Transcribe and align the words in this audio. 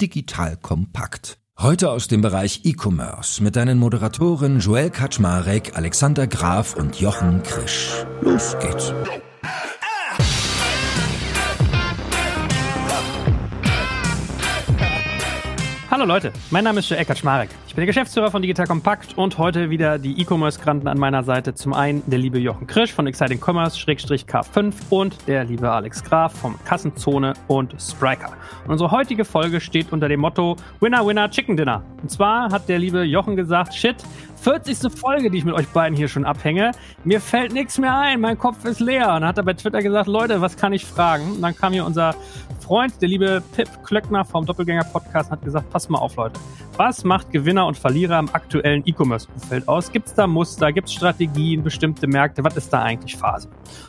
digital 0.00 0.56
kompakt. 0.56 1.38
Heute 1.58 1.90
aus 1.90 2.08
dem 2.08 2.20
Bereich 2.20 2.62
E-Commerce 2.64 3.42
mit 3.42 3.56
deinen 3.56 3.78
Moderatoren 3.78 4.58
Joel 4.58 4.90
Kaczmarek, 4.90 5.76
Alexander 5.76 6.26
Graf 6.26 6.74
und 6.74 7.00
Jochen 7.00 7.42
Krisch. 7.42 8.04
Los 8.20 8.56
geht's. 8.60 8.92
Hallo 15.90 16.04
Leute, 16.04 16.32
mein 16.50 16.64
Name 16.64 16.80
ist 16.80 16.90
Joe 16.90 16.98
Eckert 16.98 17.18
Schmarek. 17.18 17.50
Ich 17.74 17.76
bin 17.76 17.82
der 17.82 17.86
Geschäftsführer 17.88 18.30
von 18.30 18.40
Digital 18.40 18.68
Compact 18.68 19.18
und 19.18 19.36
heute 19.36 19.68
wieder 19.68 19.98
die 19.98 20.20
E-Commerce-Granten 20.20 20.86
an 20.86 20.96
meiner 20.96 21.24
Seite. 21.24 21.54
Zum 21.54 21.72
einen 21.72 22.04
der 22.08 22.20
liebe 22.20 22.38
Jochen 22.38 22.68
Krisch 22.68 22.92
von 22.92 23.08
Exciting 23.08 23.40
Commerce 23.44 23.76
K5 23.76 24.72
und 24.90 25.16
der 25.26 25.42
liebe 25.42 25.68
Alex 25.68 26.04
Graf 26.04 26.38
vom 26.38 26.56
Kassenzone 26.64 27.32
und 27.48 27.74
Spriker. 27.82 28.32
Und 28.64 28.70
unsere 28.70 28.92
heutige 28.92 29.24
Folge 29.24 29.60
steht 29.60 29.92
unter 29.92 30.08
dem 30.08 30.20
Motto 30.20 30.54
Winner, 30.78 31.04
Winner, 31.04 31.28
Chicken 31.28 31.56
Dinner. 31.56 31.82
Und 32.00 32.12
zwar 32.12 32.52
hat 32.52 32.68
der 32.68 32.78
liebe 32.78 33.02
Jochen 33.02 33.34
gesagt, 33.34 33.74
shit, 33.74 33.96
40. 34.44 34.92
Folge, 34.96 35.30
die 35.30 35.38
ich 35.38 35.44
mit 35.44 35.54
euch 35.54 35.66
beiden 35.68 35.96
hier 35.96 36.06
schon 36.06 36.24
abhänge. 36.24 36.70
Mir 37.02 37.20
fällt 37.20 37.52
nichts 37.52 37.78
mehr 37.78 37.98
ein, 37.98 38.20
mein 38.20 38.38
Kopf 38.38 38.64
ist 38.66 38.78
leer. 38.78 39.06
Und 39.06 39.22
dann 39.22 39.26
hat 39.26 39.38
er 39.38 39.42
bei 39.42 39.54
Twitter 39.54 39.82
gesagt, 39.82 40.06
Leute, 40.06 40.40
was 40.40 40.56
kann 40.56 40.72
ich 40.72 40.84
fragen? 40.84 41.32
Und 41.32 41.42
dann 41.42 41.56
kam 41.56 41.72
hier 41.72 41.84
unser 41.84 42.14
Freund, 42.60 42.94
der 43.02 43.08
liebe 43.08 43.42
Pip 43.56 43.68
Klöckner 43.84 44.24
vom 44.24 44.46
Doppelgänger-Podcast, 44.46 45.30
hat 45.30 45.42
gesagt, 45.42 45.70
pass 45.70 45.88
mal 45.88 45.98
auf, 45.98 46.16
Leute. 46.16 46.38
Was 46.76 47.04
macht 47.04 47.30
Gewinner 47.30 47.63
und 47.66 47.76
Verlierer 47.76 48.18
im 48.18 48.28
aktuellen 48.32 48.82
E-Commerce-Umfeld 48.84 49.68
aus? 49.68 49.92
Gibt 49.92 50.08
es 50.08 50.14
da 50.14 50.26
Muster? 50.26 50.72
Gibt 50.72 50.88
es 50.88 50.94
Strategien, 50.94 51.62
bestimmte 51.62 52.06
Märkte? 52.06 52.44
Was 52.44 52.56
ist 52.56 52.72
da 52.72 52.82
eigentlich 52.82 53.16
Phase? 53.16 53.48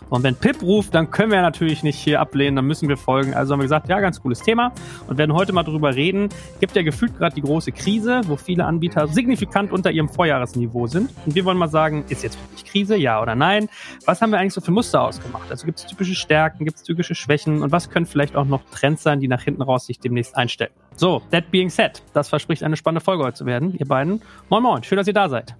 Und 0.10 0.24
wenn 0.24 0.36
Pip 0.36 0.62
ruft, 0.62 0.94
dann 0.94 1.12
können 1.12 1.32
wir 1.32 1.42
natürlich 1.42 1.84
nicht 1.84 1.98
hier 1.98 2.20
ablehnen, 2.20 2.56
dann 2.56 2.66
müssen 2.66 2.90
wir 2.90 2.98
folgen. 2.98 3.34
Also 3.34 3.54
haben 3.54 3.60
wir 3.60 3.66
gesagt, 3.66 3.90
ja, 3.90 4.00
ganz 4.00 4.22
cooles 4.22 4.42
Thema 4.42 4.72
und 5.08 5.18
werden 5.18 5.34
heute 5.34 5.54
mal 5.54 5.64
drüber 5.64 5.96
reden. 5.96 6.30
Gibt 6.60 6.76
ja 6.76 6.84
gefühlt 6.84 7.18
gerade 7.18 7.36
die 7.36 7.42
große 7.42 7.72
Krise, 7.72 8.22
wo 8.28 8.36
viele 8.36 8.66
Anbieter 8.66 9.08
signifikant 9.08 9.72
unter 9.72 9.92
ihrem 9.92 10.10
Vorjahresniveau 10.10 10.88
sind. 10.88 11.12
Und 11.26 11.36
wir 11.36 11.46
wollen 11.46 11.58
mal 11.58 11.68
sagen, 11.68 12.06
ist 12.10 12.24
jetzt 12.24 12.38
wirklich 12.42 12.66
Krise, 12.66 12.96
ja 12.96 13.22
oder 13.22 13.36
nein? 13.36 13.70
Was 14.06 14.22
haben 14.22 14.32
wir 14.32 14.40
eigentlich 14.40 14.54
so 14.54 14.62
für 14.62 14.72
Muster 14.72 15.02
ausgemacht? 15.02 15.50
Also 15.50 15.66
gibt 15.66 15.80
es 15.80 15.86
typische 15.86 16.16
Stärken, 16.16 16.66
gibt 16.66 16.78
es 16.78 16.84
typische 16.84 17.16
Schwächen 17.16 17.62
und 17.62 17.72
was 17.72 17.90
können 17.90 18.06
vielleicht 18.06 18.36
auch 18.36 18.46
noch 18.46 18.62
Trends 18.72 19.04
sein, 19.04 19.20
die 19.20 19.28
nach 19.28 19.42
hinten 19.42 19.62
raus 19.62 19.86
sich 19.86 20.00
demnächst 20.00 20.36
einstellen? 20.36 20.72
So, 20.98 21.22
that 21.32 21.52
being 21.52 21.70
said, 21.70 22.02
das 22.14 22.30
verspricht 22.30 22.64
eine 22.64 22.78
spannende 22.78 23.04
Folge 23.04 23.26
heute 23.26 23.36
zu 23.36 23.46
werden, 23.46 23.76
ihr 23.78 23.86
beiden. 23.86 24.22
Moin 24.50 24.64
Moin, 24.64 24.82
schön, 24.82 24.98
dass 24.98 25.08
ihr 25.08 25.14
da 25.14 25.28
seid. 25.28 25.54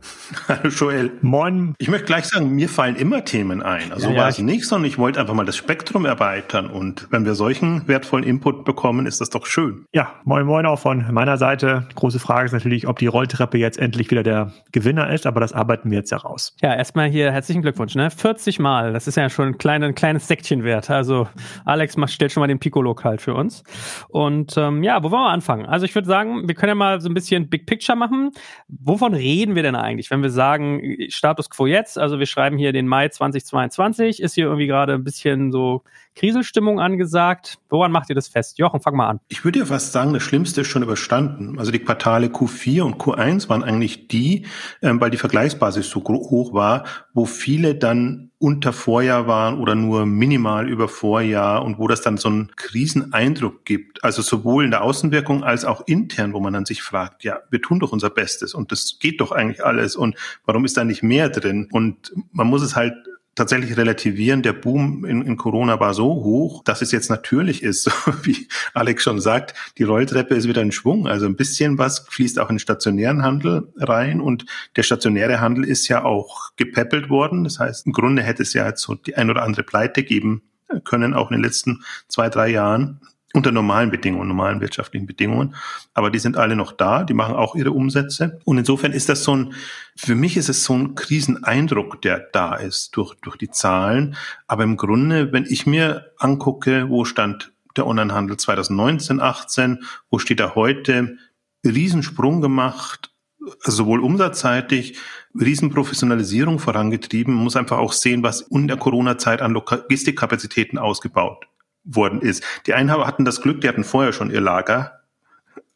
Hallo 0.48 0.70
Joel. 0.70 1.12
Moin. 1.22 1.76
Ich 1.78 1.90
möchte 1.90 2.06
gleich 2.06 2.24
sagen, 2.24 2.52
mir 2.52 2.70
fallen 2.70 2.96
immer 2.96 3.26
Themen 3.26 3.62
ein. 3.62 3.92
Also 3.92 4.12
ja, 4.12 4.16
war 4.16 4.30
es 4.30 4.40
nicht, 4.40 4.66
sondern 4.66 4.90
ich 4.90 4.98
wollte 4.98 5.20
einfach 5.20 5.34
mal 5.34 5.46
das 5.46 5.58
Spektrum 5.58 6.06
erweitern. 6.06 6.70
Und 6.70 7.08
wenn 7.10 7.26
wir 7.26 7.36
solchen 7.36 7.86
wertvollen 7.86 8.24
Input 8.24 8.64
bekommen, 8.64 9.06
ist 9.08 9.20
das 9.20 9.30
doch 9.30 9.46
schön. 9.46 9.86
Ja, 9.92 10.14
moin 10.24 10.46
Moin 10.46 10.66
auch 10.66 10.80
von 10.80 11.06
meiner 11.12 11.36
Seite. 11.36 11.86
große 11.96 12.20
Frage 12.20 12.46
ist 12.46 12.54
natürlich, 12.54 12.88
ob 12.88 13.00
die 13.00 13.08
Rolltreppe 13.08 13.58
jetzt 13.58 13.78
endlich 13.78 14.10
wieder 14.12 14.24
der 14.24 14.54
Gewinner 14.72 15.12
ist, 15.12 15.26
aber 15.26 15.42
das 15.42 15.52
arbeiten 15.52 15.92
wir 15.92 15.98
jetzt 15.98 16.12
ja 16.12 16.18
raus. 16.18 16.56
Ja, 16.62 16.74
erstmal 16.74 17.10
hier 17.10 17.34
herzlichen 17.34 17.62
Glückwunsch, 17.62 17.96
ne? 17.96 18.10
40 18.10 18.60
Mal, 18.60 18.94
das 18.94 19.06
ist 19.06 19.18
ja 19.18 19.30
schon 19.30 19.48
ein, 19.50 19.58
kleine, 19.58 19.88
ein 19.88 19.96
kleines 19.96 20.30
Säckchen 20.30 20.64
wert. 20.64 20.90
Also 20.90 21.28
Alex 21.66 21.98
macht, 21.98 22.14
stellt 22.14 22.32
schon 22.32 22.40
mal 22.40 22.48
den 22.48 22.60
Piccolo 22.60 22.96
kalt 22.96 23.22
für 23.22 23.34
uns. 23.34 23.64
Und 24.08 24.56
ähm, 24.56 24.82
ja, 24.82 25.04
wo 25.04 25.12
wollen 25.12 25.25
wir 25.26 25.32
anfangen? 25.32 25.66
Also 25.66 25.86
ich 25.86 25.94
würde 25.96 26.08
sagen, 26.08 26.48
wir 26.48 26.56
können 26.56 26.70
ja 26.70 26.76
mal 26.76 27.02
so 27.02 27.10
ein 27.10 27.14
bisschen 27.14 27.50
Big 27.50 27.66
Picture 27.66 27.98
machen. 27.98 28.32
Wovon 28.68 29.14
reden 29.14 29.56
wir 29.56 29.64
denn 29.64 29.76
eigentlich, 29.76 30.12
wenn 30.12 30.22
wir 30.22 30.30
sagen, 30.30 30.82
Status 31.10 31.50
quo 31.50 31.66
jetzt, 31.66 31.98
also 31.98 32.20
wir 32.20 32.26
schreiben 32.26 32.58
hier 32.58 32.72
den 32.74 32.88
Mai 32.88 33.10
2022, 33.10 34.22
ist 34.22 34.36
hier 34.36 34.46
irgendwie 34.46 34.68
gerade 34.68 34.94
ein 34.94 35.04
bisschen 35.04 35.52
so 35.52 35.84
Kriselstimmung 36.16 36.80
angesagt. 36.80 37.58
Woran 37.70 37.92
macht 37.92 38.10
ihr 38.10 38.16
das 38.16 38.28
fest? 38.28 38.58
Jochen, 38.58 38.80
fang 38.80 38.96
mal 38.96 39.08
an. 39.08 39.20
Ich 39.28 39.44
würde 39.44 39.60
ja 39.60 39.66
fast 39.66 39.92
sagen, 39.92 40.14
das 40.14 40.24
Schlimmste 40.24 40.62
ist 40.62 40.68
schon 40.68 40.84
überstanden. 40.84 41.60
Also 41.60 41.72
die 41.72 41.80
Quartale 41.80 42.28
Q4 42.28 42.82
und 42.84 42.96
Q1 42.96 43.50
waren 43.50 43.64
eigentlich 43.64 44.08
die, 44.08 44.46
ähm, 44.82 45.02
weil 45.02 45.10
die 45.10 45.18
Vergleichsbasis 45.18 45.90
so 45.90 46.04
hoch 46.04 46.54
war, 46.54 46.86
wo 47.14 47.26
viele 47.26 47.76
dann 47.76 48.32
unter 48.38 48.74
Vorjahr 48.74 49.28
waren 49.28 49.60
oder 49.60 49.76
nur 49.76 50.06
minimal 50.06 50.70
über 50.70 50.88
Vorjahr 50.88 51.64
und 51.64 51.78
wo 51.78 51.88
das 51.88 52.02
dann 52.02 52.18
so 52.18 52.28
einen 52.28 52.56
Kriseneindruck 52.56 53.64
gibt. 53.66 54.04
Also 54.04 54.22
sowohl 54.22 54.66
in 54.66 54.72
der 54.72 54.84
Außenwirkung 54.84 55.44
als 55.44 55.64
auch 55.64 55.88
intern, 55.88 56.34
wo 56.34 56.40
man 56.40 56.54
dann 56.54 56.66
sich 56.66 56.82
fragt, 56.82 57.24
ja, 57.24 57.40
wir 57.50 57.62
tun 57.62 57.80
doch 57.80 57.92
unser 57.92 58.10
Bestes 58.10 58.54
und 58.54 58.72
das 58.72 58.98
geht 59.00 59.22
doch 59.22 59.32
eigentlich 59.32 59.64
alles 59.64 59.96
und 59.96 60.16
warum 60.46 60.66
ist 60.66 60.76
da 60.76 60.84
nicht 60.84 61.02
mehr 61.02 61.30
drin? 61.30 61.70
Und 61.72 62.14
man 62.32 62.48
muss 62.48 62.62
es 62.62 62.76
halt 62.76 62.94
tatsächlich 63.36 63.78
relativieren. 63.78 64.42
Der 64.42 64.54
Boom 64.54 65.06
in, 65.06 65.22
in 65.22 65.38
Corona 65.38 65.80
war 65.80 65.94
so 65.94 66.06
hoch, 66.06 66.64
dass 66.64 66.82
es 66.82 66.92
jetzt 66.92 67.10
natürlich 67.10 67.64
ist, 67.64 67.84
so 67.84 67.92
wie 68.24 68.48
Alex 68.74 69.04
schon 69.04 69.20
sagt, 69.20 69.54
die 69.78 69.84
Rolltreppe 69.84 70.36
ist 70.36 70.48
wieder 70.48 70.62
in 70.62 70.72
Schwung. 70.72 71.08
Also 71.08 71.26
ein 71.26 71.36
bisschen 71.36 71.78
was 71.78 72.00
fließt 72.10 72.40
auch 72.40 72.50
in 72.50 72.56
den 72.56 72.60
stationären 72.60 73.24
Handel 73.24 73.72
rein 73.78 74.22
und 74.22 74.46
der 74.76 74.84
stationäre 74.84 75.42
Handel 75.42 75.66
ist 75.66 75.88
ja 75.88 76.04
auch 76.04 76.52
gepäppelt 76.56 77.10
worden. 77.10 77.44
Das 77.44 77.60
heißt, 77.60 77.86
im 77.86 77.92
Grunde 77.92 78.24
hätte 78.24 78.44
es 78.44 78.54
ja 78.54 78.66
jetzt 78.66 78.82
so 78.82 78.96
die 78.96 79.16
ein 79.16 79.30
oder 79.30 79.44
andere 79.44 79.64
Pleite 79.64 80.04
geben 80.04 80.42
können, 80.84 81.14
auch 81.14 81.30
in 81.30 81.38
den 81.38 81.44
letzten 81.44 81.84
zwei, 82.08 82.30
drei 82.30 82.50
Jahren 82.50 83.02
unter 83.36 83.52
normalen 83.52 83.92
Bedingungen, 83.92 84.28
normalen 84.28 84.62
wirtschaftlichen 84.62 85.06
Bedingungen. 85.06 85.56
Aber 85.94 86.10
die 86.10 86.20
sind 86.20 86.38
alle 86.38 86.56
noch 86.56 86.72
da, 86.72 87.04
die 87.04 87.14
machen 87.14 87.36
auch 87.36 87.56
ihre 87.56 87.72
Umsätze. 87.72 88.40
Und 88.46 88.58
insofern 88.58 88.94
ist 88.94 89.10
das 89.10 89.24
so 89.24 89.36
ein, 89.36 89.54
für 89.96 90.16
mich 90.16 90.38
ist 90.38 90.50
es 90.50 90.64
so 90.64 90.74
ein 90.74 90.96
Kriseneindruck, 90.96 92.02
der 92.02 92.20
da 92.32 92.56
ist 92.56 92.96
durch, 92.96 93.16
durch 93.22 93.36
die 93.36 93.50
Zahlen. 93.50 94.16
Aber 94.48 94.64
im 94.64 94.78
Grunde, 94.78 95.34
wenn 95.34 95.46
ich 95.46 95.68
mir 95.68 96.14
angucke, 96.18 96.90
wo 96.90 97.06
stand 97.06 97.52
der 97.76 97.86
Onlinehandel 97.86 98.38
2019, 98.38 99.20
18, 99.20 99.84
wo 100.10 100.18
steht 100.18 100.40
er 100.40 100.56
heute, 100.56 101.18
Riesensprung 101.66 102.42
gemacht, 102.42 103.12
sowohl 103.60 104.00
umsatzseitig, 104.00 104.98
Riesenprofessionalisierung 105.38 106.60
vorangetrieben. 106.60 107.34
Man 107.34 107.44
muss 107.44 107.58
einfach 107.58 107.80
auch 107.80 107.92
sehen, 107.92 108.24
was 108.24 108.42
in 108.42 108.68
der 108.68 108.78
Corona-Zeit 108.78 109.42
an 109.42 109.52
Logistikkapazitäten 109.52 110.80
ausgebaut 110.80 111.48
worden 111.86 112.22
ist. 112.22 112.44
Die 112.66 112.74
einen 112.74 112.92
hatten 112.92 113.26
das 113.26 113.42
Glück, 113.42 113.62
die 113.62 113.70
hatten 113.70 113.84
vorher 113.84 114.12
schon 114.12 114.32
ihr 114.32 114.42
Lager 114.42 115.02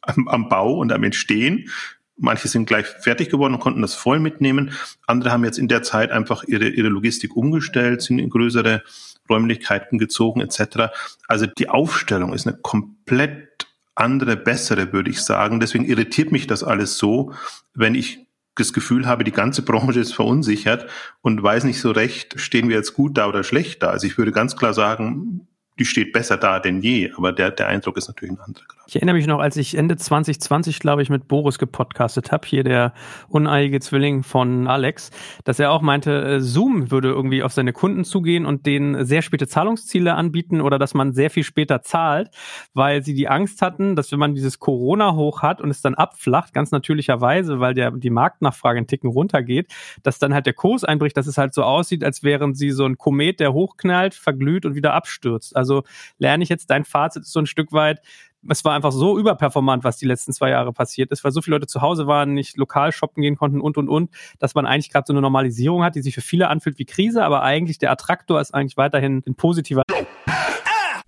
am, 0.02 0.28
am 0.28 0.48
Bau 0.48 0.74
und 0.74 0.92
am 0.92 1.04
Entstehen. 1.04 1.70
Manche 2.16 2.48
sind 2.48 2.66
gleich 2.66 2.86
fertig 2.86 3.30
geworden 3.30 3.54
und 3.54 3.60
konnten 3.60 3.80
das 3.80 3.94
voll 3.94 4.20
mitnehmen. 4.20 4.72
Andere 5.06 5.32
haben 5.32 5.44
jetzt 5.44 5.58
in 5.58 5.68
der 5.68 5.82
Zeit 5.82 6.10
einfach 6.10 6.44
ihre, 6.44 6.68
ihre 6.68 6.88
Logistik 6.88 7.34
umgestellt, 7.34 8.02
sind 8.02 8.18
in 8.18 8.28
größere 8.28 8.82
Räumlichkeiten 9.28 9.98
gezogen 9.98 10.40
etc. 10.40 10.92
Also 11.28 11.46
die 11.46 11.68
Aufstellung 11.68 12.34
ist 12.34 12.46
eine 12.46 12.58
komplett 12.58 13.68
andere, 13.94 14.36
bessere, 14.36 14.92
würde 14.92 15.10
ich 15.10 15.22
sagen. 15.22 15.60
Deswegen 15.60 15.84
irritiert 15.84 16.32
mich 16.32 16.46
das 16.46 16.64
alles 16.64 16.98
so, 16.98 17.32
wenn 17.74 17.94
ich 17.94 18.26
das 18.56 18.72
Gefühl 18.72 19.06
habe, 19.06 19.24
die 19.24 19.32
ganze 19.32 19.62
Branche 19.62 20.00
ist 20.00 20.12
verunsichert 20.12 20.86
und 21.22 21.42
weiß 21.42 21.64
nicht 21.64 21.80
so 21.80 21.90
recht, 21.90 22.38
stehen 22.40 22.68
wir 22.68 22.76
jetzt 22.76 22.94
gut 22.94 23.16
da 23.16 23.28
oder 23.28 23.44
schlecht 23.44 23.82
da. 23.82 23.90
Also 23.90 24.06
ich 24.06 24.18
würde 24.18 24.32
ganz 24.32 24.56
klar 24.56 24.74
sagen, 24.74 25.46
die 25.80 25.86
steht 25.86 26.12
besser 26.12 26.36
da 26.36 26.60
denn 26.60 26.82
je, 26.82 27.10
aber 27.16 27.32
der, 27.32 27.50
der 27.50 27.68
Eindruck 27.68 27.96
ist 27.96 28.06
natürlich 28.06 28.34
ein 28.34 28.40
anderer. 28.40 28.66
Ich 28.86 28.96
erinnere 28.96 29.14
mich 29.14 29.26
noch, 29.26 29.38
als 29.38 29.56
ich 29.56 29.76
Ende 29.76 29.96
2020, 29.96 30.78
glaube 30.78 31.00
ich, 31.00 31.08
mit 31.08 31.26
Boris 31.26 31.58
gepodcastet 31.58 32.32
habe, 32.32 32.46
hier 32.46 32.64
der 32.64 32.92
uneilige 33.28 33.80
Zwilling 33.80 34.22
von 34.22 34.66
Alex, 34.66 35.10
dass 35.44 35.58
er 35.58 35.70
auch 35.70 35.80
meinte, 35.80 36.22
äh, 36.22 36.40
Zoom 36.40 36.90
würde 36.90 37.08
irgendwie 37.08 37.42
auf 37.42 37.52
seine 37.52 37.72
Kunden 37.72 38.04
zugehen 38.04 38.44
und 38.44 38.66
denen 38.66 39.06
sehr 39.06 39.22
späte 39.22 39.48
Zahlungsziele 39.48 40.14
anbieten 40.14 40.60
oder 40.60 40.78
dass 40.78 40.92
man 40.92 41.14
sehr 41.14 41.30
viel 41.30 41.44
später 41.44 41.80
zahlt, 41.80 42.28
weil 42.74 43.02
sie 43.02 43.14
die 43.14 43.28
Angst 43.28 43.62
hatten, 43.62 43.96
dass 43.96 44.12
wenn 44.12 44.18
man 44.18 44.34
dieses 44.34 44.58
Corona 44.58 45.14
hoch 45.14 45.40
hat 45.40 45.62
und 45.62 45.70
es 45.70 45.80
dann 45.80 45.94
abflacht, 45.94 46.52
ganz 46.52 46.72
natürlicherweise, 46.72 47.60
weil 47.60 47.72
der, 47.72 47.92
die 47.92 48.10
Marktnachfrage 48.10 48.76
einen 48.76 48.86
Ticken 48.86 49.08
runtergeht, 49.08 49.72
dass 50.02 50.18
dann 50.18 50.34
halt 50.34 50.44
der 50.44 50.54
Kurs 50.54 50.84
einbricht, 50.84 51.16
dass 51.16 51.26
es 51.26 51.38
halt 51.38 51.54
so 51.54 51.62
aussieht, 51.62 52.04
als 52.04 52.22
wären 52.22 52.54
sie 52.54 52.70
so 52.70 52.84
ein 52.84 52.98
Komet, 52.98 53.40
der 53.40 53.54
hochknallt, 53.54 54.14
verglüht 54.14 54.66
und 54.66 54.74
wieder 54.74 54.92
abstürzt. 54.92 55.56
Also 55.56 55.69
lerne 56.18 56.42
ich 56.42 56.48
jetzt, 56.48 56.70
dein 56.70 56.84
Fazit 56.84 57.22
ist 57.22 57.32
so 57.32 57.40
ein 57.40 57.46
Stück 57.46 57.72
weit, 57.72 58.00
es 58.48 58.64
war 58.64 58.74
einfach 58.74 58.92
so 58.92 59.18
überperformant, 59.18 59.84
was 59.84 59.98
die 59.98 60.06
letzten 60.06 60.32
zwei 60.32 60.50
Jahre 60.50 60.72
passiert 60.72 61.10
ist, 61.10 61.24
weil 61.24 61.32
so 61.32 61.42
viele 61.42 61.56
Leute 61.56 61.66
zu 61.66 61.82
Hause 61.82 62.06
waren, 62.06 62.32
nicht 62.34 62.56
lokal 62.56 62.92
shoppen 62.92 63.22
gehen 63.22 63.36
konnten 63.36 63.60
und 63.60 63.76
und 63.76 63.88
und, 63.88 64.10
dass 64.38 64.54
man 64.54 64.66
eigentlich 64.66 64.90
gerade 64.90 65.04
so 65.06 65.12
eine 65.12 65.20
Normalisierung 65.20 65.82
hat, 65.82 65.94
die 65.94 66.02
sich 66.02 66.14
für 66.14 66.20
viele 66.20 66.48
anfühlt 66.48 66.78
wie 66.78 66.84
Krise, 66.84 67.24
aber 67.24 67.42
eigentlich 67.42 67.78
der 67.78 67.90
Attraktor 67.90 68.40
ist 68.40 68.54
eigentlich 68.54 68.76
weiterhin 68.76 69.22
ein 69.26 69.34
positiver. 69.34 69.82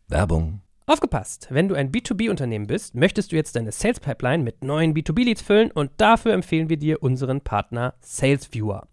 Werbung. 0.09 0.61
Aufgepasst! 0.85 1.47
Wenn 1.51 1.69
du 1.69 1.75
ein 1.75 1.93
B2B-Unternehmen 1.93 2.67
bist, 2.67 2.95
möchtest 2.95 3.33
du 3.33 3.37
jetzt 3.37 3.57
deine 3.57 3.73
Sales 3.73 4.01
Pipeline 4.01 4.43
mit 4.43 4.63
neuen 4.65 4.95
B2B-Leads 4.95 5.41
füllen 5.41 5.71
und 5.71 5.91
dafür 5.97 6.35
empfehlen 6.35 6.69
wir 6.69 6.77
dir 6.77 7.03
unseren 7.03 7.41
Partner 7.41 7.95
SalesViewer. 8.01 8.89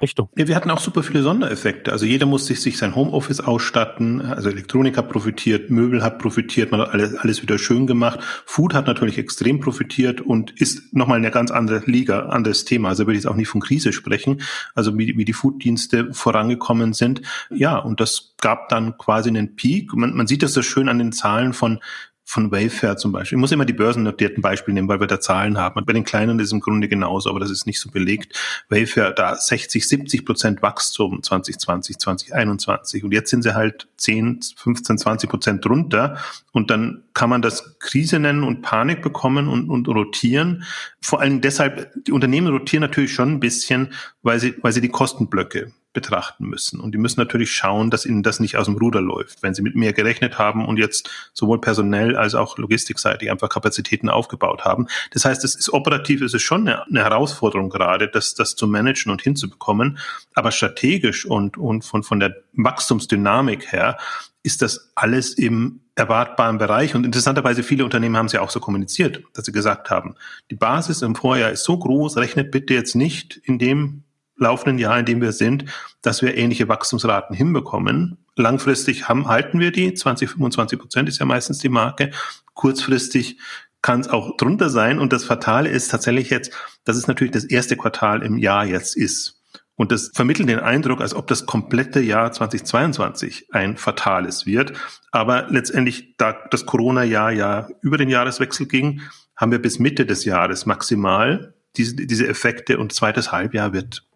Richtung. 0.00 0.28
Ja, 0.36 0.46
wir 0.46 0.54
hatten 0.54 0.70
auch 0.70 0.78
super 0.78 1.02
viele 1.02 1.24
Sondereffekte. 1.24 1.90
Also 1.90 2.06
jeder 2.06 2.24
musste 2.24 2.54
sich 2.54 2.78
sein 2.78 2.94
Homeoffice 2.94 3.40
ausstatten. 3.40 4.20
Also 4.20 4.48
Elektronik 4.48 4.96
hat 4.96 5.08
profitiert, 5.08 5.70
Möbel 5.70 6.04
hat 6.04 6.20
profitiert, 6.20 6.70
man 6.70 6.80
hat 6.80 6.90
alles, 6.90 7.16
alles 7.16 7.42
wieder 7.42 7.58
schön 7.58 7.88
gemacht. 7.88 8.20
Food 8.46 8.74
hat 8.74 8.86
natürlich 8.86 9.18
extrem 9.18 9.58
profitiert 9.58 10.20
und 10.20 10.52
ist 10.52 10.94
nochmal 10.94 11.18
eine 11.18 11.32
ganz 11.32 11.50
andere 11.50 11.82
Liga, 11.86 12.26
anderes 12.26 12.64
Thema. 12.64 12.90
Also 12.90 13.06
würde 13.06 13.18
ich 13.18 13.24
jetzt 13.24 13.30
auch 13.30 13.36
nicht 13.36 13.48
von 13.48 13.60
Krise 13.60 13.92
sprechen. 13.92 14.40
Also 14.74 14.96
wie, 14.96 15.16
wie 15.16 15.24
die 15.24 15.32
Fooddienste 15.32 16.14
vorangekommen 16.14 16.92
sind. 16.92 17.22
Ja, 17.50 17.76
und 17.78 17.98
das 17.98 18.34
gab 18.40 18.68
dann 18.68 18.96
quasi 18.98 19.30
einen 19.30 19.56
Peak. 19.56 19.92
Man, 19.94 20.14
man 20.14 20.28
sieht 20.28 20.44
das 20.44 20.52
so 20.52 20.62
schön 20.62 20.88
an 20.88 20.98
den 20.98 21.10
Zahlen 21.10 21.52
von 21.52 21.80
von 22.28 22.52
Wayfair 22.52 22.98
zum 22.98 23.10
Beispiel. 23.10 23.38
Ich 23.38 23.40
muss 23.40 23.52
immer 23.52 23.64
die 23.64 23.72
börsennotierten 23.72 24.42
Beispiele 24.42 24.74
nehmen, 24.74 24.86
weil 24.86 25.00
wir 25.00 25.06
da 25.06 25.18
Zahlen 25.18 25.56
haben. 25.56 25.78
Und 25.78 25.86
bei 25.86 25.94
den 25.94 26.04
kleinen 26.04 26.38
ist 26.38 26.48
es 26.48 26.52
im 26.52 26.60
Grunde 26.60 26.86
genauso, 26.86 27.30
aber 27.30 27.40
das 27.40 27.50
ist 27.50 27.66
nicht 27.66 27.80
so 27.80 27.90
belegt. 27.90 28.38
Wayfair 28.68 29.12
da 29.12 29.34
60, 29.34 29.88
70 29.88 30.26
Prozent 30.26 30.60
Wachstum 30.60 31.22
2020, 31.22 31.96
2021. 31.96 33.02
Und 33.02 33.12
jetzt 33.12 33.30
sind 33.30 33.44
sie 33.44 33.54
halt 33.54 33.88
10, 33.96 34.40
15, 34.56 34.98
20 34.98 35.30
Prozent 35.30 35.64
drunter. 35.64 36.18
Und 36.52 36.70
dann 36.70 37.04
kann 37.18 37.30
man 37.30 37.42
das 37.42 37.80
Krise 37.80 38.20
nennen 38.20 38.44
und 38.44 38.62
Panik 38.62 39.02
bekommen 39.02 39.48
und, 39.48 39.68
und 39.68 39.88
rotieren. 39.88 40.62
Vor 41.00 41.20
allem 41.20 41.40
deshalb, 41.40 41.92
die 42.04 42.12
Unternehmen 42.12 42.46
rotieren 42.46 42.82
natürlich 42.82 43.12
schon 43.12 43.32
ein 43.32 43.40
bisschen, 43.40 43.92
weil 44.22 44.38
sie, 44.38 44.54
weil 44.62 44.70
sie 44.70 44.80
die 44.80 44.88
Kostenblöcke 44.88 45.72
betrachten 45.92 46.46
müssen. 46.46 46.78
Und 46.78 46.92
die 46.92 46.98
müssen 46.98 47.18
natürlich 47.18 47.50
schauen, 47.50 47.90
dass 47.90 48.06
ihnen 48.06 48.22
das 48.22 48.38
nicht 48.38 48.56
aus 48.56 48.66
dem 48.66 48.76
Ruder 48.76 49.00
läuft. 49.00 49.42
Wenn 49.42 49.52
sie 49.52 49.62
mit 49.62 49.74
mehr 49.74 49.92
gerechnet 49.92 50.38
haben 50.38 50.64
und 50.64 50.76
jetzt 50.76 51.10
sowohl 51.32 51.60
personell 51.60 52.14
als 52.14 52.36
auch 52.36 52.56
logistikseitig 52.56 53.32
einfach 53.32 53.48
Kapazitäten 53.48 54.08
aufgebaut 54.08 54.64
haben. 54.64 54.86
Das 55.10 55.24
heißt, 55.24 55.42
es 55.42 55.56
ist 55.56 55.72
operativ, 55.72 56.22
es 56.22 56.34
ist 56.34 56.42
schon 56.42 56.68
eine, 56.68 56.86
eine 56.86 57.02
Herausforderung 57.02 57.68
gerade, 57.68 58.06
das, 58.06 58.34
das 58.34 58.54
zu 58.54 58.68
managen 58.68 59.10
und 59.10 59.22
hinzubekommen. 59.22 59.98
Aber 60.34 60.52
strategisch 60.52 61.26
und, 61.26 61.58
und 61.58 61.84
von, 61.84 62.04
von 62.04 62.20
der 62.20 62.36
Wachstumsdynamik 62.52 63.72
her 63.72 63.98
ist 64.42 64.62
das 64.62 64.92
alles 64.94 65.34
im 65.34 65.80
erwartbaren 65.94 66.58
Bereich. 66.58 66.94
Und 66.94 67.04
interessanterweise 67.04 67.62
viele 67.62 67.84
Unternehmen 67.84 68.16
haben 68.16 68.26
es 68.26 68.32
ja 68.32 68.40
auch 68.40 68.50
so 68.50 68.60
kommuniziert, 68.60 69.22
dass 69.34 69.44
sie 69.44 69.52
gesagt 69.52 69.90
haben, 69.90 70.14
die 70.50 70.54
Basis 70.54 71.02
im 71.02 71.14
Vorjahr 71.14 71.50
ist 71.50 71.64
so 71.64 71.76
groß, 71.78 72.16
rechnet 72.16 72.50
bitte 72.50 72.74
jetzt 72.74 72.94
nicht 72.94 73.36
in 73.44 73.58
dem 73.58 74.04
laufenden 74.36 74.78
Jahr, 74.78 74.98
in 74.98 75.04
dem 75.04 75.20
wir 75.20 75.32
sind, 75.32 75.64
dass 76.00 76.22
wir 76.22 76.36
ähnliche 76.36 76.68
Wachstumsraten 76.68 77.34
hinbekommen. 77.34 78.18
Langfristig 78.36 79.08
haben, 79.08 79.26
halten 79.26 79.58
wir 79.58 79.72
die, 79.72 79.92
20, 79.92 80.30
25 80.30 80.78
Prozent 80.78 81.08
ist 81.08 81.18
ja 81.18 81.26
meistens 81.26 81.58
die 81.58 81.68
Marke. 81.68 82.12
Kurzfristig 82.54 83.38
kann 83.82 84.00
es 84.00 84.08
auch 84.08 84.36
drunter 84.36 84.70
sein. 84.70 84.98
Und 84.98 85.12
das 85.12 85.24
Fatale 85.24 85.68
ist 85.68 85.90
tatsächlich 85.90 86.30
jetzt, 86.30 86.52
dass 86.84 86.96
es 86.96 87.08
natürlich 87.08 87.32
das 87.32 87.44
erste 87.44 87.76
Quartal 87.76 88.22
im 88.22 88.38
Jahr 88.38 88.64
jetzt 88.64 88.96
ist. 88.96 89.37
Und 89.78 89.92
das 89.92 90.10
vermittelt 90.12 90.48
den 90.48 90.58
Eindruck, 90.58 91.00
als 91.00 91.14
ob 91.14 91.28
das 91.28 91.46
komplette 91.46 92.00
Jahr 92.00 92.32
2022 92.32 93.46
ein 93.52 93.76
fatales 93.76 94.44
wird. 94.44 94.72
Aber 95.12 95.46
letztendlich, 95.50 96.16
da 96.16 96.36
das 96.50 96.66
Corona-Jahr 96.66 97.30
ja 97.30 97.68
über 97.80 97.96
den 97.96 98.08
Jahreswechsel 98.08 98.66
ging, 98.66 99.02
haben 99.36 99.52
wir 99.52 99.62
bis 99.62 99.78
Mitte 99.78 100.04
des 100.04 100.24
Jahres 100.24 100.66
maximal 100.66 101.54
diese, 101.76 101.94
diese 101.94 102.26
Effekte 102.26 102.78
und 102.78 102.92
zweites 102.92 103.30
Halbjahr 103.30 103.72
wird 103.72 104.07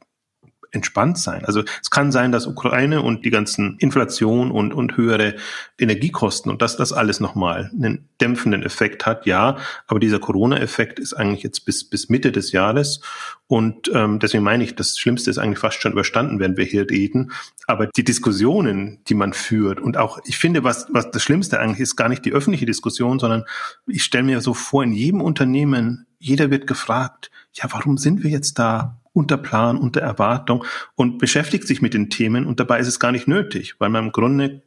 entspannt 0.73 1.19
sein. 1.19 1.45
Also 1.45 1.63
es 1.81 1.91
kann 1.91 2.11
sein, 2.11 2.33
dass 2.33 2.47
Ukraine 2.47 3.03
und 3.03 3.25
die 3.25 3.31
ganzen 3.31 3.77
Inflation 3.79 4.51
und, 4.51 4.73
und 4.73 4.97
höhere 4.97 5.37
Energiekosten 5.79 6.51
und 6.51 6.63
dass 6.63 6.77
das 6.77 6.93
alles 6.93 7.21
nochmal 7.21 7.71
einen 7.73 8.09
dämpfenden 8.21 8.63
Effekt 8.63 9.07
hat, 9.07 9.27
ja. 9.27 9.59
Aber 9.87 10.01
dieser 10.01 10.19
Corona-Effekt 10.19 10.99
ist 10.99 11.15
eigentlich 11.15 11.43
jetzt 11.43 11.65
bis, 11.67 11.89
bis 11.89 12.09
Mitte 12.09 12.33
des 12.33 12.53
Jahres. 12.53 13.01
Und 13.47 13.91
ähm, 13.95 14.19
deswegen 14.19 14.43
meine 14.43 14.65
ich, 14.65 14.75
das 14.75 14.99
Schlimmste 14.99 15.31
ist 15.31 15.37
eigentlich 15.37 15.59
fast 15.59 15.81
schon 15.83 15.93
überstanden, 15.93 16.41
wenn 16.41 16.57
wir 16.57 16.65
hier 16.65 16.89
reden. 16.89 17.33
Aber 17.67 17.87
die 17.87 18.05
Diskussionen, 18.05 19.01
die 19.09 19.15
man 19.15 19.35
führt 19.35 19.79
und 19.79 19.99
auch, 19.99 20.21
ich 20.25 20.39
finde, 20.39 20.65
was, 20.65 20.87
was 20.91 21.11
das 21.11 21.23
Schlimmste 21.23 21.61
eigentlich 21.61 21.81
ist, 21.81 21.97
gar 21.97 22.09
nicht 22.09 22.25
die 22.25 22.33
öffentliche 22.33 22.67
Diskussion, 22.67 23.19
sondern 23.19 23.45
ich 23.87 24.05
stelle 24.05 24.25
mir 24.25 24.41
so 24.41 24.55
vor, 24.55 24.83
in 24.83 24.93
jedem 24.93 25.21
Unternehmen, 25.21 26.07
jeder 26.19 26.51
wird 26.51 26.67
gefragt, 26.67 27.31
ja, 27.53 27.65
warum 27.71 27.99
sind 27.99 28.23
wir 28.23 28.31
jetzt 28.31 28.59
da? 28.59 29.02
Unter 29.12 29.37
Plan, 29.37 29.76
unter 29.76 30.00
Erwartung 30.00 30.64
und 30.94 31.19
beschäftigt 31.19 31.67
sich 31.67 31.82
mit 31.82 31.94
den 31.94 32.11
Themen 32.11 32.47
und 32.47 32.61
dabei 32.61 32.79
ist 32.79 32.88
es 32.88 33.00
gar 33.00 33.12
nicht 33.12 33.29
nötig, 33.29 33.75
weil 33.79 33.91
man 33.91 34.06
im 34.06 34.12
Grunde 34.12 34.62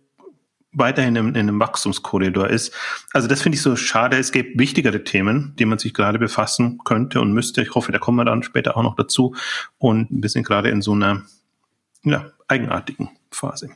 weiterhin 0.76 1.16
in, 1.16 1.30
in 1.30 1.36
einem 1.36 1.60
Wachstumskorridor 1.60 2.50
ist. 2.50 2.74
Also 3.14 3.28
das 3.28 3.42
finde 3.42 3.56
ich 3.56 3.62
so 3.62 3.76
schade. 3.76 4.18
Es 4.18 4.32
gibt 4.32 4.60
wichtigere 4.60 5.04
Themen, 5.04 5.56
die 5.58 5.66
man 5.66 5.80
sich 5.80 5.94
gerade 5.94 6.20
befassen 6.20 6.80
könnte 6.84 7.22
und 7.22 7.34
müsste. 7.34 7.62
Ich 7.62 7.74
hoffe, 7.76 7.92
da 7.92 7.98
kommen 7.98 8.18
wir 8.18 8.26
dann 8.26 8.44
später 8.44 8.78
auch 8.78 8.84
noch 8.84 8.96
dazu. 8.96 9.36
Und 9.78 10.08
wir 10.10 10.30
sind 10.30 10.46
gerade 10.46 10.70
in 10.70 10.82
so 10.82 10.92
einer 10.92 11.24
ja, 12.04 12.26
eigenartigen 12.48 13.10
Phase. 13.32 13.70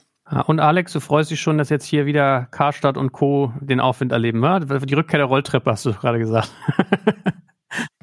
Und 0.46 0.60
Alex, 0.60 0.94
du 0.94 1.00
freust 1.00 1.32
dich 1.32 1.42
schon, 1.42 1.58
dass 1.58 1.70
jetzt 1.70 1.86
hier 1.86 2.06
wieder 2.06 2.48
Karstadt 2.52 2.98
und 2.98 3.12
Co. 3.12 3.52
den 3.62 3.80
Aufwind 3.80 4.12
erleben, 4.12 4.42
wa? 4.42 4.60
Die 4.60 4.94
Rückkehr 4.94 5.18
der 5.18 5.26
Rolltreppe 5.26 5.72
hast 5.72 5.86
du 5.86 5.94
gerade 5.94 6.20
gesagt. 6.20 6.52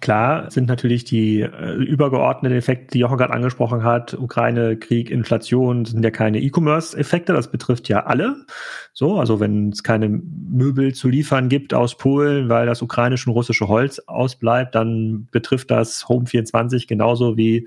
Klar 0.03 0.51
sind 0.51 0.69
natürlich 0.69 1.05
die 1.05 1.41
äh, 1.41 1.73
übergeordneten 1.73 2.59
Effekte, 2.59 2.93
die 2.93 2.99
Jochen 2.99 3.17
gerade 3.17 3.33
angesprochen 3.33 3.83
hat, 3.83 4.13
Ukraine, 4.13 4.77
Krieg, 4.77 5.11
Inflation, 5.11 5.87
sind 5.87 6.05
ja 6.05 6.11
keine 6.11 6.39
E-Commerce-Effekte, 6.39 7.33
das 7.33 7.51
betrifft 7.51 7.89
ja 7.89 8.05
alle. 8.05 8.45
So, 8.93 9.19
also 9.19 9.41
wenn 9.41 9.71
es 9.71 9.83
keine 9.83 10.11
Möbel 10.11 10.95
zu 10.95 11.09
liefern 11.09 11.49
gibt 11.49 11.73
aus 11.73 11.97
Polen, 11.97 12.51
weil 12.51 12.67
das 12.67 12.83
ukrainische 12.83 13.31
und 13.31 13.37
russische 13.37 13.69
Holz 13.69 13.99
ausbleibt, 14.01 14.75
dann 14.75 15.29
betrifft 15.31 15.71
das 15.71 16.07
Home 16.11 16.27
24 16.27 16.87
genauso 16.87 17.39
wie 17.39 17.67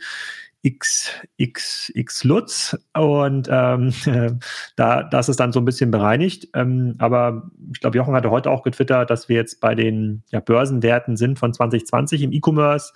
X, 0.62 1.12
X, 1.38 1.90
X 1.96 2.24
Lutz 2.26 2.78
und 2.94 3.48
ähm, 3.50 3.94
da 4.76 5.04
das 5.04 5.30
ist 5.30 5.40
dann 5.40 5.54
so 5.54 5.60
ein 5.62 5.66
bisschen 5.66 5.90
bereinigt. 5.90 6.50
Ähm, 6.54 6.96
aber 6.98 7.50
ich 7.72 7.80
glaube, 7.80 7.98
Jochen 7.98 8.14
hatte 8.14 8.30
heute 8.30 8.52
auch 8.52 8.64
getwittert, 8.64 9.10
dass 9.10 9.30
wir 9.30 9.38
jetzt 9.38 9.62
bei 9.62 9.74
den 9.74 10.24
ja, 10.32 10.42
Börsenwerten 10.42 11.16
sind 11.16 11.40
von 11.40 11.54
2020 11.54 12.24
im 12.24 12.34
E-Commerce. 12.34 12.92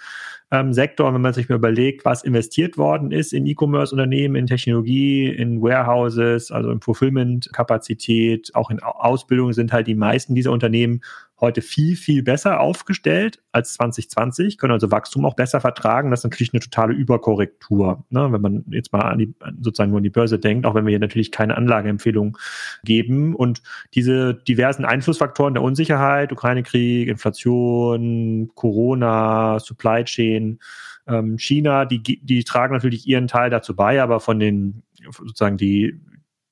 Ähm, 0.52 0.76
wenn 0.76 1.22
man 1.22 1.34
sich 1.34 1.50
mal 1.50 1.56
überlegt, 1.56 2.06
was 2.06 2.24
investiert 2.24 2.78
worden 2.78 3.12
ist 3.12 3.34
in 3.34 3.48
E-Commerce-Unternehmen, 3.48 4.36
in 4.36 4.46
Technologie, 4.46 5.28
in 5.28 5.62
Warehouses, 5.62 6.52
also 6.52 6.70
in 6.70 6.82
Fulfillment-Kapazität, 6.82 8.54
auch 8.54 8.70
in 8.70 8.84
Ausbildung 8.84 9.54
sind 9.54 9.74
halt 9.74 9.88
die 9.88 9.96
meisten 9.96 10.36
dieser 10.36 10.52
Unternehmen 10.52 11.02
heute 11.40 11.62
viel, 11.62 11.96
viel 11.96 12.24
besser 12.24 12.60
aufgestellt 12.60 13.42
als 13.52 13.74
2020, 13.74 14.58
können 14.58 14.72
also 14.72 14.92
Wachstum 14.92 15.26
auch 15.26 15.36
besser 15.36 15.60
vertragen. 15.60 16.10
Das 16.10 16.22
ist 16.22 16.24
natürlich 16.24 16.54
eine 16.54 16.62
totale 16.62 16.94
Überkorrektur, 16.94 18.06
ne? 18.10 18.32
wenn 18.32 18.42
man 18.42 18.66
jetzt 18.70 18.94
mal 18.94 19.02
an 19.02 19.20
die, 19.20 19.34
sozusagen 19.60 19.92
nur 19.92 19.98
an 19.98 20.04
die 20.04 20.10
Börse 20.10 20.40
denkt, 20.40 20.66
auch 20.66 20.76
wenn 20.76 20.86
wir 20.86 20.92
hier 20.92 21.00
natürlich 21.00 21.32
keine 21.32 21.58
Anlageempfehlung 21.58 22.38
geben. 22.84 23.36
Und 23.36 23.62
diese 23.94 24.36
diversen 24.36 24.86
Einflussfaktoren 24.86 25.56
der 25.56 25.64
Unsicherheit, 25.64 26.32
Ukraine-Krieg, 26.32 27.10
Inflation, 27.10 28.52
Corona, 28.56 29.60
Supply 29.60 30.04
Chain, 30.06 30.60
ähm, 31.08 31.38
China, 31.38 31.86
die, 31.86 32.02
die 32.02 32.44
tragen 32.44 32.74
natürlich 32.74 33.08
ihren 33.08 33.28
Teil 33.28 33.50
dazu 33.50 33.76
bei, 33.76 34.02
aber 34.02 34.20
von 34.20 34.40
den 34.40 34.84
sozusagen 35.12 35.58
die, 35.58 36.00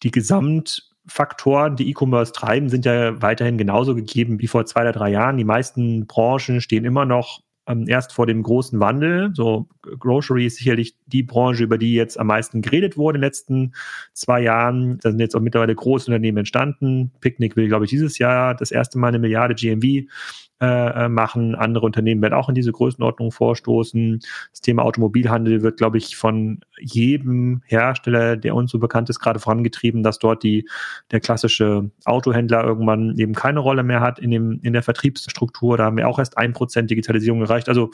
die 0.03 0.11
Gesamt 0.11 0.90
Faktoren, 1.11 1.75
die 1.75 1.89
E-Commerce 1.89 2.31
treiben, 2.31 2.69
sind 2.69 2.85
ja 2.85 3.21
weiterhin 3.21 3.57
genauso 3.57 3.95
gegeben 3.95 4.39
wie 4.39 4.47
vor 4.47 4.65
zwei 4.65 4.81
oder 4.81 4.93
drei 4.93 5.11
Jahren. 5.11 5.37
Die 5.37 5.43
meisten 5.43 6.07
Branchen 6.07 6.61
stehen 6.61 6.85
immer 6.85 7.05
noch 7.05 7.41
ähm, 7.67 7.85
erst 7.87 8.13
vor 8.13 8.25
dem 8.25 8.43
großen 8.43 8.79
Wandel. 8.79 9.31
So 9.33 9.67
Grocery 9.81 10.45
ist 10.45 10.57
sicherlich 10.57 10.95
die 11.05 11.23
Branche, 11.23 11.63
über 11.63 11.77
die 11.77 11.93
jetzt 11.93 12.19
am 12.19 12.27
meisten 12.27 12.61
geredet 12.61 12.97
wurde 12.97 13.17
in 13.17 13.21
den 13.21 13.27
letzten 13.27 13.73
zwei 14.13 14.41
Jahren. 14.41 14.99
Da 14.99 15.11
sind 15.11 15.19
jetzt 15.19 15.35
auch 15.35 15.41
mittlerweile 15.41 15.75
große 15.75 16.09
Unternehmen 16.09 16.39
entstanden. 16.39 17.11
Picnic 17.19 17.55
will, 17.55 17.67
glaube 17.67 17.85
ich, 17.85 17.91
dieses 17.91 18.17
Jahr 18.17 18.55
das 18.55 18.71
erste 18.71 18.97
Mal 18.97 19.09
eine 19.09 19.19
Milliarde 19.19 19.55
GMV 19.55 20.09
äh, 20.61 21.05
äh, 21.05 21.09
machen. 21.09 21.55
Andere 21.55 21.87
Unternehmen 21.87 22.21
werden 22.21 22.35
auch 22.35 22.47
in 22.47 22.53
diese 22.53 22.71
Größenordnung 22.71 23.31
vorstoßen. 23.31 24.19
Das 24.51 24.61
Thema 24.61 24.83
Automobilhandel 24.83 25.63
wird, 25.63 25.77
glaube 25.77 25.97
ich, 25.97 26.15
von 26.15 26.59
jedem 26.79 27.63
Hersteller, 27.65 28.37
der 28.37 28.53
uns 28.53 28.69
so 28.69 28.77
bekannt 28.77 29.09
ist, 29.09 29.19
gerade 29.19 29.39
vorangetrieben, 29.39 30.03
dass 30.03 30.19
dort 30.19 30.43
die, 30.43 30.69
der 31.09 31.19
klassische 31.19 31.89
Autohändler 32.05 32.63
irgendwann 32.63 33.17
eben 33.17 33.33
keine 33.33 33.59
Rolle 33.59 33.81
mehr 33.81 34.01
hat 34.01 34.19
in, 34.19 34.29
dem, 34.29 34.59
in 34.61 34.73
der 34.73 34.83
Vertriebsstruktur. 34.83 35.77
Da 35.77 35.85
haben 35.85 35.97
wir 35.97 36.07
auch 36.07 36.19
erst 36.19 36.37
ein 36.37 36.53
Prozent 36.53 36.91
Digitalisierung 36.91 37.41
erreicht. 37.41 37.67
Also 37.67 37.89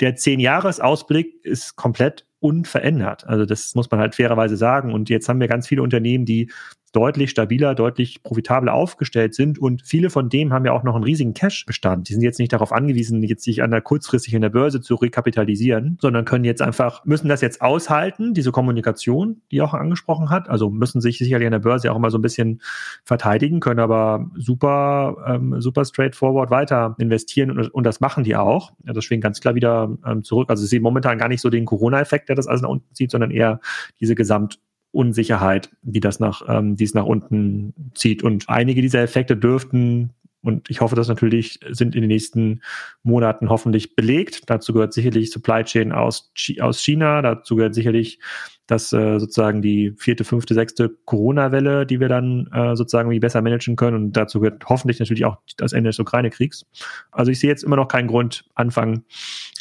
der 0.00 0.16
Zehn-Jahres-Ausblick 0.16 1.44
ist 1.44 1.76
komplett 1.76 2.26
unverändert. 2.40 3.28
Also 3.28 3.44
das 3.44 3.76
muss 3.76 3.92
man 3.92 4.00
halt 4.00 4.16
fairerweise 4.16 4.56
sagen. 4.56 4.92
Und 4.92 5.08
jetzt 5.08 5.28
haben 5.28 5.38
wir 5.38 5.46
ganz 5.46 5.68
viele 5.68 5.82
Unternehmen, 5.82 6.24
die 6.24 6.50
deutlich 6.92 7.30
stabiler, 7.30 7.74
deutlich 7.74 8.22
profitabler 8.22 8.72
aufgestellt 8.72 9.34
sind 9.34 9.58
und 9.58 9.82
viele 9.84 10.10
von 10.10 10.28
denen 10.28 10.52
haben 10.52 10.64
ja 10.64 10.72
auch 10.72 10.82
noch 10.82 10.94
einen 10.94 11.04
riesigen 11.04 11.34
Cash-Bestand. 11.34 12.08
Die 12.08 12.14
sind 12.14 12.22
jetzt 12.22 12.38
nicht 12.38 12.52
darauf 12.52 12.72
angewiesen, 12.72 13.22
jetzt 13.22 13.44
sich 13.44 13.62
an 13.62 13.70
der 13.70 13.82
kurzfristig 13.82 14.34
in 14.34 14.42
der 14.42 14.48
Börse 14.48 14.80
zu 14.80 14.94
rekapitalisieren, 14.94 15.98
sondern 16.00 16.24
können 16.24 16.44
jetzt 16.44 16.62
einfach, 16.62 17.04
müssen 17.04 17.28
das 17.28 17.40
jetzt 17.40 17.60
aushalten, 17.60 18.34
diese 18.34 18.52
Kommunikation, 18.52 19.42
die 19.50 19.60
auch 19.60 19.74
angesprochen 19.74 20.30
hat, 20.30 20.48
also 20.48 20.70
müssen 20.70 21.00
sich 21.00 21.18
sicherlich 21.18 21.46
an 21.46 21.52
der 21.52 21.58
Börse 21.58 21.92
auch 21.92 21.96
immer 21.96 22.10
so 22.10 22.18
ein 22.18 22.22
bisschen 22.22 22.60
verteidigen, 23.04 23.60
können 23.60 23.80
aber 23.80 24.30
super, 24.36 25.16
ähm, 25.26 25.60
super 25.60 25.84
straightforward 25.84 26.50
weiter 26.50 26.96
investieren 26.98 27.50
und, 27.50 27.68
und 27.74 27.84
das 27.84 28.00
machen 28.00 28.24
die 28.24 28.36
auch. 28.36 28.72
Ja, 28.84 28.92
das 28.92 29.04
schwingt 29.04 29.22
ganz 29.22 29.40
klar 29.40 29.54
wieder 29.54 29.96
ähm, 30.06 30.22
zurück. 30.24 30.50
Also 30.50 30.64
sie 30.64 30.80
momentan 30.80 31.18
gar 31.18 31.28
nicht 31.28 31.40
so 31.40 31.50
den 31.50 31.64
Corona-Effekt, 31.64 32.28
der 32.28 32.36
das 32.36 32.46
alles 32.46 32.62
nach 32.62 32.70
unten 32.70 32.94
zieht, 32.94 33.10
sondern 33.10 33.30
eher 33.30 33.60
diese 34.00 34.14
Gesamt 34.14 34.58
Unsicherheit, 34.92 35.70
die 35.82 36.00
das 36.00 36.20
nach, 36.20 36.42
ähm, 36.48 36.76
die 36.76 36.84
es 36.84 36.94
nach 36.94 37.04
unten 37.04 37.74
zieht. 37.94 38.22
Und 38.22 38.48
einige 38.48 38.82
dieser 38.82 39.02
Effekte 39.02 39.36
dürften 39.36 40.14
und 40.40 40.70
ich 40.70 40.80
hoffe, 40.80 40.94
das 40.94 41.08
natürlich 41.08 41.60
sind 41.70 41.94
in 41.94 42.02
den 42.02 42.08
nächsten 42.08 42.62
Monaten 43.02 43.48
hoffentlich 43.48 43.96
belegt. 43.96 44.48
Dazu 44.48 44.72
gehört 44.72 44.92
sicherlich 44.92 45.30
Supply 45.30 45.64
Chain 45.64 45.92
aus, 45.92 46.32
aus 46.60 46.80
China. 46.80 47.22
Dazu 47.22 47.56
gehört 47.56 47.74
sicherlich 47.74 48.20
dass 48.68 48.92
äh, 48.92 49.18
sozusagen 49.18 49.62
die 49.62 49.94
vierte, 49.96 50.24
fünfte, 50.24 50.54
sechste 50.54 50.90
Corona-Welle, 51.06 51.86
die 51.86 52.00
wir 52.00 52.08
dann 52.08 52.46
äh, 52.52 52.76
sozusagen 52.76 53.10
wie 53.10 53.18
besser 53.18 53.42
managen 53.42 53.76
können. 53.76 53.96
Und 53.96 54.12
dazu 54.12 54.40
gehört 54.40 54.64
hoffentlich 54.66 55.00
natürlich 55.00 55.24
auch 55.24 55.38
das 55.56 55.72
Ende 55.72 55.88
des 55.88 55.98
Ukraine-Kriegs. 55.98 56.66
Also 57.10 57.32
ich 57.32 57.40
sehe 57.40 57.50
jetzt 57.50 57.64
immer 57.64 57.76
noch 57.76 57.88
keinen 57.88 58.08
Grund, 58.08 58.44
anfangen, 58.54 59.04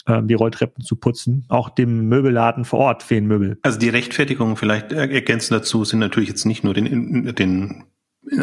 äh, 0.06 0.22
die 0.24 0.34
Rolltreppen 0.34 0.84
zu 0.84 0.98
putzen. 0.98 1.46
Auch 1.48 1.70
dem 1.70 2.10
Möbelladen 2.10 2.66
vor 2.66 2.80
Ort 2.80 3.02
fehlen 3.02 3.28
Möbel. 3.28 3.58
Also 3.64 3.80
die 3.80 3.90
Rechtfertigung 3.90 4.58
vielleicht 4.58 4.92
ergänzend 4.92 5.62
dazu 5.62 5.86
sind 5.86 6.00
natürlich 6.00 6.30
jetzt 6.30 6.46
nicht 6.46 6.66
nur 6.66 6.74
den, 6.74 7.34
den 7.34 7.86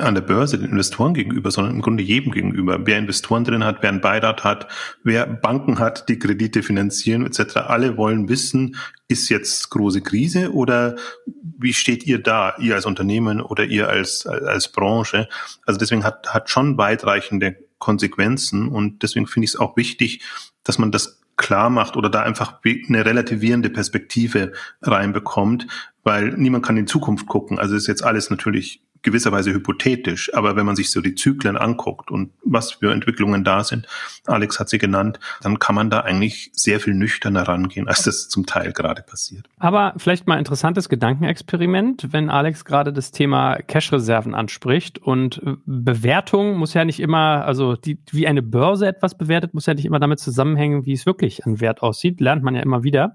an 0.00 0.14
der 0.14 0.22
Börse 0.22 0.58
den 0.58 0.70
Investoren 0.70 1.14
gegenüber, 1.14 1.50
sondern 1.50 1.74
im 1.74 1.82
Grunde 1.82 2.02
jedem 2.02 2.32
gegenüber. 2.32 2.78
Wer 2.84 2.98
Investoren 2.98 3.44
drin 3.44 3.64
hat, 3.64 3.78
wer 3.82 3.90
einen 3.90 4.00
Beirat 4.00 4.44
hat, 4.44 4.68
wer 5.02 5.26
Banken 5.26 5.78
hat, 5.78 6.08
die 6.08 6.18
Kredite 6.18 6.62
finanzieren 6.62 7.26
etc. 7.26 7.56
Alle 7.56 7.96
wollen 7.96 8.28
wissen, 8.28 8.76
ist 9.08 9.28
jetzt 9.28 9.70
große 9.70 10.00
Krise 10.00 10.52
oder 10.52 10.96
wie 11.26 11.74
steht 11.74 12.06
ihr 12.06 12.22
da, 12.22 12.54
ihr 12.58 12.74
als 12.74 12.86
Unternehmen 12.86 13.40
oder 13.40 13.64
ihr 13.64 13.88
als, 13.88 14.26
als 14.26 14.72
Branche? 14.72 15.28
Also 15.66 15.78
deswegen 15.78 16.04
hat, 16.04 16.32
hat 16.32 16.48
schon 16.48 16.78
weitreichende 16.78 17.56
Konsequenzen 17.78 18.68
und 18.68 19.02
deswegen 19.02 19.26
finde 19.26 19.44
ich 19.44 19.52
es 19.52 19.60
auch 19.60 19.76
wichtig, 19.76 20.22
dass 20.62 20.78
man 20.78 20.90
das 20.90 21.20
klar 21.36 21.68
macht 21.68 21.96
oder 21.96 22.08
da 22.08 22.22
einfach 22.22 22.60
eine 22.64 23.04
relativierende 23.04 23.68
Perspektive 23.68 24.52
reinbekommt, 24.82 25.66
weil 26.02 26.28
niemand 26.36 26.64
kann 26.64 26.76
in 26.76 26.86
Zukunft 26.86 27.26
gucken. 27.26 27.58
Also 27.58 27.74
ist 27.74 27.88
jetzt 27.88 28.04
alles 28.04 28.30
natürlich 28.30 28.82
gewisserweise 29.04 29.52
hypothetisch, 29.52 30.34
aber 30.34 30.56
wenn 30.56 30.66
man 30.66 30.74
sich 30.74 30.90
so 30.90 31.00
die 31.00 31.14
Zyklen 31.14 31.56
anguckt 31.56 32.10
und 32.10 32.32
was 32.42 32.72
für 32.72 32.92
Entwicklungen 32.92 33.44
da 33.44 33.62
sind, 33.62 33.86
Alex 34.26 34.58
hat 34.58 34.68
sie 34.68 34.78
genannt, 34.78 35.20
dann 35.42 35.58
kann 35.58 35.74
man 35.74 35.90
da 35.90 36.00
eigentlich 36.00 36.50
sehr 36.52 36.80
viel 36.80 36.94
nüchterner 36.94 37.42
rangehen, 37.42 37.86
als 37.86 38.02
das 38.02 38.28
zum 38.28 38.46
Teil 38.46 38.72
gerade 38.72 39.02
passiert. 39.02 39.46
Aber 39.58 39.94
vielleicht 39.98 40.26
mal 40.26 40.38
interessantes 40.38 40.88
Gedankenexperiment, 40.88 42.08
wenn 42.12 42.30
Alex 42.30 42.64
gerade 42.64 42.92
das 42.92 43.12
Thema 43.12 43.56
Cash-Reserven 43.56 44.34
anspricht 44.34 44.98
und 44.98 45.40
Bewertung 45.66 46.56
muss 46.56 46.74
ja 46.74 46.84
nicht 46.84 47.00
immer, 47.00 47.44
also 47.44 47.76
die, 47.76 47.98
wie 48.10 48.26
eine 48.26 48.42
Börse 48.42 48.86
etwas 48.86 49.16
bewertet, 49.16 49.54
muss 49.54 49.66
ja 49.66 49.74
nicht 49.74 49.84
immer 49.84 50.00
damit 50.00 50.18
zusammenhängen, 50.18 50.86
wie 50.86 50.92
es 50.92 51.06
wirklich 51.06 51.44
an 51.46 51.60
Wert 51.60 51.82
aussieht, 51.82 52.20
lernt 52.20 52.42
man 52.42 52.54
ja 52.54 52.62
immer 52.62 52.82
wieder. 52.82 53.14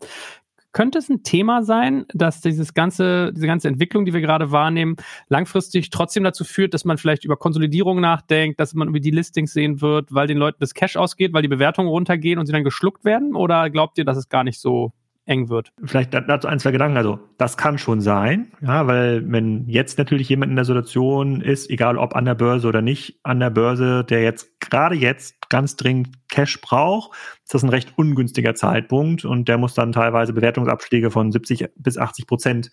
Könnte 0.72 1.00
es 1.00 1.10
ein 1.10 1.24
Thema 1.24 1.64
sein, 1.64 2.06
dass 2.14 2.42
dieses 2.42 2.76
ganze, 2.76 3.34
diese 3.34 3.48
ganze 3.48 3.68
Entwicklung, 3.68 4.06
die 4.06 4.14
wir 4.14 4.22
gerade 4.22 4.52
wahrnehmen, 4.52 4.98
langfristig 5.28 5.90
trotzdem 5.90 6.24
dazu 6.24 6.44
führt, 6.44 6.76
dass 6.76 6.86
man 6.86 7.00
vielleicht 7.00 7.26
über 7.26 7.38
Konsolidierung 7.38 8.00
nachdenkt, 8.00 8.60
dass 8.60 8.76
man 8.76 8.88
über 8.88 9.00
die 9.00 9.10
Listings 9.10 9.54
sehen 9.54 9.82
wird, 9.82 10.14
weil 10.14 10.28
den 10.28 10.38
Leuten 10.38 10.58
das 10.60 10.76
Cash 10.76 10.96
ausgeht, 10.96 11.34
weil 11.34 11.42
die 11.42 11.48
Bewertungen 11.48 11.90
runtergehen 11.90 12.38
und 12.38 12.46
sie 12.46 12.54
dann 12.54 12.64
geschluckt 12.64 13.04
werden? 13.04 13.36
Oder 13.36 13.70
glaubt 13.72 13.98
ihr, 13.98 14.06
dass 14.06 14.18
es 14.18 14.30
gar 14.30 14.44
nicht 14.44 14.60
so 14.60 14.94
eng 15.30 15.50
wird. 15.50 15.72
Vielleicht 15.84 16.14
dazu 16.14 16.48
ein, 16.48 16.60
zwei 16.60 16.72
Gedanken. 16.72 16.98
Also, 16.98 17.20
das 17.38 17.56
kann 17.56 17.78
schon 17.78 18.02
sein, 18.02 18.52
ja, 18.62 18.88
weil 18.88 19.32
wenn 19.32 19.68
jetzt 19.68 19.98
natürlich 19.98 20.28
jemand 20.28 20.50
in 20.50 20.56
der 20.56 20.66
Situation 20.66 21.42
ist, 21.42 21.70
egal 21.70 21.98
ob 21.98 22.16
an 22.16 22.26
der 22.26 22.36
Börse 22.36 22.68
oder 22.68 22.82
nicht 22.82 23.20
an 23.24 23.40
der 23.40 23.52
Börse, 23.52 24.04
der 24.04 24.24
jetzt 24.24 24.60
gerade 24.60 24.96
jetzt 24.96 25.50
ganz 25.50 25.76
dringend 25.76 26.10
Cash 26.30 26.60
braucht, 26.62 27.16
ist 27.44 27.54
das 27.54 27.64
ein 27.64 27.70
recht 27.70 27.94
ungünstiger 27.96 28.56
Zeitpunkt 28.56 29.24
und 29.24 29.48
der 29.48 29.58
muss 29.58 29.76
dann 29.76 29.92
teilweise 29.92 30.34
Bewertungsabschläge 30.34 31.12
von 31.12 31.32
70 31.32 31.70
bis 31.76 31.98
80 31.98 32.26
Prozent 32.26 32.72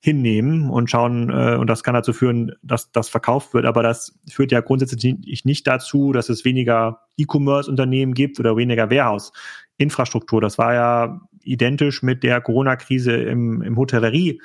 hinnehmen 0.00 0.68
und 0.68 0.90
schauen, 0.90 1.30
äh, 1.30 1.56
und 1.56 1.68
das 1.68 1.84
kann 1.84 1.94
dazu 1.94 2.12
führen, 2.12 2.52
dass 2.62 2.90
das 2.90 3.08
verkauft 3.08 3.54
wird. 3.54 3.66
Aber 3.66 3.84
das 3.84 4.18
führt 4.28 4.50
ja 4.50 4.60
grundsätzlich 4.60 5.44
nicht 5.44 5.66
dazu, 5.66 6.12
dass 6.12 6.28
es 6.28 6.44
weniger 6.44 7.02
E-Commerce-Unternehmen 7.16 8.12
gibt 8.12 8.40
oder 8.40 8.56
weniger 8.56 8.90
Warehouse-Infrastruktur. 8.90 10.40
Das 10.40 10.58
war 10.58 10.74
ja 10.74 11.20
identisch 11.44 12.02
mit 12.02 12.22
der 12.22 12.40
Corona-Krise 12.40 13.12
im, 13.12 13.62
im 13.62 13.76
Hotellerie. 13.76 14.40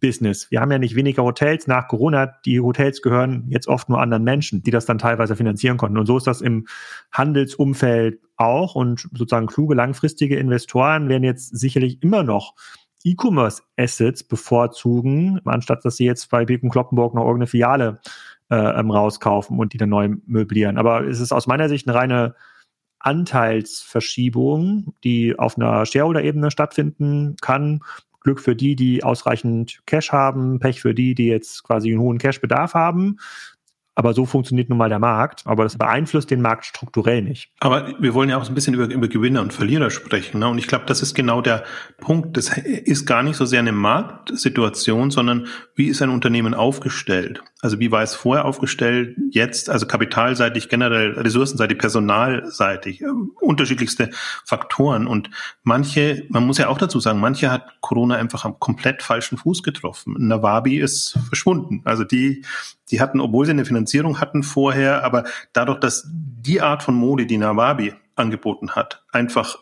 Business. 0.00 0.50
Wir 0.50 0.60
haben 0.60 0.72
ja 0.72 0.78
nicht 0.78 0.96
weniger 0.96 1.22
Hotels 1.22 1.66
nach 1.66 1.86
Corona. 1.86 2.34
Die 2.44 2.60
Hotels 2.60 3.02
gehören 3.02 3.44
jetzt 3.48 3.68
oft 3.68 3.88
nur 3.88 4.00
anderen 4.00 4.24
Menschen, 4.24 4.62
die 4.62 4.70
das 4.70 4.86
dann 4.86 4.98
teilweise 4.98 5.36
finanzieren 5.36 5.76
konnten. 5.76 5.98
Und 5.98 6.06
so 6.06 6.16
ist 6.16 6.26
das 6.26 6.40
im 6.40 6.66
Handelsumfeld 7.12 8.18
auch. 8.36 8.74
Und 8.74 9.08
sozusagen 9.12 9.46
kluge 9.46 9.74
langfristige 9.74 10.36
Investoren 10.36 11.08
werden 11.08 11.24
jetzt 11.24 11.56
sicherlich 11.56 12.02
immer 12.02 12.22
noch 12.22 12.54
E-Commerce-Assets 13.04 14.24
bevorzugen, 14.24 15.40
anstatt 15.44 15.84
dass 15.84 15.96
sie 15.96 16.04
jetzt 16.04 16.30
bei 16.30 16.44
Birken 16.44 16.70
Kloppenburg 16.70 17.14
noch 17.14 17.22
irgendeine 17.22 17.46
Filiale 17.46 18.00
äh, 18.50 18.56
ähm, 18.56 18.90
rauskaufen 18.90 19.58
und 19.58 19.72
die 19.72 19.78
dann 19.78 19.88
neu 19.88 20.10
möblieren. 20.26 20.76
Aber 20.76 21.06
es 21.06 21.20
ist 21.20 21.32
aus 21.32 21.46
meiner 21.46 21.68
Sicht 21.68 21.88
eine 21.88 21.96
reine 21.96 22.34
Anteilsverschiebung, 23.00 24.94
die 25.04 25.38
auf 25.38 25.56
einer 25.56 25.84
Shareholder-Ebene 25.84 26.50
stattfinden 26.50 27.36
kann. 27.40 27.80
Glück 28.20 28.40
für 28.40 28.54
die, 28.54 28.76
die 28.76 29.02
ausreichend 29.02 29.80
Cash 29.86 30.12
haben, 30.12 30.58
Pech 30.58 30.80
für 30.80 30.94
die, 30.94 31.14
die 31.14 31.26
jetzt 31.26 31.64
quasi 31.64 31.90
einen 31.90 32.00
hohen 32.00 32.18
Cash-Bedarf 32.18 32.74
haben. 32.74 33.18
Aber 33.94 34.14
so 34.14 34.24
funktioniert 34.24 34.68
nun 34.68 34.78
mal 34.78 34.88
der 34.88 34.98
Markt. 34.98 35.42
Aber 35.46 35.64
das 35.64 35.76
beeinflusst 35.76 36.30
den 36.30 36.40
Markt 36.40 36.64
strukturell 36.64 37.22
nicht. 37.22 37.52
Aber 37.60 37.94
wir 37.98 38.14
wollen 38.14 38.30
ja 38.30 38.38
auch 38.38 38.44
so 38.44 38.52
ein 38.52 38.54
bisschen 38.54 38.74
über, 38.74 38.86
über 38.86 39.08
Gewinner 39.08 39.42
und 39.42 39.52
Verlierer 39.52 39.90
sprechen. 39.90 40.40
Ne? 40.40 40.48
Und 40.48 40.58
ich 40.58 40.68
glaube, 40.68 40.86
das 40.86 41.02
ist 41.02 41.14
genau 41.14 41.42
der 41.42 41.64
Punkt. 41.98 42.36
Das 42.36 42.56
ist 42.56 43.04
gar 43.04 43.22
nicht 43.22 43.36
so 43.36 43.44
sehr 43.44 43.58
eine 43.58 43.72
Marktsituation, 43.72 45.10
sondern 45.10 45.48
wie 45.74 45.88
ist 45.88 46.00
ein 46.02 46.10
Unternehmen 46.10 46.54
aufgestellt? 46.54 47.42
Also 47.62 47.78
wie 47.78 47.90
war 47.90 48.02
es 48.02 48.14
vorher 48.14 48.46
aufgestellt, 48.46 49.16
jetzt, 49.30 49.68
also 49.68 49.86
kapitalseitig, 49.86 50.68
generell 50.68 51.12
ressourcenseitig, 51.12 51.78
personalseitig, 51.78 53.02
äh, 53.02 53.06
unterschiedlichste 53.40 54.10
Faktoren. 54.44 55.06
Und 55.06 55.30
manche, 55.62 56.24
man 56.28 56.46
muss 56.46 56.58
ja 56.58 56.68
auch 56.68 56.78
dazu 56.78 57.00
sagen, 57.00 57.20
manche 57.20 57.50
hat 57.50 57.80
Corona 57.80 58.16
einfach 58.16 58.44
am 58.44 58.58
komplett 58.58 59.02
falschen 59.02 59.36
Fuß 59.36 59.62
getroffen. 59.62 60.14
Nawabi 60.18 60.78
ist 60.78 61.18
verschwunden. 61.28 61.82
Also 61.84 62.04
die, 62.04 62.44
die 62.90 63.00
hatten, 63.00 63.20
obwohl 63.20 63.44
sie 63.44 63.52
eine 63.52 63.64
Finanzierung 63.64 64.20
hatten 64.20 64.42
vorher, 64.42 65.04
aber 65.04 65.24
dadurch, 65.52 65.80
dass 65.80 66.08
die 66.10 66.62
Art 66.62 66.82
von 66.82 66.94
Mode, 66.94 67.26
die 67.26 67.38
Nawabi 67.38 67.92
angeboten 68.16 68.70
hat, 68.70 69.02
einfach 69.12 69.58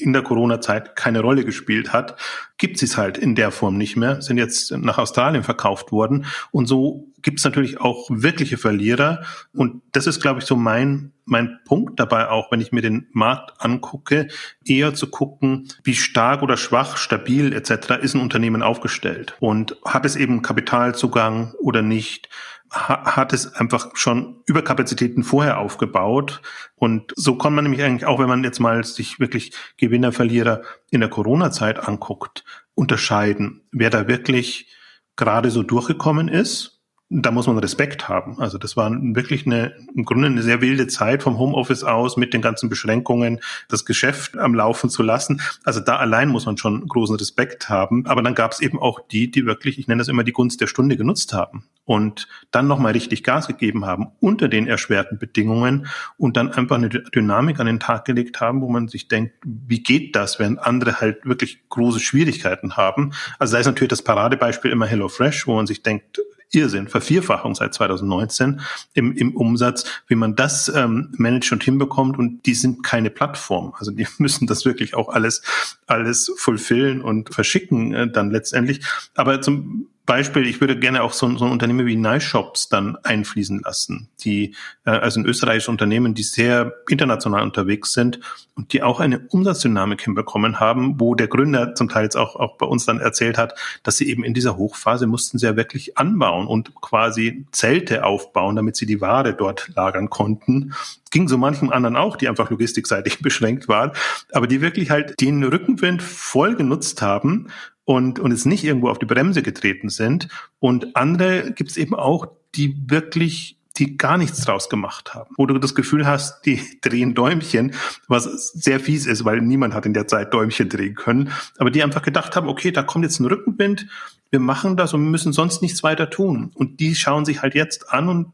in 0.00 0.12
der 0.12 0.22
Corona-Zeit 0.22 0.96
keine 0.96 1.20
Rolle 1.20 1.44
gespielt 1.44 1.92
hat, 1.92 2.16
gibt 2.58 2.82
es 2.82 2.96
halt 2.96 3.16
in 3.18 3.34
der 3.34 3.50
Form 3.50 3.78
nicht 3.78 3.96
mehr, 3.96 4.20
sind 4.20 4.38
jetzt 4.38 4.70
nach 4.72 4.98
Australien 4.98 5.42
verkauft 5.42 5.92
worden. 5.92 6.26
Und 6.50 6.66
so 6.66 7.08
gibt 7.22 7.38
es 7.38 7.44
natürlich 7.44 7.80
auch 7.80 8.08
wirkliche 8.10 8.58
Verlierer. 8.58 9.22
Und 9.54 9.82
das 9.92 10.06
ist, 10.06 10.20
glaube 10.20 10.40
ich, 10.40 10.46
so 10.46 10.56
mein, 10.56 11.12
mein 11.24 11.58
Punkt 11.64 11.98
dabei 11.98 12.28
auch, 12.28 12.50
wenn 12.50 12.60
ich 12.60 12.72
mir 12.72 12.82
den 12.82 13.06
Markt 13.12 13.52
angucke, 13.58 14.28
eher 14.64 14.94
zu 14.94 15.08
gucken, 15.08 15.68
wie 15.84 15.94
stark 15.94 16.42
oder 16.42 16.56
schwach, 16.56 16.96
stabil 16.96 17.52
etc. 17.52 18.02
ist 18.02 18.14
ein 18.14 18.20
Unternehmen 18.20 18.62
aufgestellt. 18.62 19.36
Und 19.40 19.76
hat 19.84 20.04
es 20.04 20.16
eben 20.16 20.42
Kapitalzugang 20.42 21.54
oder 21.60 21.82
nicht? 21.82 22.28
Hat 22.70 23.32
es 23.32 23.54
einfach 23.54 23.90
schon 23.94 24.42
Überkapazitäten 24.46 25.24
vorher 25.24 25.58
aufgebaut. 25.58 26.40
Und 26.76 27.12
so 27.16 27.36
kommt 27.36 27.56
man 27.56 27.64
nämlich 27.64 27.82
eigentlich 27.82 28.06
auch, 28.06 28.20
wenn 28.20 28.28
man 28.28 28.44
jetzt 28.44 28.60
mal 28.60 28.84
sich 28.84 29.18
wirklich 29.18 29.52
Gewinner, 29.76 30.12
Verlierer 30.12 30.62
in 30.90 31.00
der 31.00 31.10
Corona-Zeit 31.10 31.86
anguckt. 31.88 32.44
unterscheiden, 32.74 33.62
wer 33.72 33.90
da 33.90 34.08
wirklich 34.08 34.68
gerade 35.16 35.50
so 35.50 35.62
durchgekommen 35.62 36.28
ist 36.28 36.79
da 37.12 37.32
muss 37.32 37.48
man 37.48 37.58
Respekt 37.58 38.08
haben. 38.08 38.38
Also 38.38 38.56
das 38.56 38.76
war 38.76 38.88
wirklich 38.92 39.44
eine, 39.44 39.74
im 39.96 40.04
Grunde 40.04 40.28
eine 40.28 40.42
sehr 40.42 40.60
wilde 40.60 40.86
Zeit 40.86 41.24
vom 41.24 41.38
Homeoffice 41.38 41.82
aus 41.82 42.16
mit 42.16 42.32
den 42.32 42.40
ganzen 42.40 42.68
Beschränkungen, 42.68 43.40
das 43.68 43.84
Geschäft 43.84 44.38
am 44.38 44.54
Laufen 44.54 44.90
zu 44.90 45.02
lassen. 45.02 45.42
Also 45.64 45.80
da 45.80 45.96
allein 45.96 46.28
muss 46.28 46.46
man 46.46 46.56
schon 46.56 46.86
großen 46.86 47.16
Respekt 47.16 47.68
haben. 47.68 48.06
Aber 48.06 48.22
dann 48.22 48.36
gab 48.36 48.52
es 48.52 48.60
eben 48.60 48.78
auch 48.78 49.00
die, 49.00 49.28
die 49.28 49.44
wirklich, 49.44 49.80
ich 49.80 49.88
nenne 49.88 49.98
das 49.98 50.06
immer 50.08 50.22
die 50.22 50.32
Gunst 50.32 50.60
der 50.60 50.68
Stunde 50.68 50.96
genutzt 50.96 51.32
haben 51.32 51.64
und 51.84 52.28
dann 52.52 52.68
nochmal 52.68 52.92
richtig 52.92 53.24
Gas 53.24 53.48
gegeben 53.48 53.86
haben 53.86 54.12
unter 54.20 54.46
den 54.46 54.68
erschwerten 54.68 55.18
Bedingungen 55.18 55.88
und 56.16 56.36
dann 56.36 56.52
einfach 56.52 56.76
eine 56.76 56.90
Dynamik 56.90 57.58
an 57.58 57.66
den 57.66 57.80
Tag 57.80 58.04
gelegt 58.04 58.40
haben, 58.40 58.60
wo 58.60 58.68
man 58.68 58.86
sich 58.86 59.08
denkt, 59.08 59.34
wie 59.44 59.82
geht 59.82 60.14
das, 60.14 60.38
wenn 60.38 60.60
andere 60.60 61.00
halt 61.00 61.26
wirklich 61.26 61.68
große 61.70 61.98
Schwierigkeiten 61.98 62.76
haben? 62.76 63.14
Also 63.40 63.54
da 63.54 63.58
ist 63.58 63.66
natürlich 63.66 63.88
das 63.90 64.02
Paradebeispiel 64.02 64.70
immer 64.70 64.86
HelloFresh, 64.86 65.48
wo 65.48 65.56
man 65.56 65.66
sich 65.66 65.82
denkt, 65.82 66.20
Irrsinn, 66.52 66.88
Vervierfachung 66.88 67.54
seit 67.54 67.74
2019 67.74 68.60
im, 68.94 69.12
im 69.12 69.36
Umsatz, 69.36 69.84
wie 70.06 70.14
man 70.14 70.36
das 70.36 70.68
ähm, 70.68 71.12
managt 71.16 71.52
und 71.52 71.62
hinbekommt 71.62 72.18
und 72.18 72.46
die 72.46 72.54
sind 72.54 72.82
keine 72.82 73.10
Plattform. 73.10 73.72
Also 73.78 73.90
die 73.90 74.06
müssen 74.18 74.46
das 74.46 74.64
wirklich 74.64 74.94
auch 74.94 75.08
alles, 75.08 75.42
alles 75.86 76.32
fulfillen 76.36 77.02
und 77.02 77.32
verschicken 77.32 77.94
äh, 77.94 78.10
dann 78.10 78.30
letztendlich. 78.30 78.84
Aber 79.14 79.40
zum 79.40 79.86
Beispiel, 80.06 80.46
ich 80.46 80.60
würde 80.60 80.78
gerne 80.78 81.02
auch 81.02 81.12
so, 81.12 81.36
so 81.36 81.44
ein 81.44 81.52
Unternehmen 81.52 81.86
wie 81.86 81.96
Nice 81.96 82.24
Shops 82.24 82.68
dann 82.68 82.96
einfließen 82.96 83.60
lassen, 83.60 84.08
die 84.24 84.54
äh, 84.84 84.90
also 84.90 85.20
ein 85.20 85.26
österreichisches 85.26 85.68
Unternehmen, 85.68 86.14
die 86.14 86.22
sehr 86.22 86.72
international 86.88 87.42
unterwegs 87.42 87.92
sind 87.92 88.18
und 88.56 88.72
die 88.72 88.82
auch 88.82 89.00
eine 89.00 89.20
Umsatzdynamik 89.28 90.02
hinbekommen 90.02 90.58
haben, 90.58 90.98
wo 90.98 91.14
der 91.14 91.28
Gründer 91.28 91.74
zum 91.74 91.88
Teil 91.88 92.04
jetzt 92.04 92.16
auch, 92.16 92.34
auch 92.36 92.56
bei 92.56 92.66
uns 92.66 92.86
dann 92.86 93.00
erzählt 93.00 93.38
hat, 93.38 93.54
dass 93.82 93.98
sie 93.98 94.08
eben 94.08 94.24
in 94.24 94.34
dieser 94.34 94.56
Hochphase 94.56 95.06
mussten 95.06 95.38
sie 95.38 95.46
ja 95.46 95.56
wirklich 95.56 95.96
anbauen 95.96 96.46
und 96.46 96.74
quasi 96.80 97.46
Zelte 97.52 98.04
aufbauen, 98.04 98.56
damit 98.56 98.76
sie 98.76 98.86
die 98.86 99.00
Ware 99.00 99.34
dort 99.34 99.70
lagern 99.76 100.10
konnten. 100.10 100.74
Ging 101.10 101.28
so 101.28 101.38
manchem 101.38 101.70
anderen 101.70 101.96
auch, 101.96 102.16
die 102.16 102.28
einfach 102.28 102.50
logistikseitig 102.50 103.18
beschränkt 103.22 103.68
waren, 103.68 103.92
aber 104.32 104.46
die 104.46 104.60
wirklich 104.60 104.90
halt 104.90 105.20
den 105.20 105.44
Rückenwind 105.44 106.02
voll 106.02 106.56
genutzt 106.56 107.02
haben 107.02 107.48
und, 107.90 108.20
und 108.20 108.30
es 108.30 108.44
nicht 108.44 108.62
irgendwo 108.62 108.88
auf 108.88 109.00
die 109.00 109.06
Bremse 109.06 109.42
getreten 109.42 109.88
sind. 109.88 110.28
Und 110.60 110.94
andere 110.94 111.50
gibt 111.50 111.72
es 111.72 111.76
eben 111.76 111.96
auch, 111.96 112.28
die 112.54 112.76
wirklich 112.86 113.58
die 113.78 113.96
gar 113.96 114.16
nichts 114.16 114.42
draus 114.42 114.68
gemacht 114.68 115.12
haben, 115.12 115.34
wo 115.36 115.44
du 115.44 115.58
das 115.58 115.74
Gefühl 115.74 116.06
hast, 116.06 116.46
die 116.46 116.62
drehen 116.82 117.16
Däumchen, 117.16 117.74
was 118.06 118.52
sehr 118.52 118.78
fies 118.78 119.06
ist, 119.06 119.24
weil 119.24 119.40
niemand 119.40 119.74
hat 119.74 119.86
in 119.86 119.94
der 119.94 120.06
Zeit 120.06 120.32
Däumchen 120.32 120.68
drehen 120.68 120.94
können, 120.94 121.32
aber 121.58 121.72
die 121.72 121.82
einfach 121.82 122.02
gedacht 122.02 122.36
haben, 122.36 122.48
okay, 122.48 122.70
da 122.70 122.84
kommt 122.84 123.04
jetzt 123.04 123.18
ein 123.18 123.26
Rückenwind, 123.26 123.88
wir 124.30 124.38
machen 124.38 124.76
das 124.76 124.94
und 124.94 125.10
müssen 125.10 125.32
sonst 125.32 125.60
nichts 125.60 125.82
weiter 125.82 126.10
tun. 126.10 126.52
Und 126.54 126.78
die 126.78 126.94
schauen 126.94 127.24
sich 127.24 127.42
halt 127.42 127.56
jetzt 127.56 127.90
an 127.90 128.08
und 128.08 128.32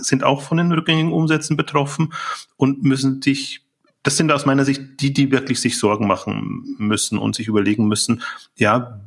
sind 0.00 0.24
auch 0.24 0.42
von 0.42 0.58
den 0.58 0.72
rückgängigen 0.72 1.12
Umsätzen 1.12 1.56
betroffen 1.56 2.12
und 2.56 2.82
müssen 2.82 3.22
sich 3.22 3.62
das 4.02 4.16
sind 4.16 4.30
aus 4.32 4.46
meiner 4.46 4.64
Sicht 4.64 4.82
die, 5.00 5.12
die 5.12 5.30
wirklich 5.30 5.60
sich 5.60 5.78
Sorgen 5.78 6.06
machen 6.06 6.76
müssen 6.78 7.18
und 7.18 7.34
sich 7.34 7.48
überlegen 7.48 7.88
müssen, 7.88 8.22
ja, 8.56 9.00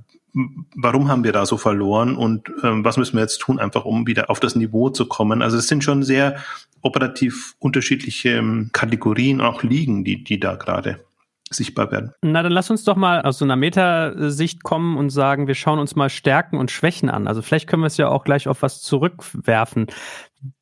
warum 0.75 1.10
haben 1.10 1.24
wir 1.24 1.33
da 1.33 1.45
so 1.45 1.57
verloren 1.57 2.15
und 2.15 2.51
ähm, 2.63 2.86
was 2.86 2.98
müssen 2.98 3.15
wir 3.15 3.21
jetzt 3.21 3.39
tun, 3.39 3.60
einfach 3.60 3.86
um 3.86 4.07
wieder 4.07 4.29
auf 4.29 4.39
das 4.39 4.55
Niveau 4.55 4.89
zu 4.89 5.05
kommen. 5.05 5.41
Also 5.41 5.57
es 5.57 5.67
sind 5.67 5.83
schon 5.83 6.03
sehr 6.03 6.38
operativ 6.81 7.55
unterschiedliche 7.60 8.29
ähm, 8.38 8.69
Kategorien 8.71 9.41
auch 9.41 9.63
liegen, 9.63 10.03
die, 10.03 10.24
die 10.24 10.39
da 10.39 10.55
gerade 10.55 11.03
sichtbar 11.50 11.91
werden. 11.91 12.13
Na, 12.21 12.43
dann 12.43 12.51
lass 12.51 12.69
uns 12.69 12.86
doch 12.86 12.95
mal 12.95 13.21
aus 13.21 13.38
so 13.38 13.45
einer 13.45 13.57
Metasicht 13.57 14.63
kommen 14.63 14.98
und 14.98 15.10
sagen, 15.10 15.48
wir 15.48 15.55
schauen 15.55 15.79
uns 15.79 15.95
mal 15.95 16.10
Stärken 16.10 16.57
und 16.57 16.71
Schwächen 16.71 17.10
an. 17.10 17.27
Also 17.27 17.41
vielleicht 17.41 17.67
können 17.67 17.83
wir 17.83 17.88
es 17.88 17.98
ja 17.98 18.07
auch 18.07 18.24
gleich 18.24 18.48
auf 18.48 18.62
was 18.62 18.81
zurückwerfen 18.81 19.88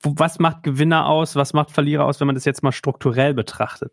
was 0.04 0.40
macht 0.40 0.64
Gewinner 0.64 1.06
aus, 1.08 1.36
was 1.36 1.54
macht 1.54 1.72
Verlierer 1.72 2.06
aus, 2.06 2.20
wenn 2.20 2.28
man 2.28 2.36
das 2.36 2.46
jetzt 2.46 2.64
mal 2.64 2.72
strukturell 2.72 3.34
betrachtet? 3.34 3.92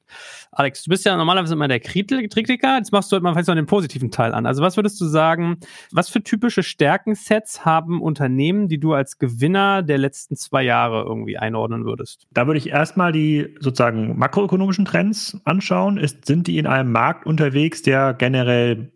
Alex, 0.53 0.85
du 0.85 0.91
bist 0.91 1.05
ja 1.05 1.17
normalerweise 1.17 1.55
immer 1.55 1.69
der 1.69 1.81
Kritiker, 1.81 2.77
jetzt 2.77 2.93
machst 2.93 3.11
du 3.11 3.15
halt 3.15 3.23
mal 3.23 3.33
vielleicht 3.33 3.49
noch 3.49 3.55
den 3.55 3.67
positiven 3.67 4.11
Teil 4.11 4.35
an. 4.35 4.47
Also 4.47 4.63
was 4.63 4.77
würdest 4.77 5.01
du 5.01 5.07
sagen, 5.07 5.59
was 5.93 6.09
für 6.09 6.23
typische 6.23 6.63
Stärkensets 6.63 7.65
haben 7.65 8.01
Unternehmen, 8.01 8.69
die 8.69 8.79
du 8.79 8.95
als 8.95 9.19
Gewinner 9.19 9.83
der 9.83 9.99
letzten 9.99 10.37
zwei 10.37 10.63
Jahre 10.63 11.05
irgendwie 11.05 11.39
einordnen 11.39 11.85
würdest? 11.85 12.27
Da 12.33 12.47
würde 12.47 12.59
ich 12.59 12.71
erstmal 12.71 13.13
die 13.13 13.55
sozusagen 13.61 14.19
makroökonomischen 14.19 14.85
Trends 14.85 15.41
anschauen. 15.45 15.99
Ist, 15.99 16.27
sind 16.27 16.47
die 16.47 16.59
in 16.59 16.67
einem 16.67 16.93
Markt 16.93 17.27
unterwegs, 17.27 17.83
der 17.83 18.15
generell 18.15 18.93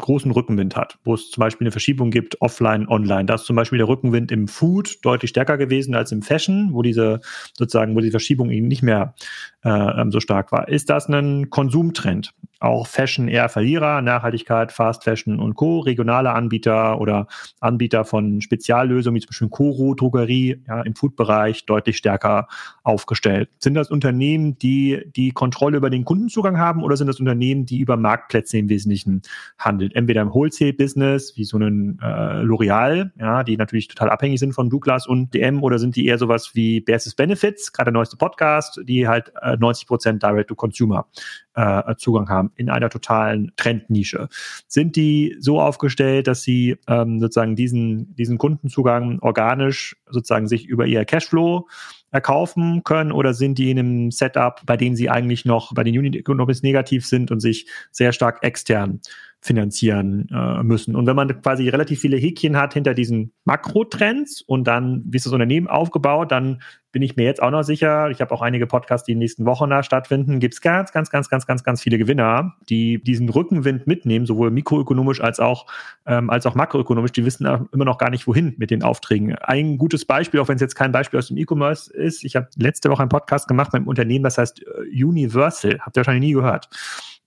großen 0.00 0.30
Rückenwind 0.30 0.76
hat, 0.76 0.98
wo 1.04 1.14
es 1.14 1.30
zum 1.30 1.40
Beispiel 1.40 1.66
eine 1.66 1.72
Verschiebung 1.72 2.10
gibt, 2.10 2.40
offline, 2.40 2.88
online. 2.88 3.26
Da 3.26 3.34
ist 3.34 3.44
zum 3.44 3.56
Beispiel 3.56 3.78
der 3.78 3.88
Rückenwind 3.88 4.32
im 4.32 4.48
Food 4.48 4.98
deutlich 5.04 5.30
stärker 5.30 5.58
gewesen 5.58 5.94
als 5.94 6.12
im 6.12 6.22
Fashion, 6.22 6.70
wo 6.72 6.82
diese 6.82 7.20
sozusagen, 7.56 7.94
wo 7.94 8.00
die 8.00 8.10
Verschiebung 8.10 8.50
eben 8.50 8.68
nicht 8.68 8.82
mehr 8.82 9.14
äh, 9.64 9.70
ähm, 9.70 10.10
so 10.10 10.20
stark 10.20 10.52
war. 10.52 10.68
Ist 10.68 10.90
das 10.90 11.08
ein 11.08 11.50
Konsumtrend? 11.50 12.32
Auch 12.60 12.86
Fashion 12.86 13.28
eher 13.28 13.48
Verlierer, 13.48 14.02
Nachhaltigkeit, 14.02 14.70
Fast 14.70 15.04
Fashion 15.04 15.40
und 15.40 15.54
Co., 15.54 15.78
regionale 15.78 16.32
Anbieter 16.32 17.00
oder 17.00 17.26
Anbieter 17.60 18.04
von 18.04 18.42
Speziallösungen 18.42 19.16
wie 19.16 19.20
zum 19.20 19.30
Beispiel 19.30 19.48
Koro, 19.48 19.94
Drogerie, 19.94 20.62
ja, 20.68 20.82
im 20.82 20.94
Food-Bereich 20.94 21.64
deutlich 21.64 21.96
stärker 21.96 22.48
aufgestellt. 22.82 23.48
Sind 23.58 23.74
das 23.74 23.90
Unternehmen, 23.90 24.58
die 24.58 25.02
die 25.16 25.30
Kontrolle 25.30 25.78
über 25.78 25.88
den 25.88 26.04
Kundenzugang 26.04 26.58
haben 26.58 26.82
oder 26.82 26.98
sind 26.98 27.06
das 27.06 27.18
Unternehmen, 27.18 27.64
die 27.64 27.78
über 27.78 27.96
Marktplätze 27.96 28.58
im 28.58 28.68
Wesentlichen 28.68 29.22
handeln? 29.58 29.92
Entweder 29.92 30.20
im 30.20 30.34
Wholesale-Business, 30.34 31.36
wie 31.36 31.44
so 31.44 31.56
ein 31.56 31.98
äh, 32.02 32.42
L'Oreal, 32.42 33.10
ja, 33.18 33.42
die 33.42 33.56
natürlich 33.56 33.88
total 33.88 34.10
abhängig 34.10 34.38
sind 34.38 34.52
von 34.52 34.68
Douglas 34.68 35.06
und 35.06 35.32
DM, 35.32 35.62
oder 35.62 35.78
sind 35.78 35.96
die 35.96 36.06
eher 36.06 36.18
sowas 36.18 36.50
wie 36.54 36.82
Basis 36.82 37.14
Benefits, 37.14 37.72
gerade 37.72 37.90
der 37.90 37.94
neueste 37.94 38.18
Podcast, 38.18 38.80
die 38.84 39.08
halt 39.08 39.32
äh, 39.40 39.49
90 39.56 39.86
Prozent 39.86 40.22
Direct-to-Consumer 40.22 41.06
äh, 41.54 41.94
Zugang 41.96 42.28
haben 42.28 42.52
in 42.56 42.70
einer 42.70 42.90
totalen 42.90 43.52
Trendnische. 43.56 44.28
Sind 44.66 44.96
die 44.96 45.36
so 45.40 45.60
aufgestellt, 45.60 46.26
dass 46.26 46.42
sie 46.42 46.76
ähm, 46.86 47.20
sozusagen 47.20 47.56
diesen, 47.56 48.14
diesen 48.14 48.38
Kundenzugang 48.38 49.18
organisch 49.20 49.96
sozusagen 50.08 50.48
sich 50.48 50.66
über 50.66 50.86
ihr 50.86 51.04
Cashflow 51.04 51.68
erkaufen 52.10 52.82
können 52.84 53.12
oder 53.12 53.34
sind 53.34 53.58
die 53.58 53.70
in 53.70 53.78
einem 53.78 54.10
Setup, 54.10 54.60
bei 54.66 54.76
dem 54.76 54.96
sie 54.96 55.10
eigentlich 55.10 55.44
noch 55.44 55.72
bei 55.74 55.84
den 55.84 55.96
Unit 55.96 56.16
Economics 56.16 56.62
negativ 56.62 57.06
sind 57.06 57.30
und 57.30 57.40
sich 57.40 57.66
sehr 57.90 58.12
stark 58.12 58.42
extern 58.42 59.00
finanzieren 59.42 60.28
äh, 60.30 60.62
müssen. 60.62 60.94
Und 60.94 61.06
wenn 61.06 61.16
man 61.16 61.40
quasi 61.40 61.68
relativ 61.68 62.00
viele 62.00 62.18
Häkchen 62.18 62.56
hat 62.56 62.74
hinter 62.74 62.92
diesen 62.92 63.32
Makrotrends 63.44 64.42
und 64.42 64.64
dann, 64.64 65.02
wie 65.06 65.16
ist 65.16 65.24
das 65.24 65.32
Unternehmen 65.32 65.66
aufgebaut, 65.66 66.30
dann 66.30 66.60
bin 66.92 67.02
ich 67.02 67.16
mir 67.16 67.24
jetzt 67.24 67.40
auch 67.40 67.50
noch 67.50 67.62
sicher, 67.62 68.10
ich 68.10 68.20
habe 68.20 68.34
auch 68.34 68.42
einige 68.42 68.66
Podcasts, 68.66 69.06
die 69.06 69.12
in 69.12 69.16
den 69.16 69.20
nächsten 69.20 69.46
Wochen 69.46 69.70
da 69.70 69.82
stattfinden, 69.82 70.40
gibt 70.40 70.54
es 70.54 70.60
ganz, 70.60 70.92
ganz, 70.92 71.08
ganz, 71.08 71.28
ganz, 71.28 71.46
ganz, 71.46 71.62
ganz 71.62 71.80
viele 71.80 71.98
Gewinner, 71.98 72.56
die 72.68 73.02
diesen 73.02 73.28
Rückenwind 73.28 73.86
mitnehmen, 73.86 74.26
sowohl 74.26 74.50
mikroökonomisch 74.50 75.20
als 75.22 75.40
auch, 75.40 75.66
ähm, 76.04 76.28
als 76.28 76.46
auch 76.46 76.54
makroökonomisch. 76.54 77.12
Die 77.12 77.24
wissen 77.24 77.46
immer 77.72 77.84
noch 77.84 77.96
gar 77.96 78.10
nicht, 78.10 78.26
wohin 78.26 78.54
mit 78.58 78.70
den 78.70 78.82
Aufträgen. 78.82 79.36
Ein 79.36 79.78
gutes 79.78 80.04
Beispiel, 80.04 80.40
auch 80.40 80.48
wenn 80.48 80.56
es 80.56 80.62
jetzt 80.62 80.74
kein 80.74 80.92
Beispiel 80.92 81.18
aus 81.18 81.28
dem 81.28 81.36
E-Commerce 81.38 81.92
ist, 81.92 82.24
ich 82.24 82.36
habe 82.36 82.48
letzte 82.56 82.90
Woche 82.90 83.02
einen 83.02 83.08
Podcast 83.08 83.48
gemacht 83.48 83.70
beim 83.72 83.86
Unternehmen, 83.86 84.24
das 84.24 84.36
heißt 84.36 84.62
äh, 84.62 85.04
Universal, 85.04 85.78
habt 85.80 85.96
ihr 85.96 86.00
wahrscheinlich 86.00 86.28
nie 86.28 86.34
gehört. 86.34 86.68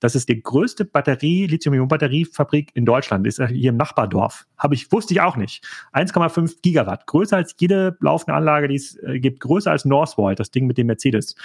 Das 0.03 0.15
ist 0.15 0.27
die 0.27 0.43
größte 0.43 0.83
Batterie, 0.83 1.47
Lithium-Ionen-Batteriefabrik 1.47 2.71
in 2.73 2.83
Deutschland. 2.83 3.25
Ist 3.25 3.41
hier 3.41 3.69
im 3.69 3.77
Nachbardorf. 3.77 4.45
Habe 4.57 4.75
ich, 4.75 4.91
wusste 4.91 5.13
ich 5.13 5.21
auch 5.21 5.37
nicht. 5.37 5.65
1,5 5.93 6.57
Gigawatt. 6.61 7.07
Größer 7.07 7.37
als 7.37 7.55
jede 7.57 7.95
laufende 8.01 8.33
Anlage, 8.33 8.67
die 8.67 8.75
es 8.75 8.97
äh, 9.01 9.21
gibt. 9.21 9.39
Größer 9.39 9.71
als 9.71 9.85
Northvolt, 9.85 10.41
das 10.41 10.51
Ding, 10.51 10.67
mit 10.67 10.77
dem 10.77 10.87
Mercedes 10.87 11.35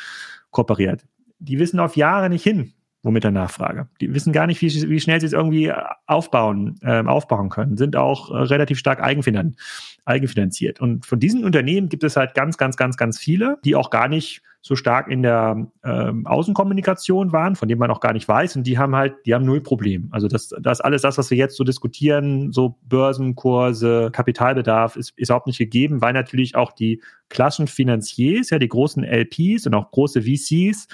kooperiert. 0.50 1.04
Die 1.38 1.60
wissen 1.60 1.78
auf 1.78 1.96
Jahre 1.96 2.30
nicht 2.30 2.42
hin, 2.42 2.72
womit 3.08 3.24
der 3.24 3.30
Nachfrage. 3.30 3.88
Die 4.02 4.14
wissen 4.14 4.34
gar 4.34 4.46
nicht, 4.46 4.60
wie, 4.60 4.90
wie 4.90 5.00
schnell 5.00 5.18
sie 5.18 5.26
es 5.26 5.32
irgendwie 5.32 5.72
aufbauen, 6.06 6.78
äh, 6.82 7.02
aufbauen 7.02 7.48
können, 7.48 7.78
sind 7.78 7.96
auch 7.96 8.30
äh, 8.30 8.36
relativ 8.36 8.78
stark 8.78 9.02
eigenfinan 9.02 9.56
eigenfinanziert. 10.04 10.80
Und 10.80 11.06
von 11.06 11.18
diesen 11.18 11.44
Unternehmen 11.44 11.88
gibt 11.88 12.04
es 12.04 12.16
halt 12.16 12.34
ganz, 12.34 12.58
ganz, 12.58 12.76
ganz, 12.76 12.96
ganz 12.96 13.18
viele, 13.18 13.56
die 13.64 13.74
auch 13.74 13.90
gar 13.90 14.08
nicht 14.08 14.42
so 14.60 14.74
stark 14.74 15.08
in 15.08 15.22
der 15.22 15.68
ähm, 15.84 16.26
Außenkommunikation 16.26 17.32
waren, 17.32 17.56
von 17.56 17.68
denen 17.68 17.78
man 17.78 17.90
auch 17.90 18.00
gar 18.00 18.12
nicht 18.12 18.28
weiß. 18.28 18.56
Und 18.56 18.64
die 18.64 18.76
haben 18.76 18.94
halt, 18.94 19.14
die 19.24 19.34
haben 19.34 19.44
null 19.44 19.62
Problem. 19.62 20.08
Also 20.10 20.28
das, 20.28 20.54
das 20.60 20.80
alles 20.80 21.02
das, 21.02 21.16
was 21.16 21.30
wir 21.30 21.38
jetzt 21.38 21.56
so 21.56 21.64
diskutieren, 21.64 22.52
so 22.52 22.76
Börsenkurse, 22.82 24.10
Kapitalbedarf, 24.12 24.96
ist, 24.96 25.12
ist 25.16 25.28
überhaupt 25.28 25.46
nicht 25.46 25.58
gegeben, 25.58 26.02
weil 26.02 26.12
natürlich 26.12 26.56
auch 26.56 26.72
die 26.72 27.00
klassischen 27.30 27.68
Finanziers, 27.68 28.50
ja, 28.50 28.58
die 28.58 28.68
großen 28.68 29.04
LPs 29.04 29.66
und 29.66 29.74
auch 29.74 29.90
große 29.90 30.22
VCs, 30.22 30.88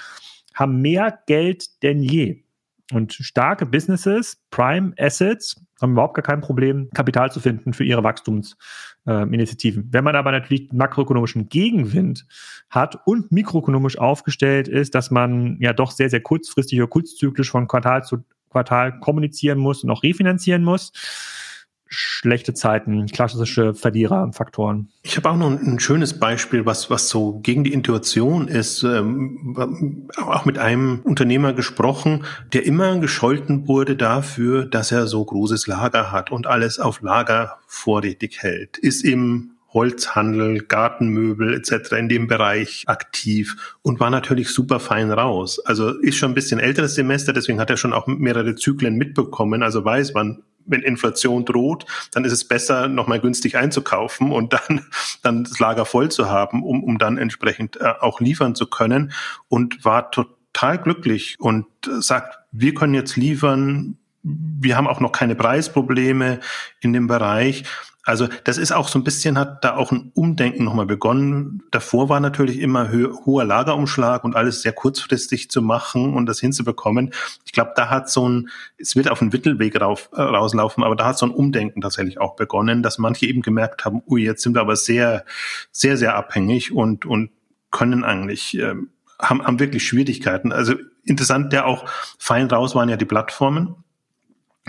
haben 0.55 0.81
mehr 0.81 1.19
Geld 1.27 1.83
denn 1.83 2.01
je. 2.01 2.43
Und 2.91 3.13
starke 3.13 3.65
Businesses, 3.65 4.41
Prime 4.51 4.93
Assets, 4.97 5.61
haben 5.81 5.93
überhaupt 5.93 6.13
gar 6.15 6.23
kein 6.23 6.41
Problem, 6.41 6.89
Kapital 6.93 7.31
zu 7.31 7.39
finden 7.39 7.73
für 7.73 7.83
ihre 7.83 8.03
Wachstumsinitiativen. 8.03 9.83
Äh, 9.83 9.87
Wenn 9.91 10.03
man 10.03 10.15
aber 10.15 10.31
natürlich 10.31 10.71
makroökonomischen 10.71 11.49
Gegenwind 11.49 12.25
hat 12.69 12.99
und 13.05 13.31
mikroökonomisch 13.31 13.97
aufgestellt 13.97 14.67
ist, 14.67 14.95
dass 14.95 15.11
man 15.11 15.57
ja 15.59 15.73
doch 15.73 15.91
sehr, 15.91 16.09
sehr 16.09 16.21
kurzfristig 16.21 16.79
oder 16.79 16.89
kurzzyklisch 16.89 17.49
von 17.49 17.67
Quartal 17.67 18.03
zu 18.03 18.23
Quartal 18.49 18.99
kommunizieren 18.99 19.59
muss 19.59 19.83
und 19.83 19.89
auch 19.89 20.03
refinanzieren 20.03 20.63
muss 20.63 20.93
schlechte 21.87 22.53
Zeiten, 22.53 23.05
klassische 23.07 23.73
Verliererfaktoren. 23.73 24.89
Ich 25.03 25.17
habe 25.17 25.29
auch 25.29 25.37
noch 25.37 25.51
ein, 25.51 25.79
schönes 25.79 26.19
Beispiel, 26.19 26.65
was, 26.65 26.89
was 26.89 27.09
so 27.09 27.39
gegen 27.39 27.63
die 27.63 27.73
Intuition 27.73 28.47
ist. 28.47 28.83
Ähm, 28.83 30.09
auch 30.17 30.45
mit 30.45 30.57
einem 30.57 31.01
Unternehmer 31.03 31.53
gesprochen, 31.53 32.23
der 32.53 32.65
immer 32.65 32.99
gescholten 32.99 33.67
wurde 33.67 33.95
dafür, 33.95 34.65
dass 34.65 34.91
er 34.91 35.07
so 35.07 35.23
großes 35.23 35.67
Lager 35.67 36.11
hat 36.11 36.31
und 36.31 36.47
alles 36.47 36.79
auf 36.79 37.01
Lager 37.01 37.57
vorrätig 37.67 38.41
hält. 38.41 38.77
Ist 38.77 39.03
im 39.03 39.51
Holzhandel, 39.75 40.61
Gartenmöbel 40.61 41.53
etc. 41.53 41.91
in 41.91 42.09
dem 42.09 42.27
Bereich 42.27 42.85
aktiv 42.87 43.77
und 43.81 43.99
war 43.99 44.09
natürlich 44.09 44.49
super 44.49 44.79
fein 44.79 45.11
raus. 45.11 45.59
Also 45.65 45.89
ist 45.89 46.15
schon 46.15 46.31
ein 46.31 46.35
bisschen 46.35 46.61
älteres 46.61 46.95
Semester, 46.95 47.33
deswegen 47.33 47.59
hat 47.59 47.69
er 47.69 47.77
schon 47.77 47.93
auch 47.93 48.07
mehrere 48.07 48.55
Zyklen 48.55 48.95
mitbekommen, 48.95 49.61
also 49.61 49.83
weiß, 49.83 50.15
wann 50.15 50.43
wenn 50.65 50.81
Inflation 50.81 51.45
droht, 51.45 51.85
dann 52.11 52.25
ist 52.25 52.31
es 52.31 52.47
besser, 52.47 52.87
nochmal 52.87 53.19
günstig 53.19 53.57
einzukaufen 53.57 54.31
und 54.31 54.53
dann, 54.53 54.85
dann 55.23 55.43
das 55.43 55.59
Lager 55.59 55.85
voll 55.85 56.09
zu 56.09 56.29
haben, 56.29 56.63
um, 56.63 56.83
um 56.83 56.97
dann 56.97 57.17
entsprechend 57.17 57.79
äh, 57.79 57.93
auch 57.99 58.19
liefern 58.19 58.55
zu 58.55 58.67
können 58.67 59.11
und 59.47 59.85
war 59.85 60.11
total 60.11 60.77
glücklich 60.77 61.35
und 61.39 61.65
äh, 61.87 62.01
sagt, 62.01 62.39
wir 62.51 62.73
können 62.73 62.93
jetzt 62.93 63.15
liefern, 63.15 63.97
wir 64.23 64.75
haben 64.75 64.87
auch 64.87 64.99
noch 64.99 65.11
keine 65.11 65.35
Preisprobleme 65.35 66.39
in 66.79 66.93
dem 66.93 67.07
Bereich. 67.07 67.63
Also 68.05 68.27
das 68.43 68.59
ist 68.59 68.71
auch 68.71 68.87
so 68.87 68.99
ein 68.99 69.03
bisschen, 69.03 69.37
hat 69.37 69.65
da 69.65 69.75
auch 69.75 69.91
ein 69.91 70.11
Umdenken 70.13 70.63
nochmal 70.63 70.85
begonnen. 70.85 71.63
Davor 71.71 72.07
war 72.07 72.19
natürlich 72.19 72.59
immer 72.59 72.91
ho 72.93 73.25
hoher 73.25 73.45
Lagerumschlag 73.45 74.23
und 74.23 74.35
alles 74.35 74.61
sehr 74.61 74.73
kurzfristig 74.73 75.49
zu 75.49 75.63
machen 75.63 76.13
und 76.13 76.27
das 76.27 76.39
hinzubekommen. 76.39 77.11
Ich 77.45 77.51
glaube, 77.51 77.71
da 77.75 77.89
hat 77.89 78.11
so 78.11 78.29
ein, 78.29 78.49
es 78.77 78.95
wird 78.95 79.09
auf 79.09 79.21
einen 79.21 79.31
Mittelweg 79.31 79.81
rauf, 79.81 80.09
äh, 80.13 80.21
rauslaufen, 80.21 80.83
aber 80.83 80.95
da 80.95 81.07
hat 81.07 81.17
so 81.17 81.25
ein 81.25 81.31
Umdenken 81.31 81.81
tatsächlich 81.81 82.19
auch 82.19 82.35
begonnen, 82.35 82.83
dass 82.83 82.99
manche 82.99 83.25
eben 83.25 83.41
gemerkt 83.41 83.85
haben, 83.85 84.03
ui, 84.07 84.23
jetzt 84.23 84.43
sind 84.43 84.53
wir 84.53 84.61
aber 84.61 84.75
sehr, 84.75 85.25
sehr, 85.71 85.97
sehr 85.97 86.15
abhängig 86.15 86.71
und, 86.71 87.07
und 87.07 87.31
können 87.71 88.03
eigentlich, 88.03 88.55
äh, 88.59 88.75
haben, 89.19 89.43
haben 89.43 89.59
wirklich 89.59 89.87
Schwierigkeiten. 89.87 90.51
Also 90.51 90.75
interessant, 91.05 91.53
der 91.53 91.65
auch 91.65 91.85
fein 92.19 92.47
raus 92.47 92.75
waren 92.75 92.89
ja 92.89 92.97
die 92.97 93.05
Plattformen 93.05 93.83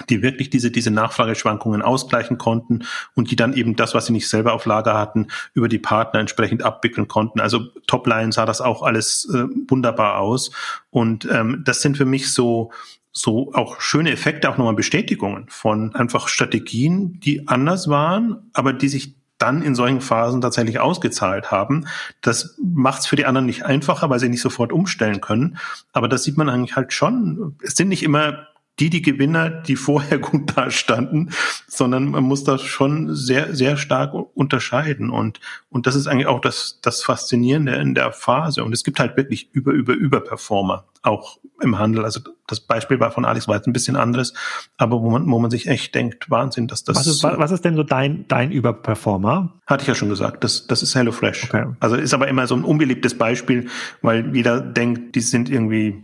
die 0.08 0.22
wirklich 0.22 0.50
diese, 0.50 0.70
diese 0.70 0.90
Nachfrageschwankungen 0.90 1.82
ausgleichen 1.82 2.38
konnten 2.38 2.84
und 3.14 3.30
die 3.30 3.36
dann 3.36 3.54
eben 3.54 3.76
das, 3.76 3.94
was 3.94 4.06
sie 4.06 4.12
nicht 4.12 4.28
selber 4.28 4.52
auf 4.52 4.66
Lager 4.66 4.94
hatten, 4.94 5.28
über 5.54 5.68
die 5.68 5.78
Partner 5.78 6.20
entsprechend 6.20 6.62
abwickeln 6.62 7.08
konnten. 7.08 7.40
Also 7.40 7.60
Topline 7.86 8.32
sah 8.32 8.46
das 8.46 8.60
auch 8.60 8.82
alles 8.82 9.28
äh, 9.32 9.44
wunderbar 9.68 10.18
aus. 10.18 10.50
Und 10.90 11.26
ähm, 11.30 11.62
das 11.64 11.80
sind 11.80 11.96
für 11.96 12.04
mich 12.04 12.32
so, 12.32 12.72
so 13.12 13.52
auch 13.54 13.80
schöne 13.80 14.10
Effekte, 14.10 14.50
auch 14.50 14.58
nochmal 14.58 14.74
Bestätigungen 14.74 15.46
von 15.48 15.94
einfach 15.94 16.28
Strategien, 16.28 17.18
die 17.20 17.48
anders 17.48 17.88
waren, 17.88 18.50
aber 18.52 18.72
die 18.72 18.88
sich 18.88 19.14
dann 19.38 19.62
in 19.62 19.74
solchen 19.74 20.00
Phasen 20.00 20.40
tatsächlich 20.40 20.78
ausgezahlt 20.78 21.50
haben. 21.50 21.86
Das 22.22 22.56
macht 22.62 23.00
es 23.00 23.06
für 23.06 23.16
die 23.16 23.26
anderen 23.26 23.46
nicht 23.46 23.64
einfacher, 23.64 24.08
weil 24.08 24.18
sie 24.18 24.30
nicht 24.30 24.40
sofort 24.40 24.72
umstellen 24.72 25.20
können. 25.20 25.58
Aber 25.92 26.08
das 26.08 26.24
sieht 26.24 26.38
man 26.38 26.48
eigentlich 26.48 26.76
halt 26.76 26.92
schon. 26.92 27.56
Es 27.62 27.74
sind 27.74 27.88
nicht 27.88 28.02
immer 28.02 28.46
die 28.78 28.90
die 28.90 29.02
Gewinner, 29.02 29.50
die 29.50 29.76
vorher 29.76 30.18
gut 30.20 30.56
dastanden, 30.56 31.30
sondern 31.66 32.10
man 32.10 32.24
muss 32.24 32.44
das 32.44 32.62
schon 32.62 33.14
sehr, 33.14 33.54
sehr 33.54 33.76
stark 33.76 34.12
unterscheiden. 34.34 35.10
Und, 35.10 35.40
und 35.70 35.86
das 35.86 35.94
ist 35.94 36.06
eigentlich 36.06 36.26
auch 36.26 36.40
das, 36.40 36.78
das 36.82 37.02
Faszinierende 37.02 37.74
in 37.76 37.94
der 37.94 38.12
Phase. 38.12 38.64
Und 38.64 38.72
es 38.72 38.84
gibt 38.84 39.00
halt 39.00 39.16
wirklich 39.16 39.48
über, 39.52 39.72
über, 39.72 39.94
über 39.94 40.20
Performer, 40.20 40.84
auch 41.02 41.38
im 41.62 41.78
Handel. 41.78 42.04
Also 42.04 42.20
das 42.46 42.60
Beispiel 42.60 43.00
war 43.00 43.10
von 43.10 43.24
Alex 43.24 43.48
war 43.48 43.56
jetzt 43.56 43.66
ein 43.66 43.72
bisschen 43.72 43.96
anderes, 43.96 44.34
aber 44.76 45.00
wo 45.00 45.10
man, 45.10 45.30
wo 45.30 45.38
man 45.38 45.50
sich 45.50 45.66
echt 45.66 45.94
denkt, 45.94 46.30
Wahnsinn, 46.30 46.68
dass 46.68 46.84
das. 46.84 46.96
Was 46.96 47.06
ist, 47.06 47.22
was 47.22 47.50
ist 47.50 47.64
denn 47.64 47.76
so 47.76 47.82
dein, 47.82 48.26
dein 48.28 48.52
Überperformer? 48.52 49.52
Hatte 49.66 49.82
ich 49.82 49.88
ja 49.88 49.94
schon 49.94 50.08
gesagt, 50.08 50.44
das, 50.44 50.66
das 50.66 50.82
ist 50.82 50.94
HelloFresh. 50.94 51.44
Okay. 51.44 51.66
Also 51.80 51.96
ist 51.96 52.14
aber 52.14 52.28
immer 52.28 52.46
so 52.46 52.54
ein 52.54 52.64
unbeliebtes 52.64 53.16
Beispiel, 53.16 53.68
weil 54.02 54.34
jeder 54.34 54.60
denkt, 54.60 55.14
die 55.14 55.20
sind 55.20 55.48
irgendwie, 55.48 56.02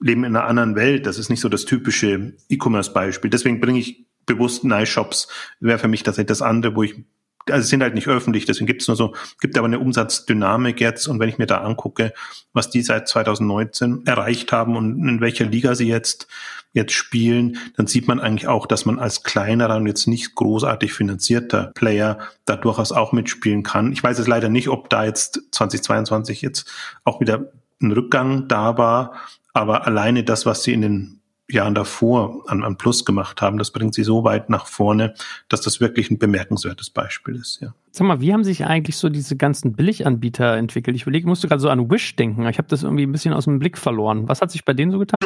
leben 0.00 0.24
in 0.24 0.36
einer 0.36 0.46
anderen 0.46 0.76
Welt. 0.76 1.06
Das 1.06 1.18
ist 1.18 1.28
nicht 1.28 1.40
so 1.40 1.48
das 1.48 1.64
typische 1.64 2.34
E-Commerce-Beispiel. 2.48 3.30
Deswegen 3.30 3.60
bringe 3.60 3.80
ich 3.80 4.06
bewusst 4.26 4.64
Nice 4.64 4.88
Shops, 4.88 5.28
wäre 5.60 5.78
für 5.78 5.88
mich 5.88 6.02
tatsächlich 6.02 6.28
das 6.28 6.42
andere, 6.42 6.76
wo 6.76 6.82
ich 6.82 7.04
also 7.50 7.66
sind 7.66 7.82
halt 7.82 7.94
nicht 7.94 8.08
öffentlich, 8.08 8.44
deswegen 8.44 8.66
gibt 8.66 8.82
es 8.82 8.88
nur 8.88 8.96
so, 8.96 9.14
gibt 9.40 9.56
aber 9.56 9.66
eine 9.66 9.78
Umsatzdynamik 9.78 10.82
jetzt 10.82 11.06
und 11.06 11.18
wenn 11.18 11.30
ich 11.30 11.38
mir 11.38 11.46
da 11.46 11.62
angucke, 11.62 12.12
was 12.52 12.68
die 12.68 12.82
seit 12.82 13.08
2019 13.08 14.06
erreicht 14.06 14.52
haben 14.52 14.76
und 14.76 15.08
in 15.08 15.20
welcher 15.22 15.46
Liga 15.46 15.74
sie 15.74 15.88
jetzt 15.88 16.28
jetzt 16.74 16.92
spielen, 16.92 17.58
dann 17.76 17.86
sieht 17.86 18.06
man 18.06 18.20
eigentlich 18.20 18.46
auch, 18.46 18.66
dass 18.66 18.84
man 18.84 18.98
als 18.98 19.22
kleinerer 19.22 19.76
und 19.76 19.86
jetzt 19.86 20.06
nicht 20.06 20.34
großartig 20.34 20.92
finanzierter 20.92 21.72
Player 21.74 22.18
da 22.44 22.56
durchaus 22.56 22.92
auch 22.92 23.12
mitspielen 23.12 23.62
kann. 23.62 23.92
Ich 23.92 24.02
weiß 24.02 24.18
es 24.18 24.26
leider 24.26 24.50
nicht, 24.50 24.68
ob 24.68 24.90
da 24.90 25.04
jetzt 25.04 25.40
2022 25.52 26.42
jetzt 26.42 26.70
auch 27.04 27.20
wieder 27.20 27.50
ein 27.80 27.92
Rückgang 27.92 28.48
da 28.48 28.76
war, 28.76 29.14
aber 29.58 29.86
alleine 29.86 30.24
das, 30.24 30.46
was 30.46 30.62
sie 30.62 30.72
in 30.72 30.82
den 30.82 31.20
Jahren 31.50 31.74
davor 31.74 32.44
an, 32.46 32.62
an 32.62 32.76
Plus 32.76 33.04
gemacht 33.04 33.40
haben, 33.40 33.58
das 33.58 33.70
bringt 33.70 33.94
sie 33.94 34.04
so 34.04 34.22
weit 34.22 34.50
nach 34.50 34.66
vorne, 34.66 35.14
dass 35.48 35.62
das 35.62 35.80
wirklich 35.80 36.10
ein 36.10 36.18
bemerkenswertes 36.18 36.90
Beispiel 36.90 37.36
ist, 37.36 37.60
ja. 37.60 37.74
Sag 37.90 38.06
mal, 38.06 38.20
wie 38.20 38.32
haben 38.32 38.44
sich 38.44 38.66
eigentlich 38.66 38.96
so 38.96 39.08
diese 39.08 39.36
ganzen 39.36 39.72
Billiganbieter 39.72 40.56
entwickelt? 40.56 40.94
Ich 40.94 41.02
überlege, 41.02 41.22
ich 41.22 41.28
musste 41.28 41.48
gerade 41.48 41.60
so 41.60 41.70
an 41.70 41.90
Wish 41.90 42.16
denken. 42.16 42.46
Ich 42.46 42.58
habe 42.58 42.68
das 42.68 42.82
irgendwie 42.82 43.04
ein 43.04 43.12
bisschen 43.12 43.32
aus 43.32 43.44
dem 43.44 43.58
Blick 43.58 43.78
verloren. 43.78 44.28
Was 44.28 44.42
hat 44.42 44.50
sich 44.50 44.64
bei 44.64 44.74
denen 44.74 44.92
so 44.92 44.98
getan? 44.98 45.16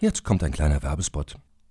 Jetzt 0.00 0.24
kommt 0.24 0.42
ein 0.42 0.52
kleiner 0.52 0.82
Werbespot. 0.82 1.36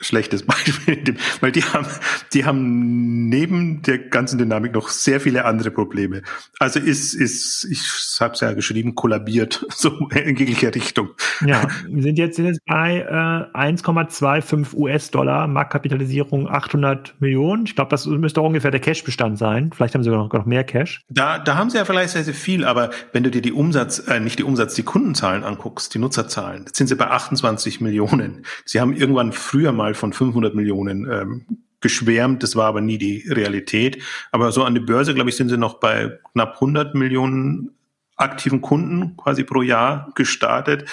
schlechtes 0.00 0.42
Beispiel, 0.46 1.16
weil 1.40 1.52
die 1.52 1.62
haben, 1.62 1.86
die 2.32 2.44
haben 2.44 3.28
neben 3.28 3.82
der 3.82 3.98
ganzen 3.98 4.38
Dynamik 4.38 4.74
noch 4.74 4.88
sehr 4.88 5.20
viele 5.20 5.44
andere 5.44 5.70
Probleme. 5.70 6.22
Also 6.58 6.80
ist, 6.80 7.14
ist, 7.14 7.64
ich 7.70 7.80
habe 8.20 8.34
es 8.34 8.40
ja 8.40 8.52
geschrieben, 8.52 8.94
kollabiert, 8.94 9.66
so 9.74 10.08
in 10.10 10.36
jeglicher 10.36 10.74
Richtung. 10.74 11.10
Ja, 11.44 11.68
wir 11.86 12.02
sind 12.02 12.18
jetzt, 12.18 12.36
sind 12.36 12.46
jetzt 12.46 12.64
bei 12.66 13.00
äh, 13.00 13.56
1,25 13.56 14.74
US-Dollar, 14.74 15.46
Marktkapitalisierung 15.46 16.48
800 16.48 17.14
Millionen. 17.20 17.66
Ich 17.66 17.74
glaube, 17.74 17.90
das 17.90 18.06
müsste 18.06 18.40
auch 18.40 18.46
ungefähr 18.46 18.70
der 18.70 18.80
Cash-Bestand 18.80 19.38
sein. 19.38 19.70
Vielleicht 19.74 19.94
haben 19.94 20.02
sie 20.02 20.10
noch, 20.10 20.32
noch 20.32 20.46
mehr 20.46 20.64
Cash. 20.64 21.02
Da, 21.08 21.38
da 21.38 21.56
haben 21.56 21.70
sie 21.70 21.76
ja 21.76 21.84
vielleicht 21.84 22.10
sehr, 22.10 22.24
sehr 22.24 22.34
viel, 22.34 22.64
aber 22.64 22.90
wenn 23.12 23.22
du 23.22 23.30
dir 23.30 23.42
die 23.42 23.52
Umsatz, 23.52 23.98
äh, 23.98 24.20
nicht 24.20 24.38
die 24.38 24.44
Umsatz, 24.44 24.74
die 24.74 24.82
Kundenzahlen 24.82 25.44
anguckst, 25.44 25.94
die 25.94 25.98
Nutzerzahlen, 25.98 26.64
jetzt 26.66 26.76
sind 26.76 26.86
sie 26.86 26.96
bei 26.96 27.08
28 27.08 27.80
Millionen. 27.80 28.44
Sie 28.64 28.80
haben 28.80 28.94
irgendwann 28.94 29.32
früher 29.32 29.72
mal 29.72 29.89
von 29.94 30.12
500 30.12 30.54
Millionen 30.54 31.10
ähm, 31.10 31.46
geschwärmt, 31.80 32.42
das 32.42 32.56
war 32.56 32.66
aber 32.66 32.80
nie 32.80 32.98
die 32.98 33.26
Realität. 33.28 34.02
Aber 34.32 34.52
so 34.52 34.64
an 34.64 34.74
der 34.74 34.82
Börse, 34.82 35.14
glaube 35.14 35.30
ich, 35.30 35.36
sind 35.36 35.48
sie 35.48 35.56
noch 35.56 35.80
bei 35.80 36.18
knapp 36.32 36.54
100 36.54 36.94
Millionen 36.94 37.70
aktiven 38.16 38.60
Kunden 38.60 39.16
quasi 39.16 39.44
pro 39.44 39.62
Jahr 39.62 40.12
gestartet 40.14 40.84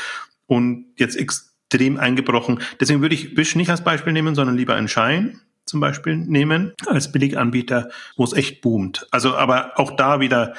und 0.45 0.85
jetzt 0.95 1.17
extrem 1.17 1.97
eingebrochen. 1.97 2.61
Deswegen 2.79 3.01
würde 3.01 3.15
ich 3.15 3.35
Wish 3.35 3.55
nicht 3.55 3.69
als 3.69 3.83
Beispiel 3.83 4.13
nehmen, 4.13 4.33
sondern 4.33 4.55
lieber 4.55 4.75
einen 4.75 4.87
Schein 4.87 5.41
zum 5.65 5.81
Beispiel 5.81 6.15
nehmen 6.15 6.73
als 6.85 7.11
Billiganbieter, 7.11 7.89
wo 8.15 8.23
es 8.23 8.31
echt 8.31 8.61
boomt. 8.61 9.05
Also 9.11 9.35
aber 9.35 9.77
auch 9.77 9.97
da 9.97 10.21
wieder 10.21 10.53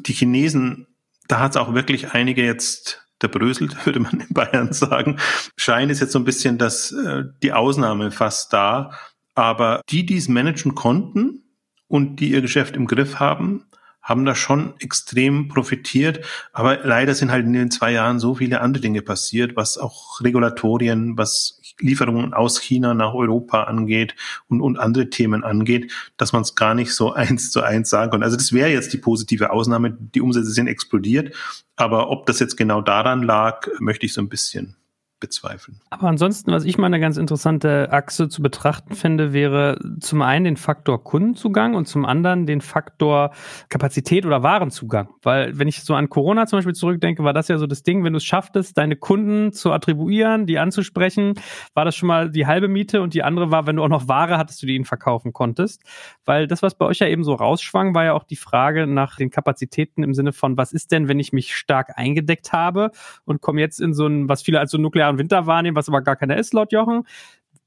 die 0.00 0.12
Chinesen, 0.12 0.88
da 1.28 1.38
hat 1.38 1.52
es 1.52 1.56
auch 1.56 1.74
wirklich 1.74 2.12
einige 2.12 2.44
jetzt 2.44 3.05
der 3.22 3.28
bröselt, 3.28 3.86
würde 3.86 4.00
man 4.00 4.20
in 4.20 4.32
Bayern 4.32 4.72
sagen. 4.72 5.18
Schein 5.56 5.90
ist 5.90 6.00
jetzt 6.00 6.12
so 6.12 6.18
ein 6.18 6.24
bisschen 6.24 6.58
das, 6.58 6.92
äh, 6.92 7.24
die 7.42 7.52
Ausnahme 7.52 8.10
fast 8.10 8.52
da. 8.52 8.92
Aber 9.34 9.82
die, 9.90 10.06
die 10.06 10.16
es 10.16 10.28
managen 10.28 10.74
konnten 10.74 11.42
und 11.88 12.20
die 12.20 12.30
ihr 12.30 12.40
Geschäft 12.40 12.74
im 12.74 12.86
Griff 12.86 13.20
haben, 13.20 13.66
haben 14.02 14.24
da 14.24 14.34
schon 14.34 14.74
extrem 14.78 15.48
profitiert. 15.48 16.24
Aber 16.52 16.78
leider 16.84 17.14
sind 17.14 17.30
halt 17.30 17.44
in 17.44 17.52
den 17.52 17.70
zwei 17.70 17.92
Jahren 17.92 18.20
so 18.20 18.36
viele 18.36 18.60
andere 18.60 18.80
Dinge 18.80 19.02
passiert, 19.02 19.56
was 19.56 19.78
auch 19.78 20.20
Regulatorien, 20.22 21.18
was 21.18 21.55
Lieferungen 21.78 22.34
aus 22.34 22.60
China 22.60 22.94
nach 22.94 23.14
Europa 23.14 23.64
angeht 23.64 24.14
und, 24.48 24.60
und 24.60 24.78
andere 24.78 25.10
Themen 25.10 25.44
angeht, 25.44 25.92
dass 26.16 26.32
man 26.32 26.42
es 26.42 26.54
gar 26.54 26.74
nicht 26.74 26.92
so 26.92 27.12
eins 27.14 27.50
zu 27.50 27.62
eins 27.62 27.90
sagen 27.90 28.12
kann. 28.12 28.22
Also 28.22 28.36
das 28.36 28.52
wäre 28.52 28.70
jetzt 28.70 28.92
die 28.92 28.98
positive 28.98 29.50
Ausnahme. 29.50 29.96
Die 30.14 30.20
Umsätze 30.20 30.50
sind 30.50 30.66
explodiert. 30.66 31.34
Aber 31.76 32.10
ob 32.10 32.26
das 32.26 32.38
jetzt 32.40 32.56
genau 32.56 32.80
daran 32.80 33.22
lag, 33.22 33.68
möchte 33.80 34.06
ich 34.06 34.14
so 34.14 34.22
ein 34.22 34.28
bisschen 34.28 34.76
bezweifeln. 35.18 35.80
Aber 35.88 36.08
ansonsten, 36.08 36.52
was 36.52 36.64
ich 36.64 36.76
mal 36.76 36.86
eine 36.86 37.00
ganz 37.00 37.16
interessante 37.16 37.90
Achse 37.90 38.28
zu 38.28 38.42
betrachten 38.42 38.94
finde, 38.94 39.32
wäre 39.32 39.78
zum 40.00 40.20
einen 40.20 40.44
den 40.44 40.56
Faktor 40.56 41.02
Kundenzugang 41.02 41.74
und 41.74 41.86
zum 41.86 42.04
anderen 42.04 42.46
den 42.46 42.60
Faktor 42.60 43.30
Kapazität 43.70 44.26
oder 44.26 44.42
Warenzugang. 44.42 45.08
Weil 45.22 45.58
wenn 45.58 45.68
ich 45.68 45.82
so 45.82 45.94
an 45.94 46.10
Corona 46.10 46.46
zum 46.46 46.58
Beispiel 46.58 46.74
zurückdenke, 46.74 47.24
war 47.24 47.32
das 47.32 47.48
ja 47.48 47.56
so 47.56 47.66
das 47.66 47.82
Ding, 47.82 48.04
wenn 48.04 48.12
du 48.12 48.18
es 48.18 48.24
schafftest, 48.24 48.76
deine 48.76 48.96
Kunden 48.96 49.52
zu 49.52 49.72
attribuieren, 49.72 50.44
die 50.44 50.58
anzusprechen, 50.58 51.34
war 51.72 51.86
das 51.86 51.96
schon 51.96 52.08
mal 52.08 52.30
die 52.30 52.46
halbe 52.46 52.68
Miete 52.68 53.00
und 53.00 53.14
die 53.14 53.22
andere 53.22 53.50
war, 53.50 53.66
wenn 53.66 53.76
du 53.76 53.84
auch 53.84 53.88
noch 53.88 54.08
Ware 54.08 54.36
hattest, 54.36 54.60
die 54.60 54.66
du 54.66 54.72
ihnen 54.72 54.84
verkaufen 54.84 55.32
konntest. 55.32 55.82
Weil 56.26 56.46
das, 56.46 56.62
was 56.62 56.76
bei 56.76 56.84
euch 56.84 56.98
ja 56.98 57.06
eben 57.06 57.24
so 57.24 57.32
rausschwang, 57.34 57.94
war 57.94 58.04
ja 58.04 58.12
auch 58.12 58.24
die 58.24 58.36
Frage 58.36 58.86
nach 58.86 59.16
den 59.16 59.30
Kapazitäten 59.30 60.02
im 60.02 60.12
Sinne 60.12 60.34
von, 60.34 60.58
was 60.58 60.72
ist 60.72 60.92
denn, 60.92 61.08
wenn 61.08 61.18
ich 61.18 61.32
mich 61.32 61.54
stark 61.54 61.96
eingedeckt 61.96 62.52
habe 62.52 62.90
und 63.24 63.40
komme 63.40 63.60
jetzt 63.60 63.80
in 63.80 63.94
so 63.94 64.06
ein, 64.06 64.28
was 64.28 64.42
viele 64.42 64.60
als 64.60 64.70
so 64.70 64.78
nuklear 64.78 65.05
und 65.10 65.18
Winter 65.18 65.46
wahrnehmen, 65.46 65.76
was 65.76 65.88
aber 65.88 66.02
gar 66.02 66.16
keiner 66.16 66.36
ist, 66.36 66.54
laut 66.54 66.72
Jochen. 66.72 67.04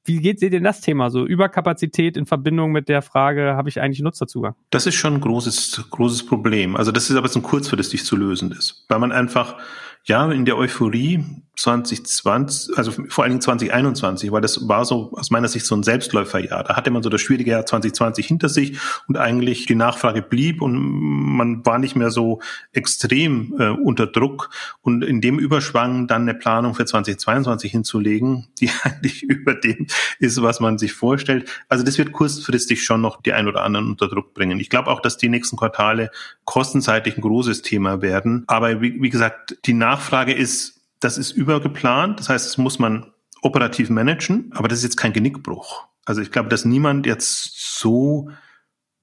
Wie 0.05 0.21
geht 0.21 0.39
seht 0.39 0.53
ihr 0.53 0.57
denn 0.57 0.63
das 0.63 0.81
Thema 0.81 1.09
so? 1.09 1.25
Überkapazität 1.25 2.17
in 2.17 2.25
Verbindung 2.25 2.71
mit 2.71 2.89
der 2.89 3.01
Frage, 3.01 3.55
habe 3.55 3.69
ich 3.69 3.79
eigentlich 3.81 3.99
Nutzerzugang? 3.99 4.55
Das 4.69 4.87
ist 4.87 4.95
schon 4.95 5.15
ein 5.15 5.21
großes, 5.21 5.87
großes 5.91 6.25
Problem. 6.25 6.75
Also 6.75 6.91
das 6.91 7.09
ist 7.09 7.15
aber 7.15 7.27
so 7.27 7.39
ein 7.39 7.43
kurzfristig 7.43 8.05
zu 8.05 8.15
lösendes, 8.15 8.85
weil 8.87 8.99
man 8.99 9.11
einfach, 9.11 9.57
ja, 10.05 10.31
in 10.31 10.45
der 10.45 10.57
Euphorie 10.57 11.23
2020, 11.59 12.77
also 12.77 12.91
vor 13.09 13.23
allen 13.23 13.31
Dingen 13.31 13.41
2021, 13.41 14.31
weil 14.31 14.39
das 14.39 14.69
war 14.69 14.85
so 14.85 15.11
aus 15.13 15.29
meiner 15.29 15.49
Sicht 15.49 15.65
so 15.65 15.75
ein 15.75 15.83
Selbstläuferjahr. 15.83 16.63
Da 16.63 16.75
hatte 16.77 16.89
man 16.89 17.03
so 17.03 17.09
das 17.09 17.19
schwierige 17.19 17.51
Jahr 17.51 17.65
2020 17.65 18.25
hinter 18.25 18.47
sich 18.47 18.77
und 19.07 19.17
eigentlich 19.17 19.65
die 19.65 19.75
Nachfrage 19.75 20.21
blieb 20.21 20.61
und 20.61 20.77
man 20.77 21.65
war 21.65 21.77
nicht 21.77 21.97
mehr 21.97 22.11
so 22.11 22.39
extrem 22.71 23.55
äh, 23.59 23.69
unter 23.69 24.07
Druck. 24.07 24.51
Und 24.81 25.03
in 25.03 25.19
dem 25.19 25.37
Überschwang 25.37 26.07
dann 26.07 26.21
eine 26.21 26.33
Planung 26.33 26.75
für 26.75 26.85
2022 26.85 27.71
hinzulegen, 27.71 28.47
die 28.61 28.69
eigentlich 28.83 29.23
über 29.23 29.53
dem 29.53 29.87
ist, 30.19 30.41
was 30.41 30.61
man 30.61 30.77
sich 30.77 30.93
vorstellt. 30.93 31.49
Also 31.67 31.83
das 31.83 31.97
wird 31.97 32.13
kurzfristig 32.13 32.85
schon 32.85 33.01
noch 33.01 33.21
die 33.21 33.33
ein 33.33 33.49
oder 33.49 33.63
anderen 33.63 33.89
unter 33.89 34.07
Druck 34.07 34.33
bringen. 34.33 34.61
Ich 34.61 34.69
glaube 34.69 34.89
auch, 34.89 35.01
dass 35.01 35.17
die 35.17 35.29
nächsten 35.29 35.57
Quartale 35.57 36.09
kostenseitig 36.45 37.17
ein 37.17 37.21
großes 37.21 37.63
Thema 37.63 38.01
werden. 38.01 38.45
Aber 38.47 38.81
wie, 38.81 39.01
wie 39.01 39.09
gesagt, 39.09 39.57
die 39.65 39.73
Nachfrage 39.89 40.33
ist 40.33 40.79
das 40.99 41.17
ist 41.17 41.31
übergeplant. 41.31 42.19
Das 42.19 42.29
heißt, 42.29 42.45
das 42.45 42.57
muss 42.57 42.79
man 42.79 43.11
operativ 43.41 43.89
managen, 43.89 44.51
aber 44.53 44.67
das 44.67 44.79
ist 44.79 44.83
jetzt 44.83 44.97
kein 44.97 45.13
Genickbruch. 45.13 45.87
Also 46.05 46.21
ich 46.21 46.31
glaube, 46.31 46.49
dass 46.49 46.65
niemand 46.65 47.05
jetzt 47.05 47.79
so, 47.79 48.29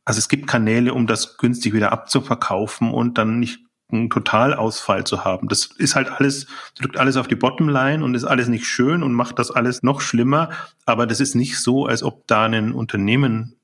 also 0.05 0.19
es 0.19 0.29
gibt 0.29 0.47
Kanäle, 0.47 0.93
um 0.93 1.07
das 1.07 1.39
günstig 1.39 1.73
wieder 1.73 1.93
abzuverkaufen 1.93 2.93
und 2.93 3.17
dann 3.19 3.39
nicht 3.39 3.61
einen 3.89 4.11
Totalausfall 4.11 5.05
zu 5.05 5.25
haben. 5.25 5.49
Das 5.49 5.67
ist 5.79 5.95
halt 5.95 6.11
alles, 6.11 6.47
drückt 6.75 6.97
alles 6.99 7.17
auf 7.17 7.29
die 7.29 7.37
Bottomline 7.37 8.05
und 8.05 8.15
ist 8.15 8.25
alles 8.25 8.49
nicht 8.49 8.67
schön 8.67 9.03
und 9.03 9.15
macht 9.15 9.39
das 9.39 9.51
alles 9.51 9.83
noch 9.83 10.01
schlimmer. 10.01 10.51
Aber 10.85 11.07
das 11.07 11.21
ist 11.21 11.35
nicht 11.35 11.59
so, 11.59 11.87
als 11.87 12.03
ob 12.03 12.27
da 12.27 12.45
ein 12.45 12.73
Unternehmen 12.73 13.56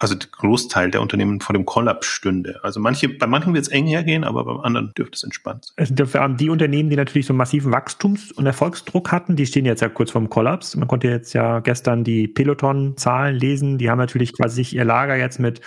also 0.00 0.14
der 0.14 0.28
Großteil 0.30 0.90
der 0.92 1.02
Unternehmen 1.02 1.40
vor 1.40 1.54
dem 1.54 1.64
Kollaps 1.64 2.06
stünde. 2.06 2.60
Also 2.62 2.78
manche, 2.78 3.08
bei 3.08 3.26
manchen 3.26 3.52
wird 3.52 3.62
es 3.62 3.68
eng 3.68 3.86
hergehen, 3.86 4.22
aber 4.22 4.44
beim 4.44 4.60
anderen 4.60 4.92
dürfte 4.94 5.16
es 5.16 5.24
entspannt 5.24 5.66
sein. 5.66 5.74
Es 5.76 5.88
sind 5.88 6.08
vor 6.08 6.20
allem 6.20 6.36
die 6.36 6.50
Unternehmen, 6.50 6.88
die 6.88 6.96
natürlich 6.96 7.26
so 7.26 7.32
einen 7.32 7.38
massiven 7.38 7.72
Wachstums- 7.72 8.30
und 8.30 8.46
Erfolgsdruck 8.46 9.10
hatten, 9.10 9.34
die 9.34 9.46
stehen 9.46 9.64
jetzt 9.64 9.80
ja 9.80 9.88
kurz 9.88 10.12
vorm 10.12 10.28
Kollaps. 10.28 10.76
Man 10.76 10.86
konnte 10.86 11.08
jetzt 11.08 11.32
ja 11.32 11.58
gestern 11.58 12.04
die 12.04 12.28
Peloton-Zahlen 12.28 13.34
lesen. 13.34 13.78
Die 13.78 13.90
haben 13.90 13.98
natürlich 13.98 14.34
quasi 14.34 14.56
sich 14.56 14.76
ihr 14.76 14.84
Lager 14.84 15.16
jetzt 15.16 15.40
mit, 15.40 15.60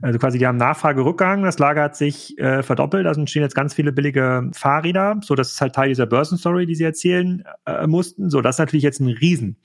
also 0.00 0.18
quasi 0.18 0.38
die 0.38 0.46
haben 0.46 0.56
Nachfragerückgang. 0.56 1.42
Das 1.42 1.58
Lager 1.58 1.82
hat 1.82 1.96
sich 1.96 2.38
äh, 2.38 2.62
verdoppelt. 2.62 3.06
Also 3.06 3.26
stehen 3.26 3.42
jetzt 3.42 3.54
ganz 3.54 3.74
viele 3.74 3.92
billige 3.92 4.50
Fahrräder. 4.54 5.20
So, 5.22 5.34
das 5.34 5.52
ist 5.52 5.60
halt 5.60 5.74
Teil 5.74 5.88
dieser 5.88 6.06
Börsenstory, 6.06 6.64
die 6.64 6.74
sie 6.74 6.84
erzählen 6.84 7.44
äh, 7.66 7.86
mussten. 7.86 8.30
So, 8.30 8.40
das 8.40 8.54
ist 8.56 8.60
natürlich 8.60 8.84
jetzt 8.84 9.00
ein 9.00 9.08
Riesen. 9.08 9.58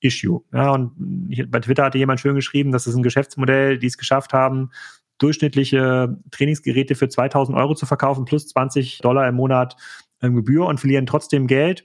Issue. 0.00 0.42
Ja, 0.52 0.70
und 0.70 0.92
bei 1.50 1.60
Twitter 1.60 1.84
hatte 1.84 1.98
jemand 1.98 2.20
schön 2.20 2.34
geschrieben, 2.34 2.72
dass 2.72 2.86
es 2.86 2.94
ein 2.94 3.02
Geschäftsmodell, 3.02 3.78
die 3.78 3.86
es 3.86 3.98
geschafft 3.98 4.32
haben, 4.32 4.70
durchschnittliche 5.18 6.16
Trainingsgeräte 6.30 6.94
für 6.94 7.08
2000 7.08 7.56
Euro 7.56 7.74
zu 7.74 7.86
verkaufen 7.86 8.24
plus 8.24 8.46
20 8.48 8.98
Dollar 8.98 9.28
im 9.28 9.34
Monat 9.34 9.76
ähm, 10.22 10.34
Gebühr 10.34 10.66
und 10.66 10.78
verlieren 10.78 11.06
trotzdem 11.06 11.46
Geld. 11.46 11.84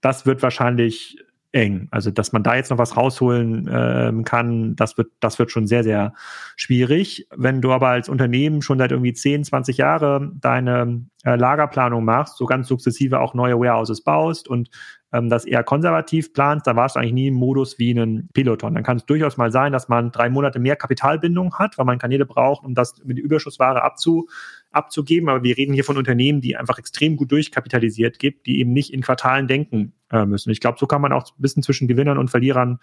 Das 0.00 0.24
wird 0.24 0.42
wahrscheinlich 0.42 1.18
eng. 1.52 1.88
Also, 1.90 2.10
dass 2.10 2.32
man 2.32 2.42
da 2.42 2.54
jetzt 2.54 2.70
noch 2.70 2.78
was 2.78 2.96
rausholen 2.96 3.66
äh, 3.66 4.12
kann, 4.24 4.76
das 4.76 4.96
wird, 4.96 5.10
das 5.20 5.38
wird 5.38 5.50
schon 5.50 5.66
sehr, 5.66 5.82
sehr 5.82 6.14
schwierig. 6.56 7.26
Wenn 7.36 7.60
du 7.60 7.72
aber 7.72 7.88
als 7.88 8.08
Unternehmen 8.08 8.62
schon 8.62 8.78
seit 8.78 8.92
irgendwie 8.92 9.12
10, 9.12 9.44
20 9.44 9.76
Jahre 9.76 10.30
deine 10.40 11.04
äh, 11.24 11.36
Lagerplanung 11.36 12.04
machst, 12.04 12.36
so 12.36 12.46
ganz 12.46 12.68
sukzessive 12.68 13.20
auch 13.20 13.34
neue 13.34 13.58
Warehouses 13.58 14.02
baust 14.02 14.48
und 14.48 14.70
ähm, 15.12 15.28
das 15.28 15.44
eher 15.44 15.64
konservativ 15.64 16.32
planst, 16.32 16.66
dann 16.66 16.76
warst 16.76 16.96
du 16.96 17.00
eigentlich 17.00 17.12
nie 17.12 17.28
im 17.28 17.34
Modus 17.34 17.78
wie 17.78 17.92
ein 17.92 18.28
Peloton. 18.32 18.74
Dann 18.74 18.84
kann 18.84 18.98
es 18.98 19.06
durchaus 19.06 19.36
mal 19.36 19.50
sein, 19.50 19.72
dass 19.72 19.88
man 19.88 20.12
drei 20.12 20.30
Monate 20.30 20.58
mehr 20.58 20.76
Kapitalbindung 20.76 21.54
hat, 21.58 21.78
weil 21.78 21.84
man 21.84 21.98
Kanäle 21.98 22.26
braucht, 22.26 22.64
um 22.64 22.74
das 22.74 23.02
mit 23.04 23.18
Überschussware 23.18 23.82
abzu, 23.82 24.28
abzugeben. 24.70 25.28
Aber 25.28 25.42
wir 25.42 25.56
reden 25.56 25.74
hier 25.74 25.84
von 25.84 25.96
Unternehmen, 25.96 26.40
die 26.40 26.56
einfach 26.56 26.78
extrem 26.78 27.16
gut 27.16 27.32
durchkapitalisiert 27.32 28.18
gibt, 28.18 28.46
die 28.46 28.60
eben 28.60 28.72
nicht 28.72 28.92
in 28.92 29.02
Quartalen 29.02 29.48
denken 29.48 29.92
äh, 30.10 30.24
müssen. 30.24 30.50
Ich 30.50 30.60
glaube, 30.60 30.78
so 30.78 30.86
kann 30.86 31.02
man 31.02 31.12
auch 31.12 31.24
ein 31.24 31.42
bisschen 31.42 31.62
zwischen 31.62 31.88
Gewinnern 31.88 32.18
und 32.18 32.30
Verlierern 32.30 32.78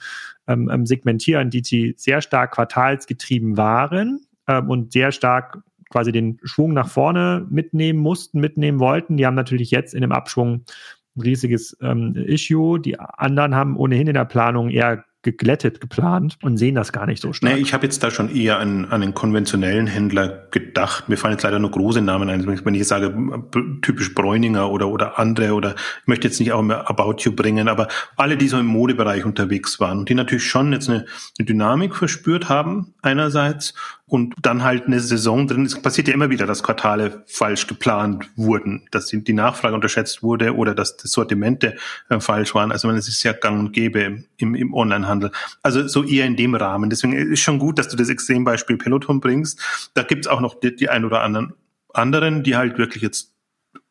ähm, 0.48 0.70
ähm 0.72 0.86
segmentieren, 0.86 1.50
die, 1.50 1.62
die 1.62 1.94
sehr 1.98 2.22
stark 2.22 2.54
quartalsgetrieben 2.54 3.58
waren 3.58 4.22
ähm, 4.48 4.70
und 4.70 4.92
sehr 4.92 5.12
stark 5.12 5.60
quasi 5.90 6.12
den 6.12 6.40
Schwung 6.44 6.74
nach 6.74 6.90
vorne 6.90 7.46
mitnehmen 7.50 8.00
mussten, 8.00 8.40
mitnehmen 8.40 8.80
wollten. 8.80 9.18
Die 9.18 9.26
haben 9.26 9.36
natürlich 9.36 9.72
jetzt 9.72 9.94
in 9.94 10.02
dem 10.02 10.12
Abschwung 10.12 10.66
ein 11.18 11.22
riesiges 11.22 11.76
ähm, 11.82 12.16
Issue. 12.16 12.80
Die 12.80 13.00
anderen 13.00 13.56
haben 13.56 13.76
ohnehin 13.78 14.08
in 14.08 14.14
der 14.14 14.26
Planung 14.26 14.70
eher 14.70 15.04
geglättet 15.24 15.82
geplant 15.82 16.38
und 16.42 16.58
sehen 16.58 16.76
das 16.76 16.94
gar 16.94 17.06
nicht 17.06 17.22
so 17.22 17.34
stark. 17.34 17.54
Nee, 17.54 17.60
ich 17.60 17.74
habe 17.74 17.86
jetzt 17.86 18.02
da 18.02 18.12
schon 18.12 18.34
eher 18.34 18.60
an, 18.60 18.86
an 18.86 19.02
einen 19.02 19.14
konventionellen 19.14 19.86
Händler 19.86 20.48
gedacht. 20.52 21.10
Mir 21.10 21.18
fallen 21.18 21.34
jetzt 21.34 21.44
leider 21.44 21.60
nur 21.60 21.72
große 21.72 22.02
Namen 22.02 22.30
ein. 22.30 22.48
Wenn 22.48 22.74
ich 22.74 22.80
jetzt 22.80 22.88
sage, 22.88 23.14
typisch 23.82 24.16
Bräuninger 24.16 24.72
oder, 24.72 24.88
oder 24.88 25.20
andere 25.20 25.54
oder 25.54 25.76
ich 26.02 26.08
möchte 26.08 26.28
jetzt 26.30 26.40
nicht 26.40 26.54
auch 26.54 26.62
mehr 26.62 26.90
About 26.90 27.16
You 27.20 27.34
bringen, 27.34 27.68
aber 27.68 27.90
alle, 28.16 28.38
die 28.38 28.48
so 28.48 28.58
im 28.58 28.68
Modebereich 28.68 29.26
unterwegs 29.26 29.82
waren 29.82 30.00
und 30.00 30.10
die 30.10 30.16
natürlich 30.16 30.46
schon 30.46 30.72
jetzt 30.72 30.88
eine, 30.90 31.06
eine 31.38 31.46
Dynamik 31.46 31.96
verspürt 31.96 32.48
haben 32.48 32.94
einerseits 33.02 33.74
und 34.08 34.34
dann 34.42 34.64
halt 34.64 34.88
eine 34.88 35.00
Saison 35.00 35.48
drin. 35.48 35.66
Es 35.66 35.82
passiert 35.82 36.08
ja 36.08 36.14
immer 36.14 36.30
wieder, 36.30 36.46
dass 36.46 36.64
Quartale 36.64 37.24
falsch 37.28 37.68
geplant 37.68 38.30
wurden, 38.36 38.88
dass 38.92 39.08
die, 39.08 39.34
Nachfrage 39.34 39.76
unterschätzt 39.76 40.24
wurde 40.24 40.56
oder 40.56 40.74
dass 40.74 40.98
die 40.98 41.08
Sortimente 41.08 41.76
äh, 42.10 42.20
falsch 42.20 42.56
waren. 42.56 42.72
Also 42.72 42.90
es 42.92 43.08
ist 43.08 43.24
ja 43.24 43.34
gang 43.34 43.60
und 43.60 43.74
gäbe 43.74 44.24
im, 44.38 44.56
im 44.56 44.74
Onlinehandel. 44.74 45.32
Also 45.62 45.88
so 45.88 46.04
eher 46.04 46.26
in 46.26 46.38
dem 46.38 46.56
Rahmen. 46.56 46.90
Deswegen 46.90 47.14
ist 47.14 47.42
schon 47.42 47.60
gut, 47.60 47.78
dass 47.78 47.90
du 47.90 47.98
das 47.98 48.10
Extrembeispiel 48.10 48.78
Peloton 48.78 49.20
bringst. 49.20 49.60
Da 49.94 50.04
gibt's 50.04 50.28
auch 50.28 50.40
noch 50.40 50.60
die, 50.60 50.76
die 50.76 50.90
ein 50.90 51.04
oder 51.04 51.22
anderen 51.22 51.54
anderen, 51.98 52.44
die 52.44 52.56
halt 52.56 52.78
wirklich 52.78 53.04
jetzt 53.04 53.34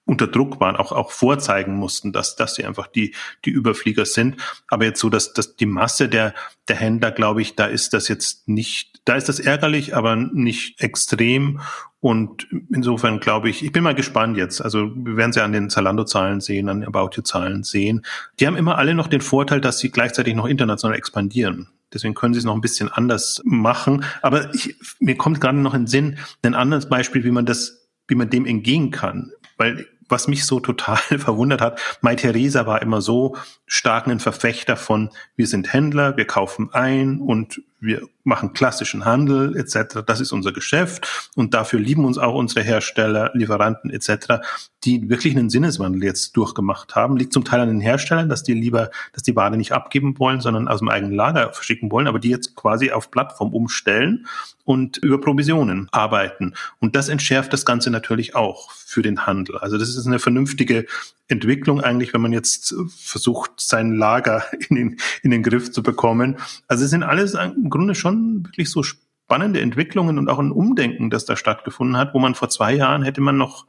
unter 0.06 0.28
Druck 0.28 0.60
waren, 0.60 0.76
auch, 0.76 0.92
auch 0.92 1.10
vorzeigen 1.10 1.74
mussten, 1.74 2.12
dass, 2.12 2.36
dass 2.36 2.54
sie 2.54 2.64
einfach 2.64 2.86
die, 2.86 3.14
die 3.44 3.50
Überflieger 3.50 4.06
sind. 4.06 4.36
Aber 4.68 4.84
jetzt 4.84 5.00
so, 5.00 5.10
dass, 5.10 5.34
dass 5.34 5.56
die 5.56 5.66
Masse 5.66 6.08
der, 6.08 6.32
der 6.68 6.76
Händler, 6.76 7.10
glaube 7.10 7.42
ich, 7.42 7.56
da 7.56 7.66
ist 7.66 7.92
das 7.92 8.08
jetzt 8.08 8.48
nicht, 8.48 9.00
da 9.04 9.16
ist 9.16 9.28
das 9.28 9.40
ärgerlich, 9.40 9.96
aber 9.96 10.14
nicht 10.16 10.80
extrem. 10.80 11.60
Und 11.98 12.46
insofern 12.72 13.18
glaube 13.18 13.50
ich, 13.50 13.64
ich 13.64 13.72
bin 13.72 13.82
mal 13.82 13.96
gespannt 13.96 14.36
jetzt. 14.36 14.60
Also 14.60 14.92
wir 14.94 15.16
werden 15.16 15.32
sie 15.32 15.42
an 15.42 15.52
den 15.52 15.70
Zalando-Zahlen 15.70 16.40
sehen, 16.40 16.68
an 16.68 16.84
About 16.84 17.10
You-Zahlen 17.16 17.64
sehen. 17.64 18.06
Die 18.38 18.46
haben 18.46 18.56
immer 18.56 18.78
alle 18.78 18.94
noch 18.94 19.08
den 19.08 19.20
Vorteil, 19.20 19.60
dass 19.60 19.80
sie 19.80 19.90
gleichzeitig 19.90 20.36
noch 20.36 20.46
international 20.46 20.96
expandieren. 20.96 21.68
Deswegen 21.92 22.14
können 22.14 22.32
sie 22.32 22.38
es 22.38 22.44
noch 22.44 22.54
ein 22.54 22.60
bisschen 22.60 22.88
anders 22.90 23.42
machen. 23.44 24.04
Aber 24.22 24.54
ich, 24.54 24.76
mir 25.00 25.16
kommt 25.16 25.40
gerade 25.40 25.58
noch 25.58 25.74
in 25.74 25.82
den 25.82 25.86
Sinn, 25.88 26.18
ein 26.42 26.54
anderes 26.54 26.88
Beispiel, 26.88 27.24
wie 27.24 27.30
man 27.32 27.46
das, 27.46 27.88
wie 28.06 28.14
man 28.14 28.30
dem 28.30 28.46
entgehen 28.46 28.92
kann. 28.92 29.32
Weil 29.56 29.86
was 30.08 30.28
mich 30.28 30.44
so 30.44 30.60
total 30.60 30.96
verwundert 31.18 31.60
hat, 31.60 31.80
Mai 32.00 32.14
Theresa 32.14 32.66
war 32.66 32.82
immer 32.82 33.00
so 33.00 33.36
stark 33.66 34.06
ein 34.06 34.20
Verfechter 34.20 34.76
von, 34.76 35.10
wir 35.36 35.46
sind 35.46 35.72
Händler, 35.72 36.16
wir 36.16 36.26
kaufen 36.26 36.70
ein 36.72 37.20
und 37.20 37.62
wir 37.86 38.08
machen 38.24 38.52
klassischen 38.52 39.04
Handel 39.04 39.56
etc. 39.56 40.00
Das 40.04 40.20
ist 40.20 40.32
unser 40.32 40.52
Geschäft 40.52 41.30
und 41.36 41.54
dafür 41.54 41.78
lieben 41.78 42.04
uns 42.04 42.18
auch 42.18 42.34
unsere 42.34 42.62
Hersteller, 42.62 43.30
Lieferanten 43.34 43.90
etc., 43.90 44.42
die 44.84 45.08
wirklich 45.08 45.36
einen 45.36 45.50
Sinneswandel 45.50 46.04
jetzt 46.04 46.36
durchgemacht 46.36 46.94
haben. 46.94 47.16
Liegt 47.16 47.32
zum 47.32 47.44
Teil 47.44 47.60
an 47.60 47.68
den 47.68 47.80
Herstellern, 47.80 48.28
dass 48.28 48.42
die 48.42 48.54
lieber, 48.54 48.90
dass 49.12 49.22
die 49.22 49.34
Ware 49.34 49.56
nicht 49.56 49.72
abgeben 49.72 50.18
wollen, 50.18 50.40
sondern 50.40 50.68
aus 50.68 50.80
dem 50.80 50.88
eigenen 50.88 51.14
Lager 51.14 51.52
verschicken 51.52 51.90
wollen, 51.90 52.06
aber 52.06 52.18
die 52.18 52.30
jetzt 52.30 52.54
quasi 52.54 52.90
auf 52.92 53.10
Plattform 53.10 53.52
umstellen 53.52 54.26
und 54.64 54.98
über 54.98 55.20
Provisionen 55.20 55.88
arbeiten. 55.92 56.54
Und 56.80 56.96
das 56.96 57.08
entschärft 57.08 57.52
das 57.52 57.64
Ganze 57.64 57.90
natürlich 57.90 58.34
auch 58.34 58.70
für 58.72 59.02
den 59.02 59.26
Handel. 59.26 59.58
Also 59.58 59.78
das 59.78 59.96
ist 59.96 60.06
eine 60.06 60.18
vernünftige 60.18 60.86
Entwicklung 61.28 61.80
eigentlich, 61.80 62.14
wenn 62.14 62.20
man 62.20 62.32
jetzt 62.32 62.74
versucht, 62.88 63.52
sein 63.56 63.94
Lager 63.94 64.44
in 64.68 64.76
den, 64.76 64.96
in 65.22 65.30
den 65.30 65.42
Griff 65.42 65.72
zu 65.72 65.82
bekommen. 65.82 66.36
Also 66.68 66.84
es 66.84 66.90
sind 66.90 67.02
alles 67.02 67.34
im 67.34 67.70
Grunde 67.76 67.94
schon 67.94 68.44
wirklich 68.46 68.70
so 68.70 68.82
spannende 68.82 69.60
Entwicklungen 69.60 70.18
und 70.18 70.30
auch 70.30 70.38
ein 70.38 70.50
Umdenken, 70.50 71.10
das 71.10 71.26
da 71.26 71.36
stattgefunden 71.36 71.98
hat, 71.98 72.14
wo 72.14 72.18
man 72.18 72.34
vor 72.34 72.48
zwei 72.48 72.72
Jahren 72.74 73.02
hätte 73.02 73.20
man 73.20 73.36
noch 73.36 73.66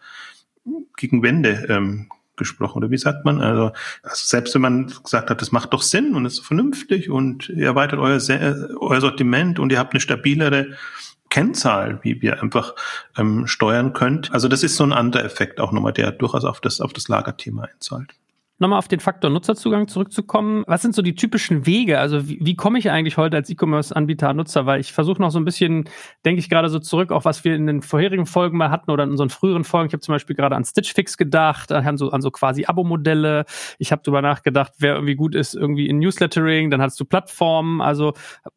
gegen 0.96 1.24
Wände 1.24 1.66
ähm, 1.70 2.08
gesprochen 2.38 2.78
oder 2.78 2.92
wie 2.92 2.98
sagt 2.98 3.26
man? 3.26 3.42
Also, 3.42 3.72
also 4.04 4.26
selbst 4.26 4.54
wenn 4.56 4.62
man 4.62 4.94
gesagt 5.04 5.30
hat, 5.30 5.42
das 5.42 5.52
macht 5.52 5.74
doch 5.74 5.82
Sinn 5.82 6.16
und 6.16 6.26
ist 6.26 6.40
vernünftig 6.40 7.10
und 7.10 7.50
ihr 7.50 7.66
erweitert 7.66 8.00
euer, 8.00 8.20
euer 8.80 9.02
Sortiment 9.02 9.60
und 9.60 9.72
ihr 9.72 9.80
habt 9.80 9.94
eine 9.94 10.00
stabilere 10.00 10.68
Kennzahl, 11.30 12.00
wie 12.04 12.22
wir 12.22 12.42
einfach 12.42 12.76
ähm, 13.18 13.46
steuern 13.48 13.92
könnt. 13.92 14.32
Also 14.32 14.48
das 14.48 14.64
ist 14.64 14.78
so 14.78 14.86
ein 14.86 14.94
anderer 14.94 15.26
Effekt 15.26 15.60
auch 15.60 15.74
nochmal, 15.74 15.92
der 15.92 16.12
durchaus 16.12 16.46
auf 16.46 16.62
das, 16.62 16.80
auf 16.80 16.94
das 16.94 17.10
Lagerthema 17.10 17.64
einzahlt 17.64 18.16
nochmal 18.60 18.80
auf 18.80 18.88
den 18.88 19.00
Faktor 19.00 19.30
Nutzerzugang 19.30 19.88
zurückzukommen. 19.88 20.64
Was 20.68 20.82
sind 20.82 20.96
so 20.96 21.02
die 21.02 21.16
typischen 21.16 21.66
Wege? 21.66 22.00
Also 22.00 22.28
wie, 22.28 22.40
wie 22.42 22.56
komme 22.56 22.80
ich 22.80 22.90
eigentlich 22.90 23.18
heute 23.18 23.38
als 23.38 23.50
E-Commerce-Anbieter 23.50 24.34
Nutzer? 24.34 24.66
Weil 24.66 24.80
ich 24.80 24.94
versuche 24.94 25.22
noch 25.22 25.30
so 25.30 25.40
ein 25.40 25.46
bisschen, 25.46 25.90
denke 26.26 26.40
ich 26.40 26.50
gerade 26.50 26.70
so 26.70 26.80
zurück, 26.80 27.12
auch 27.12 27.26
was 27.26 27.44
wir 27.44 27.56
in 27.56 27.68
den 27.68 27.82
vorherigen 27.82 28.26
Folgen 28.26 28.58
mal 28.58 28.72
hatten 28.72 28.92
oder 28.92 29.04
in 29.04 29.12
unseren 29.12 29.30
früheren 29.30 29.64
Folgen. 29.64 29.88
Ich 29.88 29.94
habe 29.94 30.02
zum 30.02 30.14
Beispiel 30.14 30.36
gerade 30.36 30.56
an 30.56 30.66
Stitch 30.66 30.94
Fix 30.94 31.18
gedacht, 31.18 31.72
an 31.72 31.98
so, 31.98 32.12
an 32.12 32.22
so 32.22 32.32
quasi 32.32 32.66
Abo-Modelle. 32.66 33.46
Ich 33.78 33.92
habe 33.92 34.02
darüber 34.04 34.22
nachgedacht, 34.22 34.74
wer 34.80 34.96
irgendwie 34.96 35.16
gut 35.16 35.36
ist, 35.36 35.54
irgendwie 35.54 35.88
in 35.88 36.00
Newslettering. 36.00 36.72
Dann 36.72 36.82
hast 36.82 37.00
du 37.00 37.06
Plattformen. 37.06 37.82
Also 37.82 38.14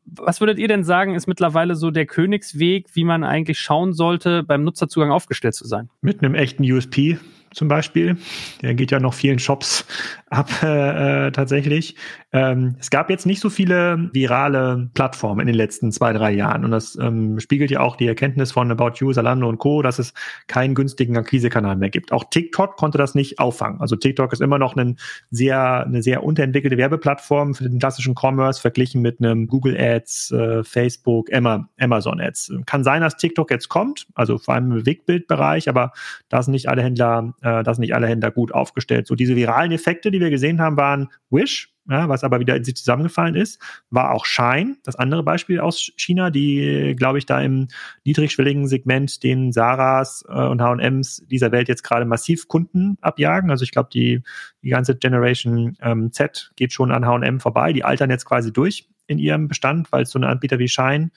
was 0.07 0.41
würdet 0.41 0.59
ihr 0.59 0.69
denn 0.69 0.85
sagen, 0.85 1.15
ist 1.15 1.27
mittlerweile 1.27 1.75
so 1.75 1.91
der 1.91 2.07
Königsweg, 2.07 2.89
wie 2.95 3.05
man 3.05 3.23
eigentlich 3.23 3.59
schauen 3.59 3.93
sollte, 3.93 4.43
beim 4.43 4.65
Nutzerzugang 4.65 5.11
aufgestellt 5.11 5.55
zu 5.55 5.67
sein? 5.67 5.91
Mit 6.01 6.23
einem 6.23 6.35
echten 6.35 6.65
USP 6.65 7.19
zum 7.53 7.69
Beispiel. 7.69 8.17
Der 8.63 8.75
geht 8.75 8.91
ja 8.91 9.01
noch 9.01 9.15
vielen 9.15 9.39
Shops 9.39 9.85
ab 10.31 10.51
äh, 10.63 11.27
äh, 11.27 11.33
tatsächlich. 11.33 11.97
Ähm, 12.33 12.77
es 12.79 12.91
gab 12.91 13.11
jetzt 13.11 13.27
nicht 13.27 13.41
so 13.41 13.51
viele 13.51 14.09
virale 14.13 14.89
Plattformen 14.95 15.41
in 15.41 15.47
den 15.49 15.57
letzten 15.57 15.91
zwei, 15.91 16.13
drei 16.13 16.31
Jahren. 16.31 16.65
Und 16.65 16.71
das 16.71 16.97
ähm, 16.97 17.41
spiegelt 17.41 17.71
ja 17.71 17.81
auch 17.81 17.97
die 17.97 18.07
Erkenntnis 18.07 18.53
von 18.53 18.71
About 18.71 18.93
You, 18.97 19.13
Salando 19.13 19.49
und 19.49 19.59
Co., 19.59 19.83
dass 19.83 19.99
es 19.99 20.15
keinen 20.47 20.75
günstigen 20.75 21.17
Akquisekanal 21.17 21.77
mehr 21.77 21.91
gibt. 21.91 22.13
Auch 22.13 22.25
TikTok 22.31 22.77
konnte 22.77 22.99
das 22.99 23.15
nicht 23.15 23.41
auffangen. 23.41 23.81
Also 23.81 23.97
TikTok 23.97 24.33
ist 24.33 24.41
immer 24.41 24.59
noch 24.59 24.77
ein 24.77 24.97
sehr, 25.31 25.85
eine 25.85 26.03
sehr 26.03 26.23
unterentwickelte 26.23 26.77
Werbeplattform 26.77 27.55
für 27.55 27.69
den 27.69 27.81
klassischen 27.81 28.15
Commerce 28.15 28.61
verglichen 28.61 29.03
mit 29.03 29.19
einem 29.19 29.49
Google 29.49 29.77
Ads, 29.77 30.31
äh, 30.31 30.63
Facebook, 30.63 31.29
Amazon 31.33 32.21
Ads. 32.21 32.53
Kann 32.67 32.85
sein, 32.85 33.03
dass 33.03 33.17
TikTok 33.17 33.51
jetzt 33.51 33.69
kommt, 33.69 34.07
also 34.15 34.39
vor 34.39 34.55
allem 34.55 34.71
im 34.71 34.79
Bewegtbildbereich, 34.79 35.69
aber 35.69 35.93
da 36.29 36.43
sind 36.43 36.53
nicht 36.53 36.69
alle 36.69 36.83
Händler, 36.83 37.35
äh, 37.42 37.62
da 37.62 37.74
sind 37.74 37.81
nicht 37.81 37.94
alle 37.94 38.07
Händler 38.07 38.31
gut 38.31 38.53
aufgestellt. 38.53 39.07
So 39.07 39.14
diese 39.14 39.37
viralen 39.37 39.72
Effekte, 39.72 40.11
die 40.11 40.20
wir 40.20 40.31
gesehen 40.31 40.61
haben, 40.61 40.76
waren 40.76 41.09
Wish, 41.31 41.72
ja, 41.88 42.09
was 42.09 42.22
aber 42.22 42.38
wieder 42.38 42.57
in 42.57 42.64
sich 42.64 42.76
zusammengefallen 42.76 43.35
ist, 43.35 43.61
war 43.90 44.12
auch 44.12 44.24
Shine, 44.24 44.76
das 44.85 44.96
andere 44.96 45.22
Beispiel 45.22 45.59
aus 45.59 45.90
China, 45.96 46.31
die, 46.31 46.94
glaube 46.96 47.18
ich, 47.18 47.26
da 47.26 47.40
im 47.40 47.68
niedrigschwelligen 48.05 48.68
Segment 48.68 49.22
den 49.22 49.53
Saras 49.53 50.24
äh, 50.29 50.33
und 50.33 50.62
H&Ms 50.62 51.24
dieser 51.26 51.50
Welt 51.50 51.68
jetzt 51.68 51.83
gerade 51.83 52.05
massiv 52.05 52.46
Kunden 52.46 52.96
abjagen. 53.00 53.50
Also 53.50 53.64
ich 53.64 53.72
glaube, 53.72 53.88
die, 53.92 54.22
die 54.62 54.68
ganze 54.68 54.96
Generation 54.96 55.76
ähm, 55.81 56.12
Z 56.12 56.53
geht 56.57 56.72
schon 56.72 56.92
an 56.92 57.07
H&M 57.07 57.40
vorbei. 57.40 57.72
Die 57.72 57.85
altern 57.85 58.11
jetzt 58.11 58.24
quasi 58.24 58.53
durch 58.53 58.88
in 59.07 59.18
ihrem 59.18 59.48
Bestand, 59.48 59.90
weil 59.90 60.05
es 60.05 60.11
so 60.11 60.18
eine 60.18 60.29
Anbieter 60.29 60.61
wie 60.61 60.68
Shine, 60.68 61.11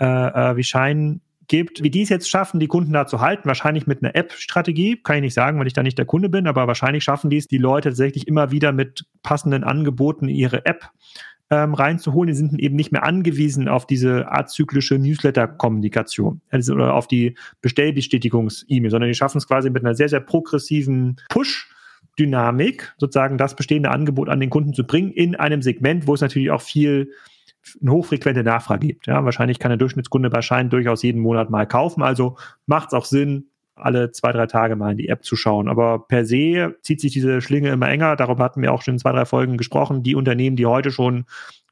äh, 0.00 0.06
äh, 0.06 0.56
wie 0.56 0.64
Shine 0.64 1.20
gibt. 1.48 1.82
Wie 1.82 1.90
die 1.90 2.02
es 2.02 2.08
jetzt 2.08 2.28
schaffen, 2.28 2.60
die 2.60 2.66
Kunden 2.66 2.92
da 2.92 3.06
zu 3.06 3.20
halten, 3.20 3.46
wahrscheinlich 3.46 3.86
mit 3.86 4.02
einer 4.02 4.14
App-Strategie, 4.14 5.00
kann 5.02 5.16
ich 5.16 5.22
nicht 5.22 5.34
sagen, 5.34 5.58
weil 5.58 5.66
ich 5.66 5.72
da 5.72 5.82
nicht 5.82 5.98
der 5.98 6.06
Kunde 6.06 6.28
bin, 6.28 6.46
aber 6.46 6.66
wahrscheinlich 6.66 7.04
schaffen 7.04 7.30
die 7.30 7.36
es, 7.36 7.48
die 7.48 7.58
Leute 7.58 7.90
tatsächlich 7.90 8.28
immer 8.28 8.50
wieder 8.50 8.72
mit 8.72 9.06
passenden 9.22 9.64
Angeboten 9.64 10.28
in 10.28 10.34
ihre 10.34 10.66
App 10.66 10.90
ähm, 11.50 11.74
reinzuholen. 11.74 12.28
Die 12.28 12.36
sind 12.36 12.58
eben 12.58 12.76
nicht 12.76 12.92
mehr 12.92 13.04
angewiesen 13.04 13.68
auf 13.68 13.86
diese 13.86 14.30
azyklische 14.32 14.98
Newsletter-Kommunikation 14.98 16.40
also, 16.50 16.74
oder 16.74 16.94
auf 16.94 17.08
die 17.08 17.36
Bestellbestätigungs-E-Mail, 17.60 18.90
sondern 18.90 19.10
die 19.10 19.14
schaffen 19.14 19.38
es 19.38 19.46
quasi 19.46 19.70
mit 19.70 19.84
einer 19.84 19.94
sehr, 19.94 20.08
sehr 20.08 20.20
progressiven 20.20 21.16
Push- 21.28 21.70
Dynamik, 22.18 22.94
sozusagen 22.96 23.38
das 23.38 23.56
bestehende 23.56 23.90
Angebot 23.90 24.28
an 24.28 24.38
den 24.38 24.50
Kunden 24.50 24.72
zu 24.72 24.84
bringen, 24.86 25.10
in 25.10 25.34
einem 25.34 25.62
Segment, 25.62 26.06
wo 26.06 26.14
es 26.14 26.20
natürlich 26.20 26.50
auch 26.52 26.62
viel 26.62 27.10
eine 27.80 27.92
hochfrequente 27.92 28.42
Nachfrage 28.42 28.86
gibt. 28.86 29.06
Ja, 29.06 29.24
wahrscheinlich 29.24 29.58
kann 29.58 29.70
der 29.70 29.78
Durchschnittskunde 29.78 30.30
bei 30.30 30.42
Schein 30.42 30.70
durchaus 30.70 31.02
jeden 31.02 31.20
Monat 31.20 31.50
mal 31.50 31.66
kaufen. 31.66 32.02
Also 32.02 32.36
macht 32.66 32.88
es 32.88 32.94
auch 32.94 33.04
Sinn, 33.04 33.48
alle 33.74 34.12
zwei, 34.12 34.32
drei 34.32 34.46
Tage 34.46 34.76
mal 34.76 34.92
in 34.92 34.98
die 34.98 35.08
App 35.08 35.24
zu 35.24 35.36
schauen. 35.36 35.68
Aber 35.68 36.06
per 36.06 36.24
se 36.24 36.76
zieht 36.82 37.00
sich 37.00 37.12
diese 37.12 37.40
Schlinge 37.40 37.70
immer 37.70 37.88
enger. 37.88 38.16
Darüber 38.16 38.44
hatten 38.44 38.62
wir 38.62 38.72
auch 38.72 38.82
schon 38.82 38.94
in 38.94 39.00
zwei, 39.00 39.12
drei 39.12 39.24
Folgen 39.24 39.56
gesprochen. 39.56 40.02
Die 40.02 40.14
Unternehmen, 40.14 40.56
die 40.56 40.66
heute 40.66 40.90
schon 40.90 41.24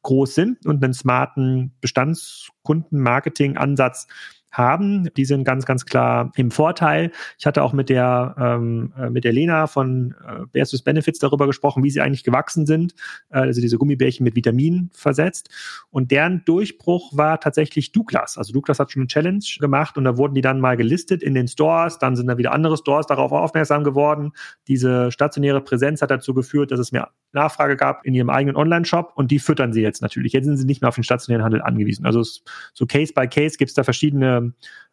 groß 0.03 0.35
sind 0.35 0.67
und 0.67 0.83
einen 0.83 0.95
smarten 0.95 1.73
Bestandskundenmarketing-Ansatz 1.81 4.09
haben. 4.53 5.09
Die 5.17 5.25
sind 5.25 5.45
ganz, 5.45 5.67
ganz 5.67 5.87
klar 5.87 6.31
im 6.37 6.51
Vorteil. 6.51 7.11
Ich 7.39 7.47
hatte 7.47 7.63
auch 7.63 7.73
mit 7.73 7.89
der, 7.89 8.35
ähm, 8.39 8.93
äh, 8.97 9.11
mit 9.11 9.25
der 9.25 9.33
Lena 9.33 9.67
von 9.67 10.15
äh, 10.27 10.47
Versus 10.53 10.83
Benefits 10.83 11.19
darüber 11.19 11.47
gesprochen, 11.47 11.83
wie 11.83 11.91
sie 11.91 12.01
eigentlich 12.01 12.25
gewachsen 12.25 12.67
sind. 12.67 12.95
Äh, 13.31 13.39
also 13.39 13.61
diese 13.61 13.79
Gummibärchen 13.79 14.25
mit 14.25 14.37
Vitamin 14.37 14.91
versetzt. 14.93 15.51
Und 15.91 16.11
deren 16.11 16.45
Durchbruch 16.45 17.17
war 17.17 17.41
tatsächlich 17.41 17.93
Douglas. 17.93 18.39
Also 18.39 18.53
Douglas 18.53 18.79
hat 18.79 18.93
schon 18.93 19.03
eine 19.03 19.09
Challenge 19.09 19.45
gemacht 19.59 19.97
und 19.97 20.05
da 20.05 20.17
wurden 20.17 20.35
die 20.35 20.43
dann 20.43 20.61
mal 20.61 20.77
gelistet 20.77 21.23
in 21.23 21.35
den 21.35 21.49
Stores. 21.49 21.99
Dann 21.99 22.17
sind 22.17 22.27
da 22.27 22.39
wieder 22.39 22.53
andere 22.53 22.77
Stores 22.77 23.07
darauf 23.07 23.33
aufmerksam 23.33 23.85
geworden. 23.85 24.33
Diese 24.69 25.11
stationäre 25.11 25.61
Präsenz 25.61 26.03
hat 26.03 26.11
dazu 26.11 26.35
geführt, 26.35 26.71
dass 26.71 26.79
es 26.79 26.93
mehr 26.93 27.11
Nachfrage 27.33 27.77
gab 27.77 28.05
in 28.05 28.15
ihrem 28.15 28.31
eigenen 28.31 28.57
Online-Shop 28.57 29.13
und 29.15 29.31
die 29.31 29.39
füttern 29.39 29.73
sie 29.73 29.83
jetzt 29.83 30.03
natürlich. 30.03 30.33
Jetzt 30.33 30.45
sind 30.45 30.57
sie 30.57 30.67
nicht 30.67 30.83
mehr 30.83 30.89
auf 30.89 30.95
den 30.95 31.05
stationären 31.05 31.45
Handel 31.45 31.63
angewiesen. 31.63 32.07
Also 32.07 32.23
so 32.73 32.87
Case 32.87 33.13
by 33.15 33.27
Case 33.27 33.57
gibt 33.57 33.71
es 33.71 33.75
da 33.75 33.85
verschiedene 33.85 34.53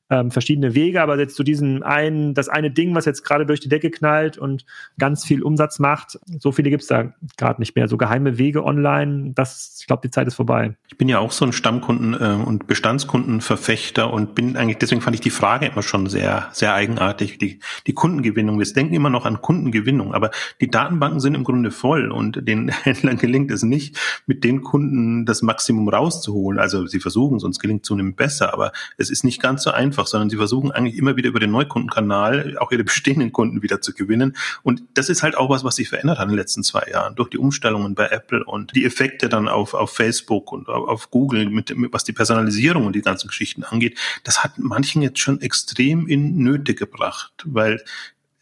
ähm, 0.10 0.32
verschiedene 0.32 0.76
Wege, 0.76 1.02
aber 1.02 1.20
jetzt 1.20 1.36
zu 1.36 1.44
diesem 1.44 1.84
einen, 1.84 2.34
das 2.34 2.50
eine 2.50 2.72
Ding, 2.72 2.96
was 2.96 3.06
jetzt 3.06 3.24
gerade 3.24 3.46
durch 3.46 3.60
die 3.60 3.70
Decke 3.70 3.92
knallt 3.92 4.38
und 4.38 4.66
ganz 4.98 5.26
viel 5.26 5.44
Umsatz 5.44 5.80
macht, 5.80 6.20
so 6.40 6.52
viele 6.52 6.70
gibt 6.70 6.82
es 6.82 6.88
da 6.88 7.14
gerade 7.38 7.62
nicht 7.62 7.76
mehr. 7.76 7.88
So 7.88 7.98
geheime 7.98 8.38
Wege 8.38 8.64
online, 8.64 9.32
das, 9.36 9.78
ich 9.80 9.88
glaube, 9.88 10.02
die 10.04 10.12
Zeit 10.12 10.28
ist 10.28 10.36
vorbei. 10.36 10.76
Ich 10.88 10.98
bin 10.98 11.10
ja 11.10 11.20
auch 11.20 11.32
so 11.32 11.46
ein 11.46 11.54
Stammkunden- 11.54 12.20
äh, 12.20 12.44
und 12.44 12.68
Bestandskundenverfechter 12.68 14.12
und 14.12 14.36
bin 14.36 14.58
eigentlich, 14.58 14.78
deswegen 14.78 15.02
fand 15.02 15.16
ich 15.16 15.22
die 15.22 15.30
Frage 15.30 15.68
immer 15.68 15.84
schon 15.84 16.08
sehr, 16.08 16.50
sehr 16.52 16.74
eigenartig, 16.74 17.38
die, 17.38 17.60
die 17.88 17.94
Kundengewinnung. 17.94 18.60
Wir 18.60 18.66
denken 18.66 18.94
immer 18.94 19.10
noch 19.10 19.26
an 19.26 19.42
Kundengewinnung, 19.42 20.14
aber 20.14 20.32
die 20.62 20.70
Datenbanken 20.70 21.20
sind 21.20 21.36
im 21.36 21.44
Grunde 21.44 21.72
voll 21.72 22.12
und 22.12 22.48
den 22.48 22.70
Händlern 22.84 23.18
gelingt 23.18 23.52
es 23.52 23.64
nicht, 23.64 23.98
mit 24.26 24.44
den 24.44 24.62
Kunden 24.62 25.26
das 25.26 25.42
Maximum 25.42 25.90
rauszuholen. 25.90 26.60
Also 26.60 26.88
sie 26.88 27.00
versuchen, 27.00 27.40
sonst 27.40 27.60
gelingt 27.60 27.84
es 27.84 27.88
zunehmend 27.88 28.16
besser, 28.16 28.54
aber 28.54 28.72
es 28.98 29.10
ist 29.10 29.24
nicht 29.24 29.42
ganz 29.42 29.64
so 29.64 29.72
einfach 29.72 29.99
einfach, 30.00 30.08
sondern 30.08 30.30
sie 30.30 30.38
versuchen 30.38 30.72
eigentlich 30.72 30.98
immer 30.98 31.16
wieder 31.16 31.30
über 31.30 31.40
den 31.40 31.52
Neukundenkanal 31.52 32.58
auch 32.58 32.72
ihre 32.72 32.84
bestehenden 32.84 33.32
Kunden 33.32 33.62
wieder 33.62 33.82
zu 33.82 33.94
gewinnen. 33.94 34.36
Und 34.64 34.84
das 34.94 35.10
ist 35.10 35.24
halt 35.24 35.38
auch 35.38 35.50
was, 35.50 35.64
was 35.64 35.76
sich 35.76 35.90
verändert 35.90 36.18
hat 36.18 36.26
in 36.26 36.30
den 36.30 36.38
letzten 36.38 36.64
zwei 36.64 36.90
Jahren 36.92 37.16
durch 37.16 37.30
die 37.30 37.38
Umstellungen 37.38 37.96
bei 37.96 38.08
Apple 38.08 38.44
und 38.46 38.76
die 38.76 38.86
Effekte 38.86 39.30
dann 39.30 39.48
auf, 39.48 39.74
auf 39.74 39.92
Facebook 39.92 40.52
und 40.52 40.70
auf, 40.70 41.12
Google, 41.12 41.50
mit, 41.50 41.76
mit, 41.76 41.94
was 41.94 42.04
die 42.04 42.14
Personalisierung 42.14 42.86
und 42.86 42.96
die 42.96 43.02
ganzen 43.02 43.28
Geschichten 43.28 43.64
angeht. 43.64 43.98
Das 44.24 44.44
hat 44.44 44.54
manchen 44.58 45.02
jetzt 45.02 45.20
schon 45.20 45.42
extrem 45.42 46.08
in 46.08 46.38
Nöte 46.38 46.76
gebracht, 46.76 47.34
weil 47.46 47.84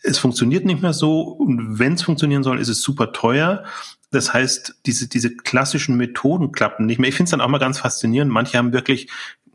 es 0.03 0.19
funktioniert 0.19 0.63
nicht 0.63 0.81
mehr 0.81 0.93
so 0.93 1.21
und 1.21 1.79
wenn 1.79 1.93
es 1.93 2.03
funktionieren 2.03 2.43
soll, 2.43 2.59
ist 2.59 2.69
es 2.69 2.81
super 2.81 3.11
teuer. 3.11 3.63
Das 4.11 4.33
heißt, 4.33 4.75
diese, 4.85 5.09
diese 5.09 5.35
klassischen 5.35 5.97
Methoden 5.97 6.53
klappen 6.53 6.85
nicht 6.85 6.97
mehr. 6.97 7.09
Ich 7.09 7.15
finde 7.15 7.25
es 7.25 7.31
dann 7.31 7.41
auch 7.41 7.49
mal 7.49 7.57
ganz 7.57 7.79
faszinierend. 7.79 8.31
Manche 8.31 8.57
haben 8.57 8.71
wirklich 8.71 9.09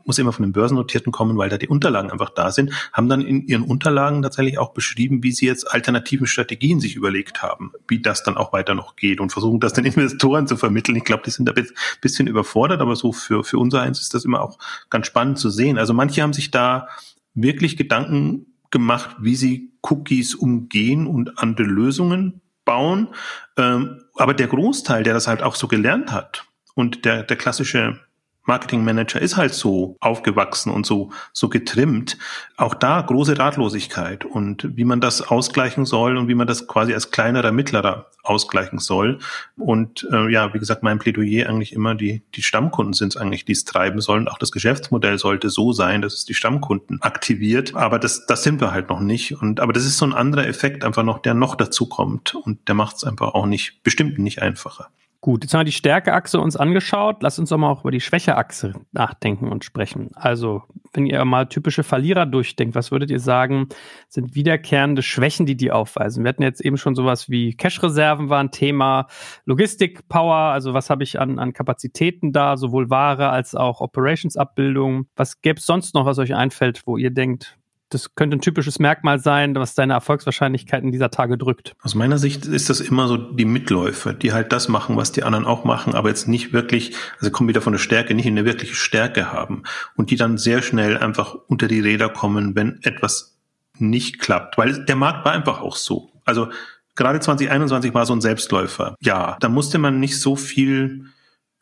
muss 0.05 0.17
immer 0.19 0.33
von 0.33 0.43
den 0.43 0.51
Börsennotierten 0.51 1.11
kommen, 1.11 1.37
weil 1.37 1.49
da 1.49 1.57
die 1.57 1.67
Unterlagen 1.67 2.11
einfach 2.11 2.29
da 2.29 2.51
sind, 2.51 2.71
haben 2.91 3.09
dann 3.09 3.21
in 3.21 3.45
ihren 3.47 3.63
Unterlagen 3.63 4.21
tatsächlich 4.21 4.57
auch 4.57 4.73
beschrieben, 4.73 5.23
wie 5.23 5.31
sie 5.31 5.45
jetzt 5.45 5.71
alternativen 5.71 6.27
Strategien 6.27 6.79
sich 6.79 6.95
überlegt 6.95 7.41
haben, 7.41 7.71
wie 7.87 8.01
das 8.01 8.23
dann 8.23 8.37
auch 8.37 8.53
weiter 8.53 8.75
noch 8.75 8.95
geht 8.95 9.19
und 9.19 9.31
versuchen 9.31 9.59
das 9.59 9.73
den 9.73 9.85
Investoren 9.85 10.47
zu 10.47 10.57
vermitteln. 10.57 10.95
Ich 10.95 11.05
glaube, 11.05 11.23
die 11.25 11.31
sind 11.31 11.47
da 11.47 11.53
ein 11.53 11.67
bisschen 12.01 12.27
überfordert, 12.27 12.81
aber 12.81 12.95
so 12.95 13.11
für, 13.11 13.43
für 13.43 13.57
unser 13.57 13.81
eins 13.81 14.01
ist 14.01 14.13
das 14.13 14.25
immer 14.25 14.41
auch 14.41 14.57
ganz 14.89 15.07
spannend 15.07 15.39
zu 15.39 15.49
sehen. 15.49 15.77
Also 15.77 15.93
manche 15.93 16.21
haben 16.21 16.33
sich 16.33 16.51
da 16.51 16.87
wirklich 17.33 17.77
Gedanken 17.77 18.47
gemacht, 18.71 19.15
wie 19.19 19.35
sie 19.35 19.73
Cookies 19.83 20.35
umgehen 20.35 21.07
und 21.07 21.37
andere 21.39 21.67
Lösungen 21.67 22.41
bauen. 22.65 23.09
Ähm, 23.57 24.01
aber 24.15 24.33
der 24.33 24.47
Großteil, 24.47 25.03
der 25.03 25.13
das 25.13 25.27
halt 25.27 25.43
auch 25.43 25.55
so 25.55 25.67
gelernt 25.67 26.11
hat 26.11 26.45
und 26.75 27.05
der, 27.05 27.23
der 27.23 27.37
klassische 27.37 27.99
Marketingmanager 28.45 29.21
ist 29.21 29.37
halt 29.37 29.53
so 29.53 29.95
aufgewachsen 29.99 30.71
und 30.71 30.85
so, 30.85 31.11
so 31.31 31.49
getrimmt. 31.49 32.17
Auch 32.57 32.73
da 32.73 33.01
große 33.01 33.37
Ratlosigkeit 33.37 34.25
und 34.25 34.75
wie 34.75 34.83
man 34.83 34.99
das 34.99 35.21
ausgleichen 35.21 35.85
soll 35.85 36.17
und 36.17 36.27
wie 36.27 36.35
man 36.35 36.47
das 36.47 36.67
quasi 36.67 36.93
als 36.93 37.11
kleinerer 37.11 37.51
Mittlerer 37.51 38.07
ausgleichen 38.23 38.79
soll. 38.79 39.19
Und 39.57 40.07
äh, 40.11 40.31
ja, 40.31 40.53
wie 40.53 40.59
gesagt, 40.59 40.83
mein 40.83 40.99
Plädoyer 40.99 41.49
eigentlich 41.49 41.73
immer, 41.73 41.95
die, 41.95 42.23
die 42.35 42.41
Stammkunden 42.41 42.93
sind 42.93 43.15
es 43.15 43.17
eigentlich, 43.17 43.45
die 43.45 43.51
es 43.53 43.65
treiben 43.65 44.01
sollen. 44.01 44.27
Auch 44.27 44.37
das 44.37 44.51
Geschäftsmodell 44.51 45.17
sollte 45.17 45.49
so 45.49 45.73
sein, 45.73 46.01
dass 46.01 46.13
es 46.13 46.25
die 46.25 46.33
Stammkunden 46.33 47.01
aktiviert. 47.01 47.75
Aber 47.75 47.99
das, 47.99 48.25
das 48.25 48.43
sind 48.43 48.61
wir 48.61 48.71
halt 48.71 48.89
noch 48.89 48.99
nicht. 48.99 49.41
Und 49.41 49.59
aber 49.59 49.73
das 49.73 49.85
ist 49.85 49.97
so 49.97 50.05
ein 50.05 50.13
anderer 50.13 50.47
Effekt 50.47 50.83
einfach 50.83 51.03
noch, 51.03 51.19
der 51.19 51.33
noch 51.33 51.55
dazu 51.55 51.87
kommt. 51.87 52.35
Und 52.35 52.67
der 52.67 52.75
macht 52.75 52.97
es 52.97 53.03
einfach 53.03 53.33
auch 53.33 53.45
nicht, 53.45 53.83
bestimmt 53.83 54.19
nicht 54.19 54.41
einfacher. 54.41 54.89
Gut, 55.23 55.45
jetzt 55.45 55.53
haben 55.53 55.61
wir 55.61 55.65
die 55.65 55.71
Stärkeachse 55.71 56.37
uns 56.41 56.57
angeschaut. 56.57 57.23
Lasst 57.23 57.39
uns 57.39 57.47
doch 57.47 57.57
mal 57.57 57.69
auch 57.69 57.79
über 57.79 57.91
die 57.91 58.01
Schwächeachse 58.01 58.73
nachdenken 58.91 59.47
und 59.47 59.63
sprechen. 59.63 60.09
Also, 60.15 60.63
wenn 60.91 61.05
ihr 61.05 61.23
mal 61.23 61.47
typische 61.47 61.83
Verlierer 61.83 62.25
durchdenkt, 62.25 62.75
was 62.75 62.91
würdet 62.91 63.09
ihr 63.09 63.21
sagen, 63.21 63.69
sind 64.09 64.35
wiederkehrende 64.35 65.01
Schwächen, 65.01 65.45
die 65.45 65.55
die 65.55 65.71
aufweisen? 65.71 66.25
Wir 66.25 66.29
hatten 66.29 66.43
jetzt 66.43 66.59
eben 66.59 66.75
schon 66.75 66.93
sowas 66.93 67.29
wie 67.29 67.53
Cash-Reserven 67.55 68.27
war 68.27 68.41
ein 68.41 68.51
Thema, 68.51 69.07
Logistik-Power, 69.45 70.51
also 70.51 70.73
was 70.73 70.89
habe 70.89 71.03
ich 71.03 71.21
an, 71.21 71.39
an 71.39 71.53
Kapazitäten 71.53 72.33
da, 72.33 72.57
sowohl 72.57 72.89
Ware 72.89 73.29
als 73.29 73.55
auch 73.55 73.79
Operations-Abbildung. 73.79 75.05
Was 75.15 75.41
gäbe 75.41 75.57
es 75.57 75.65
sonst 75.65 75.95
noch, 75.95 76.05
was 76.05 76.19
euch 76.19 76.35
einfällt, 76.35 76.81
wo 76.85 76.97
ihr 76.97 77.11
denkt, 77.11 77.57
das 77.93 78.15
könnte 78.15 78.37
ein 78.37 78.41
typisches 78.41 78.79
Merkmal 78.79 79.19
sein, 79.19 79.55
was 79.55 79.75
deine 79.75 79.93
Erfolgswahrscheinlichkeiten 79.93 80.91
dieser 80.91 81.11
Tage 81.11 81.37
drückt. 81.37 81.75
Aus 81.81 81.95
meiner 81.95 82.17
Sicht 82.17 82.45
ist 82.45 82.69
das 82.69 82.79
immer 82.79 83.07
so 83.07 83.17
die 83.17 83.45
Mitläufer, 83.45 84.13
die 84.13 84.33
halt 84.33 84.51
das 84.51 84.67
machen, 84.67 84.97
was 84.97 85.11
die 85.11 85.23
anderen 85.23 85.45
auch 85.45 85.63
machen, 85.63 85.95
aber 85.95 86.09
jetzt 86.09 86.27
nicht 86.27 86.53
wirklich, 86.53 86.95
also 87.19 87.31
kommen 87.31 87.49
wieder 87.49 87.61
von 87.61 87.73
der 87.73 87.79
Stärke, 87.79 88.13
nicht 88.13 88.27
eine 88.27 88.45
wirkliche 88.45 88.75
Stärke 88.75 89.31
haben 89.31 89.63
und 89.95 90.11
die 90.11 90.15
dann 90.15 90.37
sehr 90.37 90.61
schnell 90.61 90.97
einfach 90.97 91.35
unter 91.47 91.67
die 91.67 91.79
Räder 91.79 92.09
kommen, 92.09 92.55
wenn 92.55 92.79
etwas 92.83 93.37
nicht 93.77 94.19
klappt, 94.19 94.57
weil 94.57 94.85
der 94.85 94.95
Markt 94.95 95.25
war 95.25 95.33
einfach 95.33 95.61
auch 95.61 95.75
so. 95.75 96.11
Also 96.25 96.49
gerade 96.95 97.19
2021 97.19 97.93
war 97.93 98.05
so 98.05 98.13
ein 98.13 98.21
Selbstläufer. 98.21 98.95
Ja, 99.01 99.37
da 99.39 99.49
musste 99.49 99.77
man 99.77 99.99
nicht 99.99 100.19
so 100.19 100.35
viel 100.35 101.05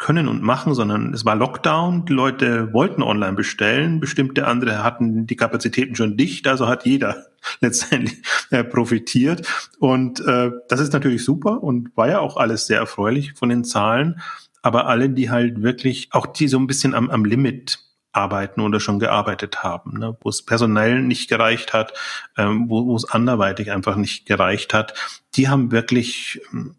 können 0.02 0.28
und 0.28 0.42
machen, 0.42 0.74
sondern 0.74 1.14
es 1.14 1.24
war 1.24 1.36
Lockdown. 1.36 2.06
Die 2.06 2.14
Leute 2.14 2.74
wollten 2.74 3.04
online 3.04 3.34
bestellen. 3.34 4.00
Bestimmte 4.00 4.48
andere 4.48 4.84
hatten 4.84 5.28
die 5.28 5.36
Kapazitäten 5.36 5.96
schon 5.96 6.18
dicht. 6.18 6.48
Also 6.48 6.68
hat 6.68 6.86
jeder 6.86 7.28
letztendlich 7.62 8.22
äh, 8.50 8.64
profitiert. 8.64 9.48
Und 9.80 10.20
äh, 10.26 10.52
das 10.68 10.80
ist 10.80 10.92
natürlich 10.92 11.24
super 11.24 11.64
und 11.64 11.96
war 11.96 12.10
ja 12.10 12.20
auch 12.20 12.36
alles 12.36 12.66
sehr 12.66 12.80
erfreulich 12.80 13.34
von 13.36 13.50
den 13.50 13.64
Zahlen. 13.64 14.20
Aber 14.64 14.88
alle, 14.88 15.10
die 15.10 15.30
halt 15.30 15.62
wirklich, 15.62 16.10
auch 16.12 16.26
die 16.26 16.48
so 16.48 16.58
ein 16.58 16.68
bisschen 16.68 16.96
am, 16.96 17.10
am 17.10 17.24
Limit 17.24 17.80
arbeiten 18.12 18.62
oder 18.62 18.80
schon 18.80 19.00
gearbeitet 19.00 19.64
haben, 19.64 20.00
ne? 20.00 20.18
wo 20.20 20.30
es 20.30 20.44
personell 20.44 21.02
nicht 21.02 21.30
gereicht 21.30 21.74
hat, 21.74 21.94
ähm, 22.38 22.70
wo, 22.70 22.88
wo 22.88 22.96
es 22.96 23.10
anderweitig 23.10 23.72
einfach 23.72 23.96
nicht 23.96 24.26
gereicht 24.26 24.74
hat, 24.74 24.94
die 25.36 25.48
haben 25.48 25.72
wirklich 25.72 26.42
ähm, 26.52 26.76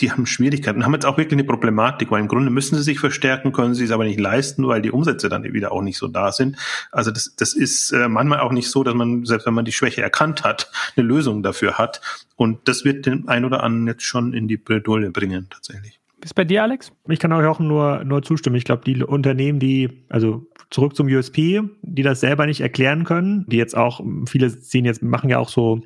die 0.00 0.10
haben 0.10 0.26
Schwierigkeiten, 0.26 0.84
haben 0.84 0.94
jetzt 0.94 1.04
auch 1.04 1.18
wirklich 1.18 1.34
eine 1.34 1.44
Problematik, 1.44 2.10
weil 2.10 2.20
im 2.20 2.28
Grunde 2.28 2.50
müssen 2.50 2.76
sie 2.76 2.82
sich 2.82 2.98
verstärken, 2.98 3.52
können 3.52 3.74
sie 3.74 3.84
es 3.84 3.90
aber 3.90 4.04
nicht 4.04 4.18
leisten, 4.18 4.66
weil 4.66 4.82
die 4.82 4.90
Umsätze 4.90 5.28
dann 5.28 5.44
wieder 5.44 5.72
auch 5.72 5.82
nicht 5.82 5.98
so 5.98 6.08
da 6.08 6.32
sind. 6.32 6.56
Also 6.90 7.10
das, 7.10 7.34
das 7.36 7.52
ist 7.52 7.92
äh, 7.92 8.08
manchmal 8.08 8.40
auch 8.40 8.52
nicht 8.52 8.70
so, 8.70 8.82
dass 8.84 8.94
man, 8.94 9.24
selbst 9.24 9.46
wenn 9.46 9.54
man 9.54 9.64
die 9.64 9.72
Schwäche 9.72 10.02
erkannt 10.02 10.44
hat, 10.44 10.70
eine 10.96 11.06
Lösung 11.06 11.42
dafür 11.42 11.78
hat. 11.78 12.00
Und 12.36 12.66
das 12.68 12.84
wird 12.84 13.06
den 13.06 13.28
ein 13.28 13.44
oder 13.44 13.62
anderen 13.62 13.86
jetzt 13.86 14.04
schon 14.04 14.32
in 14.32 14.48
die 14.48 14.56
Bredouille 14.56 15.10
bringen, 15.10 15.46
tatsächlich. 15.50 16.00
Ist 16.24 16.34
bei 16.34 16.44
dir, 16.44 16.62
Alex? 16.62 16.92
Ich 17.08 17.18
kann 17.18 17.32
euch 17.32 17.46
auch 17.46 17.58
nur, 17.58 18.04
nur 18.04 18.22
zustimmen. 18.22 18.56
Ich 18.56 18.64
glaube, 18.64 18.84
die 18.84 19.02
Unternehmen, 19.02 19.58
die, 19.58 20.04
also 20.08 20.46
zurück 20.70 20.94
zum 20.94 21.08
USP, 21.08 21.62
die 21.82 22.02
das 22.02 22.20
selber 22.20 22.46
nicht 22.46 22.60
erklären 22.60 23.04
können, 23.04 23.44
die 23.48 23.56
jetzt 23.56 23.76
auch, 23.76 24.00
viele 24.26 24.48
sehen 24.48 24.84
jetzt, 24.84 25.02
machen 25.02 25.30
ja 25.30 25.38
auch 25.38 25.48
so 25.48 25.82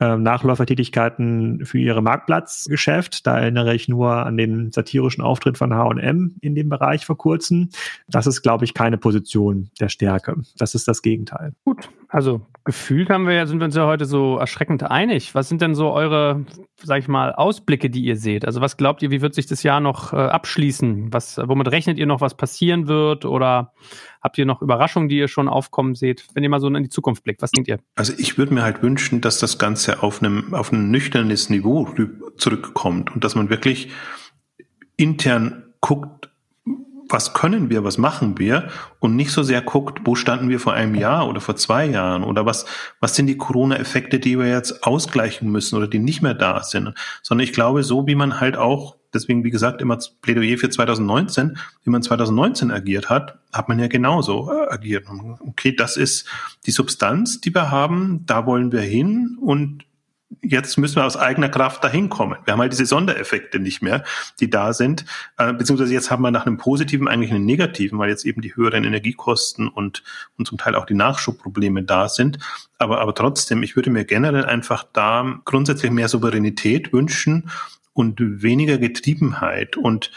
ähm, 0.00 0.22
Nachläufertätigkeiten 0.22 1.64
für 1.64 1.78
ihre 1.78 2.02
Marktplatzgeschäft. 2.02 3.26
Da 3.26 3.38
erinnere 3.38 3.74
ich 3.74 3.88
nur 3.88 4.10
an 4.10 4.36
den 4.36 4.72
satirischen 4.72 5.22
Auftritt 5.22 5.56
von 5.56 5.74
H&M 5.74 6.36
in 6.40 6.54
dem 6.54 6.68
Bereich 6.68 7.06
vor 7.06 7.16
kurzem. 7.16 7.70
Das 8.08 8.26
ist, 8.26 8.42
glaube 8.42 8.64
ich, 8.64 8.74
keine 8.74 8.98
Position 8.98 9.70
der 9.80 9.88
Stärke. 9.88 10.36
Das 10.58 10.74
ist 10.74 10.86
das 10.86 11.02
Gegenteil. 11.02 11.52
Gut, 11.64 11.88
also 12.08 12.46
gefühlt 12.64 13.10
haben 13.10 13.26
wir 13.26 13.34
ja, 13.34 13.46
sind 13.46 13.60
wir 13.60 13.64
uns 13.64 13.76
ja 13.76 13.86
heute 13.86 14.04
so 14.04 14.38
erschreckend 14.38 14.82
einig. 14.82 15.34
Was 15.34 15.48
sind 15.48 15.62
denn 15.62 15.74
so 15.74 15.92
eure, 15.92 16.44
sag 16.82 16.98
ich 16.98 17.08
mal, 17.08 17.32
Ausblicke, 17.32 17.90
die 17.90 18.04
ihr 18.04 18.16
seht? 18.16 18.44
Also 18.44 18.60
was 18.60 18.76
glaubt 18.76 19.02
ihr, 19.02 19.10
wie 19.10 19.22
wird 19.22 19.34
sich 19.34 19.46
das 19.46 19.62
Jahr 19.62 19.80
noch 19.80 20.12
äh, 20.12 20.16
abschließen? 20.16 21.12
Was, 21.12 21.38
womit 21.38 21.70
rechnet 21.70 21.98
ihr 21.98 22.06
noch, 22.06 22.20
was 22.20 22.36
passieren 22.36 22.88
wird? 22.88 23.24
Oder 23.24 23.72
Habt 24.26 24.38
ihr 24.38 24.44
noch 24.44 24.60
Überraschungen, 24.60 25.08
die 25.08 25.18
ihr 25.18 25.28
schon 25.28 25.48
aufkommen 25.48 25.94
seht, 25.94 26.26
wenn 26.34 26.42
ihr 26.42 26.48
mal 26.48 26.58
so 26.58 26.66
in 26.66 26.82
die 26.82 26.88
Zukunft 26.88 27.22
blickt? 27.22 27.42
Was 27.42 27.52
denkt 27.52 27.68
ihr? 27.68 27.78
Also 27.94 28.12
ich 28.18 28.36
würde 28.36 28.54
mir 28.54 28.64
halt 28.64 28.82
wünschen, 28.82 29.20
dass 29.20 29.38
das 29.38 29.56
Ganze 29.56 30.02
auf 30.02 30.20
einem, 30.20 30.52
auf 30.52 30.72
ein 30.72 30.90
nüchternes 30.90 31.48
Niveau 31.48 31.88
zurückkommt 32.36 33.14
und 33.14 33.22
dass 33.22 33.36
man 33.36 33.50
wirklich 33.50 33.88
intern 34.96 35.62
guckt, 35.80 36.15
was 37.08 37.34
können 37.34 37.70
wir, 37.70 37.84
was 37.84 37.98
machen 37.98 38.38
wir 38.38 38.68
und 38.98 39.16
nicht 39.16 39.30
so 39.30 39.42
sehr 39.42 39.62
guckt, 39.62 40.00
wo 40.04 40.14
standen 40.14 40.48
wir 40.48 40.60
vor 40.60 40.72
einem 40.72 40.94
Jahr 40.94 41.28
oder 41.28 41.40
vor 41.40 41.56
zwei 41.56 41.86
Jahren 41.86 42.24
oder 42.24 42.46
was, 42.46 42.66
was 43.00 43.14
sind 43.14 43.26
die 43.26 43.36
Corona-Effekte, 43.36 44.18
die 44.18 44.38
wir 44.38 44.48
jetzt 44.48 44.84
ausgleichen 44.84 45.50
müssen 45.50 45.76
oder 45.76 45.88
die 45.88 45.98
nicht 45.98 46.22
mehr 46.22 46.34
da 46.34 46.62
sind, 46.62 46.94
sondern 47.22 47.44
ich 47.44 47.52
glaube, 47.52 47.82
so 47.82 48.06
wie 48.06 48.14
man 48.14 48.40
halt 48.40 48.56
auch 48.56 48.96
deswegen, 49.16 49.44
wie 49.44 49.50
gesagt, 49.50 49.80
immer 49.80 49.98
Plädoyer 50.22 50.58
für 50.58 50.70
2019. 50.70 51.58
Wie 51.82 51.90
man 51.90 52.02
2019 52.02 52.70
agiert 52.70 53.10
hat, 53.10 53.38
hat 53.52 53.68
man 53.68 53.78
ja 53.78 53.88
genauso 53.88 54.50
äh, 54.52 54.68
agiert. 54.72 55.06
Okay, 55.40 55.74
das 55.74 55.96
ist 55.96 56.28
die 56.66 56.70
Substanz, 56.70 57.40
die 57.40 57.54
wir 57.54 57.70
haben, 57.70 58.24
da 58.26 58.46
wollen 58.46 58.70
wir 58.72 58.82
hin 58.82 59.38
und 59.40 59.85
jetzt 60.42 60.76
müssen 60.76 60.96
wir 60.96 61.04
aus 61.04 61.16
eigener 61.16 61.48
Kraft 61.48 61.84
dahin 61.84 62.08
kommen. 62.08 62.36
Wir 62.44 62.52
haben 62.52 62.60
halt 62.60 62.72
diese 62.72 62.86
Sondereffekte 62.86 63.58
nicht 63.58 63.82
mehr, 63.82 64.04
die 64.40 64.50
da 64.50 64.72
sind, 64.72 65.04
äh, 65.38 65.52
beziehungsweise 65.52 65.92
jetzt 65.92 66.10
haben 66.10 66.22
wir 66.22 66.30
nach 66.30 66.46
einem 66.46 66.56
positiven 66.56 67.08
eigentlich 67.08 67.32
einen 67.32 67.46
negativen, 67.46 67.98
weil 67.98 68.10
jetzt 68.10 68.24
eben 68.24 68.42
die 68.42 68.54
höheren 68.56 68.84
Energiekosten 68.84 69.68
und, 69.68 70.02
und 70.38 70.46
zum 70.46 70.58
Teil 70.58 70.74
auch 70.74 70.86
die 70.86 70.94
Nachschubprobleme 70.94 71.82
da 71.82 72.08
sind. 72.08 72.38
Aber, 72.78 73.00
aber 73.00 73.14
trotzdem, 73.14 73.62
ich 73.62 73.76
würde 73.76 73.90
mir 73.90 74.04
generell 74.04 74.44
einfach 74.44 74.84
da 74.92 75.40
grundsätzlich 75.44 75.90
mehr 75.90 76.08
Souveränität 76.08 76.92
wünschen 76.92 77.50
und 77.92 78.20
weniger 78.20 78.78
Getriebenheit 78.78 79.76
und 79.76 80.10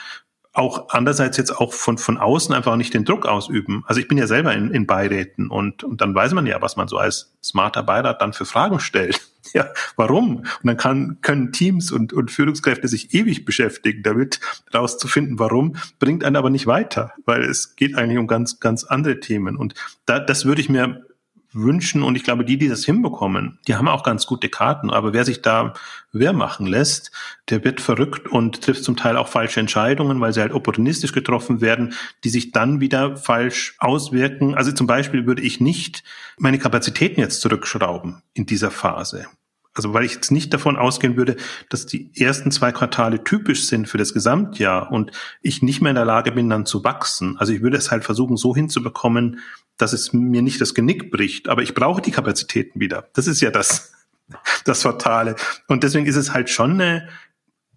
auch 0.54 0.90
andererseits 0.90 1.38
jetzt 1.38 1.52
auch 1.52 1.74
von, 1.74 1.98
von 1.98 2.18
außen 2.18 2.56
einfach 2.56 2.76
nicht 2.76 2.94
den 2.94 3.06
Druck 3.06 3.26
ausüben. 3.28 3.84
Also 3.86 4.02
ich 4.02 4.08
bin 4.08 4.18
ja 4.18 4.26
selber 4.26 4.54
in, 4.54 4.72
in 4.72 4.88
Beiräten 4.88 5.50
und, 5.50 5.84
und 5.84 6.02
dann 6.02 6.16
weiß 6.16 6.34
man 6.34 6.48
ja, 6.48 6.62
was 6.62 6.76
man 6.76 6.88
so 6.88 6.98
als 6.98 7.34
smarter 7.44 7.84
Beirat 7.84 8.22
dann 8.22 8.34
für 8.34 8.46
Fragen 8.46 8.80
stellt. 8.80 9.22
Ja, 9.54 9.68
warum? 9.96 10.40
Und 10.40 10.48
dann 10.64 10.78
kann, 10.78 11.18
können 11.22 11.52
Teams 11.54 11.92
und, 11.92 12.14
und 12.14 12.30
Führungskräfte 12.30 12.88
sich 12.88 13.16
ewig 13.16 13.46
beschäftigen, 13.46 14.04
damit 14.04 14.42
rauszufinden, 14.76 15.40
warum, 15.40 15.78
bringt 15.98 16.24
einen 16.24 16.36
aber 16.36 16.52
nicht 16.52 16.68
weiter, 16.68 17.14
weil 17.26 17.44
es 17.44 17.76
geht 17.76 17.96
eigentlich 17.96 18.20
um 18.20 18.28
ganz, 18.28 18.60
ganz 18.60 18.84
andere 18.84 19.22
Themen. 19.22 19.56
Und 19.56 19.74
da, 20.06 20.20
das 20.20 20.46
würde 20.46 20.62
ich 20.62 20.70
mir 20.70 21.04
wünschen 21.52 22.04
und 22.04 22.16
ich 22.16 22.24
glaube, 22.24 22.46
die, 22.46 22.58
die 22.58 22.68
das 22.68 22.86
hinbekommen, 22.86 23.60
die 23.68 23.76
haben 23.76 23.88
auch 23.88 24.04
ganz 24.04 24.26
gute 24.28 24.50
Karten. 24.50 24.90
Aber 24.90 25.14
wer 25.14 25.26
sich 25.26 25.42
da 25.42 25.74
wer 26.12 26.34
machen 26.34 26.66
lässt, 26.66 27.12
der 27.50 27.64
wird 27.64 27.82
verrückt 27.82 28.28
und 28.28 28.62
trifft 28.62 28.84
zum 28.84 28.96
Teil 28.96 29.18
auch 29.18 29.28
falsche 29.28 29.60
Entscheidungen, 29.60 30.20
weil 30.22 30.34
sie 30.34 30.42
halt 30.42 30.54
opportunistisch 30.54 31.12
getroffen 31.12 31.62
werden, 31.62 31.94
die 32.24 32.30
sich 32.30 32.52
dann 32.52 32.80
wieder 32.80 33.18
falsch 33.18 33.76
auswirken. 33.80 34.56
Also 34.56 34.72
zum 34.72 34.88
Beispiel 34.88 35.26
würde 35.26 35.42
ich 35.42 35.60
nicht 35.60 36.04
meine 36.38 36.60
Kapazitäten 36.60 37.20
jetzt 37.20 37.42
zurückschrauben 37.42 38.22
in 38.34 38.46
dieser 38.46 38.72
Phase. 38.72 39.28
Also 39.74 39.94
weil 39.94 40.06
ich 40.06 40.16
jetzt 40.16 40.32
nicht 40.32 40.54
davon 40.54 40.78
ausgehen 40.78 41.16
würde, 41.16 41.36
dass 41.70 41.86
die 41.86 42.12
ersten 42.20 42.52
zwei 42.52 42.72
Quartale 42.72 43.24
typisch 43.24 43.68
sind 43.68 43.88
für 43.88 43.98
das 43.98 44.14
Gesamtjahr 44.14 44.92
und 44.92 45.12
ich 45.42 45.62
nicht 45.62 45.82
mehr 45.82 45.92
in 45.92 45.96
der 45.96 46.06
Lage 46.06 46.32
bin, 46.32 46.50
dann 46.50 46.66
zu 46.66 46.84
wachsen. 46.84 47.38
Also 47.38 47.54
ich 47.54 47.62
würde 47.62 47.78
es 47.78 47.92
halt 47.92 48.04
versuchen, 48.04 48.36
so 48.36 48.56
hinzubekommen, 48.56 49.40
dass 49.78 49.94
es 49.94 50.12
mir 50.12 50.42
nicht 50.42 50.60
das 50.60 50.74
Genick 50.74 51.12
bricht, 51.12 51.48
aber 51.48 51.62
ich 51.62 51.74
brauche 51.74 52.02
die 52.02 52.12
Kapazitäten 52.12 52.80
wieder. 52.80 53.10
Das 53.14 53.28
ist 53.28 53.42
ja 53.42 53.52
das, 53.52 53.94
das 54.66 54.82
Fatale. 54.82 55.36
Und 55.68 55.84
deswegen 55.84 56.08
ist 56.08 56.18
es 56.18 56.34
halt 56.34 56.50
schon 56.50 56.74
eine, 56.74 57.08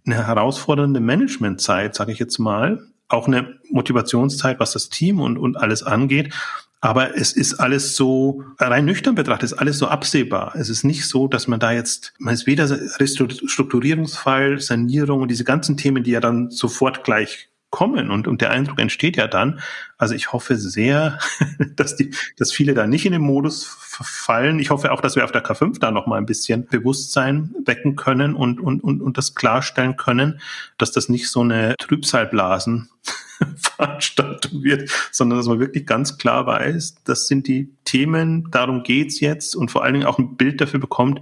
eine 0.06 0.26
herausfordernde 0.26 1.00
Managementzeit, 1.00 1.94
sage 1.94 2.12
ich 2.12 2.18
jetzt 2.18 2.38
mal. 2.38 2.86
Auch 3.08 3.28
eine 3.28 3.58
Motivationszeit, 3.70 4.58
was 4.58 4.72
das 4.72 4.88
Team 4.88 5.20
und, 5.20 5.36
und 5.36 5.56
alles 5.56 5.82
angeht. 5.82 6.32
Aber 6.84 7.16
es 7.16 7.32
ist 7.32 7.54
alles 7.54 7.94
so, 7.94 8.42
rein 8.58 8.84
nüchtern 8.84 9.14
betrachtet, 9.14 9.52
ist 9.52 9.58
alles 9.58 9.78
so 9.78 9.86
absehbar. 9.86 10.52
Es 10.56 10.68
ist 10.68 10.82
nicht 10.82 11.06
so, 11.06 11.28
dass 11.28 11.46
man 11.46 11.60
da 11.60 11.70
jetzt, 11.70 12.12
man 12.18 12.34
ist 12.34 12.48
weder 12.48 12.68
Restrukturierungsfall, 12.98 14.58
Sanierung 14.58 15.22
und 15.22 15.30
diese 15.30 15.44
ganzen 15.44 15.76
Themen, 15.76 16.02
die 16.02 16.10
ja 16.10 16.18
dann 16.18 16.50
sofort 16.50 17.04
gleich 17.04 17.50
kommen 17.70 18.10
und, 18.10 18.26
und 18.26 18.40
der 18.40 18.50
Eindruck 18.50 18.80
entsteht 18.80 19.16
ja 19.16 19.28
dann. 19.28 19.60
Also 19.96 20.16
ich 20.16 20.32
hoffe 20.32 20.56
sehr, 20.56 21.20
dass 21.76 21.94
die, 21.94 22.10
dass 22.36 22.52
viele 22.52 22.74
da 22.74 22.88
nicht 22.88 23.06
in 23.06 23.12
den 23.12 23.22
Modus 23.22 23.64
verfallen. 23.64 24.58
Ich 24.58 24.70
hoffe 24.70 24.90
auch, 24.90 25.00
dass 25.00 25.14
wir 25.14 25.24
auf 25.24 25.32
der 25.32 25.44
K5 25.44 25.78
da 25.78 25.92
noch 25.92 26.08
mal 26.08 26.18
ein 26.18 26.26
bisschen 26.26 26.66
Bewusstsein 26.66 27.54
wecken 27.64 27.94
können 27.94 28.34
und, 28.34 28.60
und, 28.60 28.82
und, 28.82 29.00
und 29.00 29.16
das 29.18 29.36
klarstellen 29.36 29.96
können, 29.96 30.40
dass 30.78 30.90
das 30.90 31.08
nicht 31.08 31.30
so 31.30 31.42
eine 31.42 31.76
Trübsalblasen 31.78 32.90
Veranstaltung 33.56 34.62
wird, 34.62 34.90
sondern 35.10 35.38
dass 35.38 35.46
man 35.46 35.60
wirklich 35.60 35.86
ganz 35.86 36.18
klar 36.18 36.46
weiß, 36.46 36.96
das 37.04 37.26
sind 37.26 37.46
die 37.46 37.74
Themen, 37.84 38.48
darum 38.50 38.82
geht's 38.82 39.20
jetzt 39.20 39.54
und 39.54 39.70
vor 39.70 39.84
allen 39.84 39.94
Dingen 39.94 40.06
auch 40.06 40.18
ein 40.18 40.36
Bild 40.36 40.60
dafür 40.60 40.80
bekommt, 40.80 41.20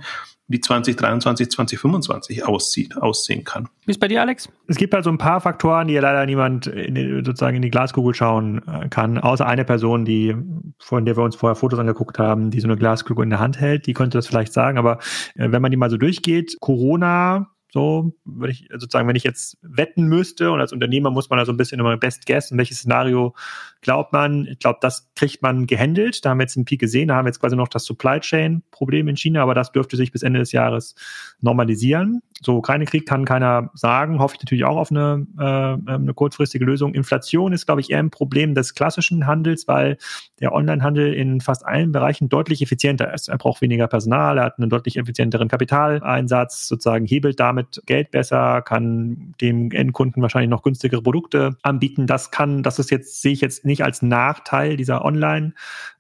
wie 0.51 0.61
2023, 0.61 1.49
2025 1.49 2.45
aussieht, 2.45 2.97
aussehen 2.97 3.45
kann. 3.45 3.69
Wie 3.87 3.93
ist 3.93 4.01
bei 4.01 4.09
dir, 4.09 4.21
Alex? 4.21 4.49
Es 4.67 4.77
gibt 4.77 4.93
halt 4.93 5.05
so 5.05 5.11
ein 5.11 5.17
paar 5.17 5.41
Faktoren, 5.41 5.87
die 5.87 5.95
ja 5.95 6.01
leider 6.01 6.27
niemand 6.27 6.67
in 6.67 6.97
die, 6.97 7.23
sozusagen 7.25 7.55
in 7.55 7.63
die 7.63 7.71
Glaskugel 7.71 8.15
schauen 8.15 8.61
äh, 8.67 8.89
kann, 8.89 9.17
außer 9.19 9.47
eine 9.47 9.65
Person, 9.65 10.05
die, 10.05 10.35
von 10.81 11.05
der 11.05 11.17
wir 11.17 11.23
uns 11.23 11.37
vorher 11.37 11.55
Fotos 11.55 11.79
angeguckt 11.79 12.19
haben, 12.19 12.51
die 12.51 12.59
so 12.59 12.67
eine 12.67 12.77
Glaskugel 12.77 13.23
in 13.23 13.31
der 13.31 13.39
Hand 13.39 13.61
hält, 13.61 13.87
die 13.87 13.95
könnte 13.95 14.19
das 14.19 14.27
vielleicht 14.27 14.53
sagen, 14.53 14.77
aber 14.77 14.99
äh, 15.37 15.53
wenn 15.53 15.63
man 15.63 15.71
die 15.71 15.77
mal 15.77 15.89
so 15.89 15.97
durchgeht, 15.97 16.57
Corona 16.59 17.53
so 17.73 18.13
würde 18.25 18.53
ich 18.53 18.69
sozusagen, 18.73 19.09
wenn 19.09 19.17
ich 19.17 19.25
jetzt 19.25 19.59
wetten 19.63 20.05
müsste 20.05 20.51
und 20.51 20.61
als 20.61 20.73
Unternehmer 20.73 21.11
muss 21.11 21.31
man 21.31 21.39
da 21.39 21.45
so 21.45 21.53
ein 21.53 21.57
bisschen 21.57 21.81
immer 21.81 21.97
Best 21.97 22.27
Guess, 22.27 22.51
in 22.51 22.59
welches 22.59 22.79
Szenario 22.79 23.35
glaubt 23.81 24.13
man. 24.13 24.47
Ich 24.47 24.59
glaube, 24.59 24.79
das 24.81 25.11
kriegt 25.15 25.43
man 25.43 25.67
gehandelt. 25.67 26.25
Da 26.25 26.31
haben 26.31 26.39
wir 26.39 26.45
jetzt 26.45 26.57
einen 26.57 26.65
Peak 26.65 26.81
gesehen. 26.81 27.09
Da 27.09 27.17
haben 27.17 27.25
wir 27.25 27.31
jetzt 27.31 27.41
quasi 27.41 27.57
noch 27.57 27.69
das 27.69 27.85
Supply 27.85 28.21
Chain 28.21 28.63
Problem 28.71 29.09
in 29.09 29.17
China, 29.17 29.43
aber 29.43 29.55
das 29.55 29.73
dürfte 29.73 29.97
sich 29.97 30.13
bis 30.13 30.23
Ende 30.23 30.39
des 30.39 30.53
Jahres 30.53 30.95
normalisieren. 31.41 32.23
So 32.43 32.57
Ukraine-Krieg 32.57 33.07
kann 33.07 33.27
keiner 33.27 33.71
sagen. 33.75 34.19
Hoffe 34.19 34.37
ich 34.37 34.43
natürlich 34.43 34.65
auch 34.65 34.79
auf 34.79 34.91
eine, 34.91 35.27
äh, 35.39 35.93
eine 35.93 36.15
kurzfristige 36.15 36.65
Lösung. 36.65 36.95
Inflation 36.95 37.53
ist, 37.53 37.67
glaube 37.67 37.83
ich, 37.83 37.91
eher 37.91 37.99
ein 37.99 38.11
Problem 38.11 38.55
des 38.55 38.75
klassischen 38.75 39.27
Handels, 39.27 39.69
weil 39.69 39.99
der 40.41 40.53
Onlinehandel 40.53 41.13
in 41.13 41.43
fast 41.43 41.67
allen 41.67 41.93
Bereichen 41.93 42.31
deutlich 42.31 42.63
effizienter 42.63 43.13
ist. 43.13 43.29
Er 43.29 43.37
braucht 43.37 43.61
weniger 43.61 43.89
Personal, 43.89 44.39
er 44.39 44.45
hat 44.45 44.59
einen 44.59 44.71
deutlich 44.71 44.97
effizienteren 44.97 45.49
Kapitaleinsatz, 45.49 46.67
sozusagen 46.67 47.05
hebelt 47.05 47.39
damit 47.39 47.83
Geld 47.85 48.11
besser, 48.11 48.63
kann 48.63 49.35
dem 49.41 49.71
Endkunden 49.71 50.23
wahrscheinlich 50.23 50.51
noch 50.51 50.63
günstigere 50.63 51.03
Produkte 51.03 51.59
anbieten. 51.63 52.07
Das 52.07 52.31
kann, 52.31 52.63
das 52.63 52.79
ist 52.79 52.91
jetzt, 52.91 53.21
sehe 53.21 53.33
ich 53.33 53.43
jetzt 53.43 53.67
nicht 53.71 53.85
als 53.85 54.03
Nachteil 54.03 54.77
dieser 54.77 55.05
Online, 55.05 55.55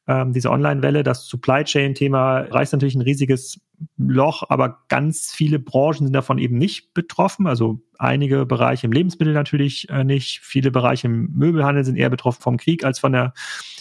ähm, 0.06 0.32
diese 0.32 0.50
Online-Welle. 0.50 1.02
Das 1.02 1.26
Supply 1.26 1.64
Chain-Thema 1.64 2.40
reißt 2.50 2.72
natürlich 2.72 2.96
ein 2.96 3.02
riesiges 3.02 3.60
Loch, 3.96 4.42
aber 4.48 4.80
ganz 4.88 5.32
viele 5.32 5.58
Branchen 5.58 6.06
sind 6.06 6.12
davon 6.12 6.38
eben 6.38 6.58
nicht 6.58 6.92
betroffen. 6.92 7.46
Also 7.46 7.80
einige 7.98 8.44
Bereiche 8.44 8.86
im 8.86 8.92
Lebensmittel 8.92 9.32
natürlich 9.32 9.88
äh, 9.88 10.04
nicht. 10.04 10.40
Viele 10.42 10.70
Bereiche 10.70 11.06
im 11.06 11.30
Möbelhandel 11.32 11.84
sind 11.84 11.96
eher 11.96 12.10
betroffen 12.10 12.42
vom 12.42 12.56
Krieg 12.56 12.84
als 12.84 12.98
von 12.98 13.12
der 13.12 13.32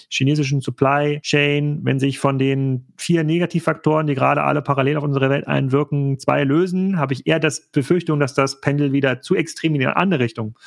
chinesischen 0.10 0.62
Supply 0.62 1.20
Chain. 1.22 1.80
Wenn 1.84 2.00
sich 2.00 2.20
von 2.20 2.38
den 2.38 2.88
vier 2.98 3.24
Negativfaktoren, 3.24 4.08
die 4.08 4.16
gerade 4.16 4.44
alle 4.44 4.62
parallel 4.62 4.98
auf 4.98 5.04
unsere 5.04 5.30
Welt 5.30 5.48
einwirken, 5.48 6.20
zwei 6.20 6.44
lösen, 6.44 6.98
habe 6.98 7.14
ich 7.14 7.28
eher 7.28 7.40
das 7.40 7.70
Befürchtung, 7.72 8.20
dass 8.20 8.34
das 8.34 8.62
Pendel 8.62 8.94
wieder 8.94 9.22
zu 9.22 9.36
extrem 9.36 9.76
in 9.76 9.82
eine 9.82 9.98
andere 9.98 10.22
Richtung 10.22 10.58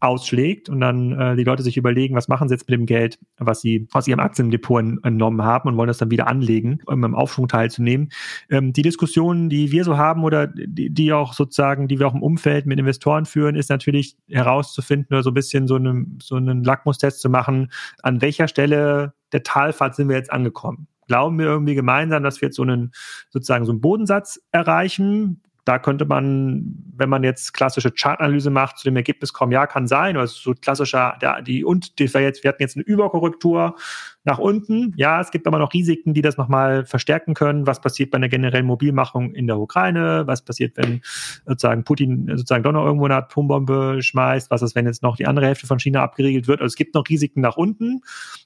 ausschlägt 0.00 0.68
und 0.68 0.80
dann 0.80 1.12
äh, 1.12 1.36
die 1.36 1.44
Leute 1.44 1.62
sich 1.62 1.76
überlegen, 1.76 2.16
was 2.16 2.28
machen 2.28 2.48
sie 2.48 2.54
jetzt 2.54 2.68
mit 2.68 2.78
dem 2.78 2.86
Geld, 2.86 3.18
was 3.38 3.60
sie 3.60 3.86
aus 3.92 4.08
ihrem 4.08 4.20
Aktiendepot 4.20 4.82
entnommen 5.02 5.42
haben 5.42 5.68
und 5.68 5.76
wollen 5.76 5.88
das 5.88 5.98
dann 5.98 6.10
wieder 6.10 6.26
anlegen, 6.26 6.80
um 6.86 7.04
im 7.04 7.14
Aufschwung 7.14 7.48
teilzunehmen. 7.48 8.08
Ähm, 8.48 8.72
die 8.72 8.82
Diskussionen, 8.82 9.50
die 9.50 9.72
wir 9.72 9.84
so 9.84 9.98
haben 9.98 10.24
oder 10.24 10.46
die, 10.46 10.90
die 10.90 11.12
auch 11.12 11.34
sozusagen, 11.34 11.86
die 11.86 11.98
wir 11.98 12.06
auch 12.06 12.14
im 12.14 12.22
Umfeld 12.22 12.66
mit 12.66 12.78
Investoren 12.78 13.26
führen, 13.26 13.56
ist 13.56 13.68
natürlich 13.68 14.16
herauszufinden 14.28 15.14
oder 15.14 15.22
so 15.22 15.30
ein 15.30 15.34
bisschen 15.34 15.66
so, 15.66 15.76
eine, 15.76 16.06
so 16.22 16.36
einen 16.36 16.64
Lackmustest 16.64 17.20
zu 17.20 17.28
machen, 17.28 17.70
an 18.02 18.22
welcher 18.22 18.48
Stelle 18.48 19.12
der 19.32 19.42
Talfahrt 19.42 19.94
sind 19.94 20.08
wir 20.08 20.16
jetzt 20.16 20.32
angekommen 20.32 20.86
glauben 21.06 21.40
wir 21.40 21.46
irgendwie 21.46 21.74
gemeinsam, 21.74 22.22
dass 22.22 22.40
wir 22.40 22.46
jetzt 22.46 22.56
so 22.56 22.62
einen 22.62 22.92
sozusagen 23.30 23.64
so 23.64 23.72
einen 23.72 23.80
Bodensatz 23.80 24.40
erreichen, 24.52 25.42
da 25.70 25.78
könnte 25.78 26.04
man, 26.04 26.74
wenn 26.96 27.08
man 27.08 27.22
jetzt 27.22 27.54
klassische 27.54 27.92
Chartanalyse 27.92 28.50
macht, 28.50 28.78
zu 28.78 28.88
dem 28.88 28.96
Ergebnis 28.96 29.32
kommen, 29.32 29.52
ja, 29.52 29.68
kann 29.68 29.86
sein, 29.86 30.16
also 30.16 30.34
so 30.34 30.52
klassischer, 30.52 31.16
der, 31.22 31.42
die, 31.42 31.62
und 31.62 32.00
die, 32.00 32.12
wir, 32.12 32.20
wir 32.20 32.48
hatten 32.48 32.60
jetzt 32.60 32.76
eine 32.76 32.84
Überkorrektur 32.84 33.76
nach 34.24 34.38
unten. 34.38 34.92
Ja, 34.96 35.20
es 35.20 35.30
gibt 35.30 35.46
aber 35.46 35.60
noch 35.60 35.72
Risiken, 35.72 36.12
die 36.12 36.22
das 36.22 36.36
nochmal 36.36 36.84
verstärken 36.84 37.34
können. 37.34 37.68
Was 37.68 37.80
passiert 37.80 38.10
bei 38.10 38.16
einer 38.16 38.28
generellen 38.28 38.66
Mobilmachung 38.66 39.32
in 39.32 39.46
der 39.46 39.60
Ukraine? 39.60 40.24
Was 40.26 40.44
passiert, 40.44 40.76
wenn 40.76 41.02
sozusagen 41.46 41.84
Putin 41.84 42.26
sozusagen 42.30 42.64
doch 42.64 42.72
noch 42.72 42.84
irgendwo 42.84 43.04
eine 43.04 43.14
Atombombe 43.14 44.02
schmeißt? 44.02 44.50
Was 44.50 44.62
ist, 44.62 44.74
wenn 44.74 44.86
jetzt 44.86 45.04
noch 45.04 45.14
die 45.14 45.28
andere 45.28 45.46
Hälfte 45.46 45.68
von 45.68 45.78
China 45.78 46.02
abgeriegelt 46.02 46.48
wird? 46.48 46.60
Also 46.60 46.72
es 46.72 46.76
gibt 46.76 46.96
noch 46.96 47.08
Risiken 47.08 47.42
nach 47.42 47.56
unten, 47.56 48.00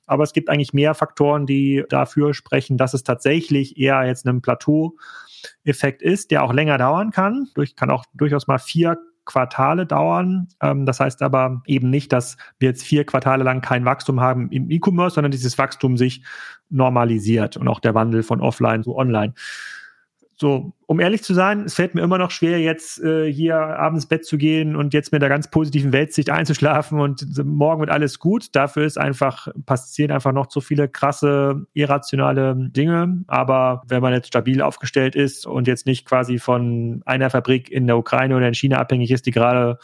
aber 0.07 0.25
es 0.25 0.35
gibt 0.35 0.51
eigentlich 0.51 0.75
mehr 0.75 0.93
Faktoren, 0.93 1.47
die 1.47 1.85
dafür 1.89 2.35
sprechen, 2.35 2.77
dass 2.77 2.93
es 2.93 3.03
tatsächlich 3.03 3.79
eher 3.79 4.05
jetzt 4.05 4.27
einem 4.27 4.43
Plateau 4.43 4.99
Effekt 5.65 6.03
ist, 6.03 6.31
der 6.31 6.43
auch 6.43 6.53
länger 6.53 6.79
dauern 6.79 7.11
kann. 7.11 7.49
Durch, 7.55 7.77
kann 7.77 7.91
auch 7.91 8.05
durchaus 8.15 8.47
mal 8.47 8.59
vier 8.59 8.99
Quartale 9.25 9.87
dauern. 9.87 10.49
Ähm, 10.61 10.87
das 10.87 11.01
heißt 11.01 11.23
aber 11.23 11.63
eben 11.67 11.91
nicht, 11.91 12.13
dass 12.13 12.37
wir 12.59 12.69
jetzt 12.69 12.83
vier 12.83 13.05
Quartale 13.05 13.45
lang 13.45 13.61
kein 13.61 13.85
Wachstum 13.85 14.21
haben 14.21 14.51
im 14.51 14.71
E-Commerce, 14.71 15.15
sondern 15.15 15.31
dieses 15.31 15.59
Wachstum 15.59 15.97
sich 15.97 16.23
normalisiert 16.71 17.57
und 17.57 17.69
auch 17.69 17.81
der 17.81 17.95
Wandel 17.95 18.23
von 18.23 18.41
offline 18.41 18.83
zu 18.83 18.97
online. 18.97 19.35
So, 20.37 20.73
um 20.87 20.99
ehrlich 20.99 21.23
zu 21.23 21.33
sein, 21.33 21.63
es 21.63 21.75
fällt 21.75 21.95
mir 21.95 22.03
immer 22.03 22.19
noch 22.19 22.33
schwer, 22.33 22.59
jetzt 22.61 23.01
äh, 23.03 23.33
hier 23.33 23.57
abends 23.57 24.07
Bett 24.07 24.25
zu 24.25 24.37
gehen 24.37 24.75
und 24.75 24.93
jetzt 24.93 25.13
mit 25.13 25.23
der 25.23 25.29
ganz 25.29 25.49
positiven 25.49 25.93
Weltsicht 25.93 26.29
einzuschlafen 26.31 27.01
und 27.01 27.25
morgen 27.45 27.81
wird 27.81 27.91
alles 27.91 28.19
gut. 28.19 28.55
Dafür 28.57 28.85
ist 28.85 28.99
einfach, 28.99 29.49
passieren 29.65 30.11
einfach 30.11 30.33
noch 30.33 30.49
zu 30.49 30.61
viele 30.61 30.89
krasse, 30.89 31.67
irrationale 31.73 32.57
Dinge. 32.71 33.23
Aber 33.29 33.83
wenn 33.87 34.03
man 34.03 34.13
jetzt 34.13 34.29
stabil 34.29 34.61
aufgestellt 34.61 35.15
ist 35.15 35.47
und 35.47 35.69
jetzt 35.69 35.87
nicht 35.87 36.05
quasi 36.05 36.39
von 36.39 37.03
einer 37.07 37.31
Fabrik 37.31 37.71
in 37.71 37.87
der 37.87 37.97
Ukraine 37.97 38.37
oder 38.37 38.49
in 38.49 38.55
China 38.55 38.79
abhängig 38.79 39.13
ist, 39.13 39.27
die 39.27 39.31
gerade 39.31 39.79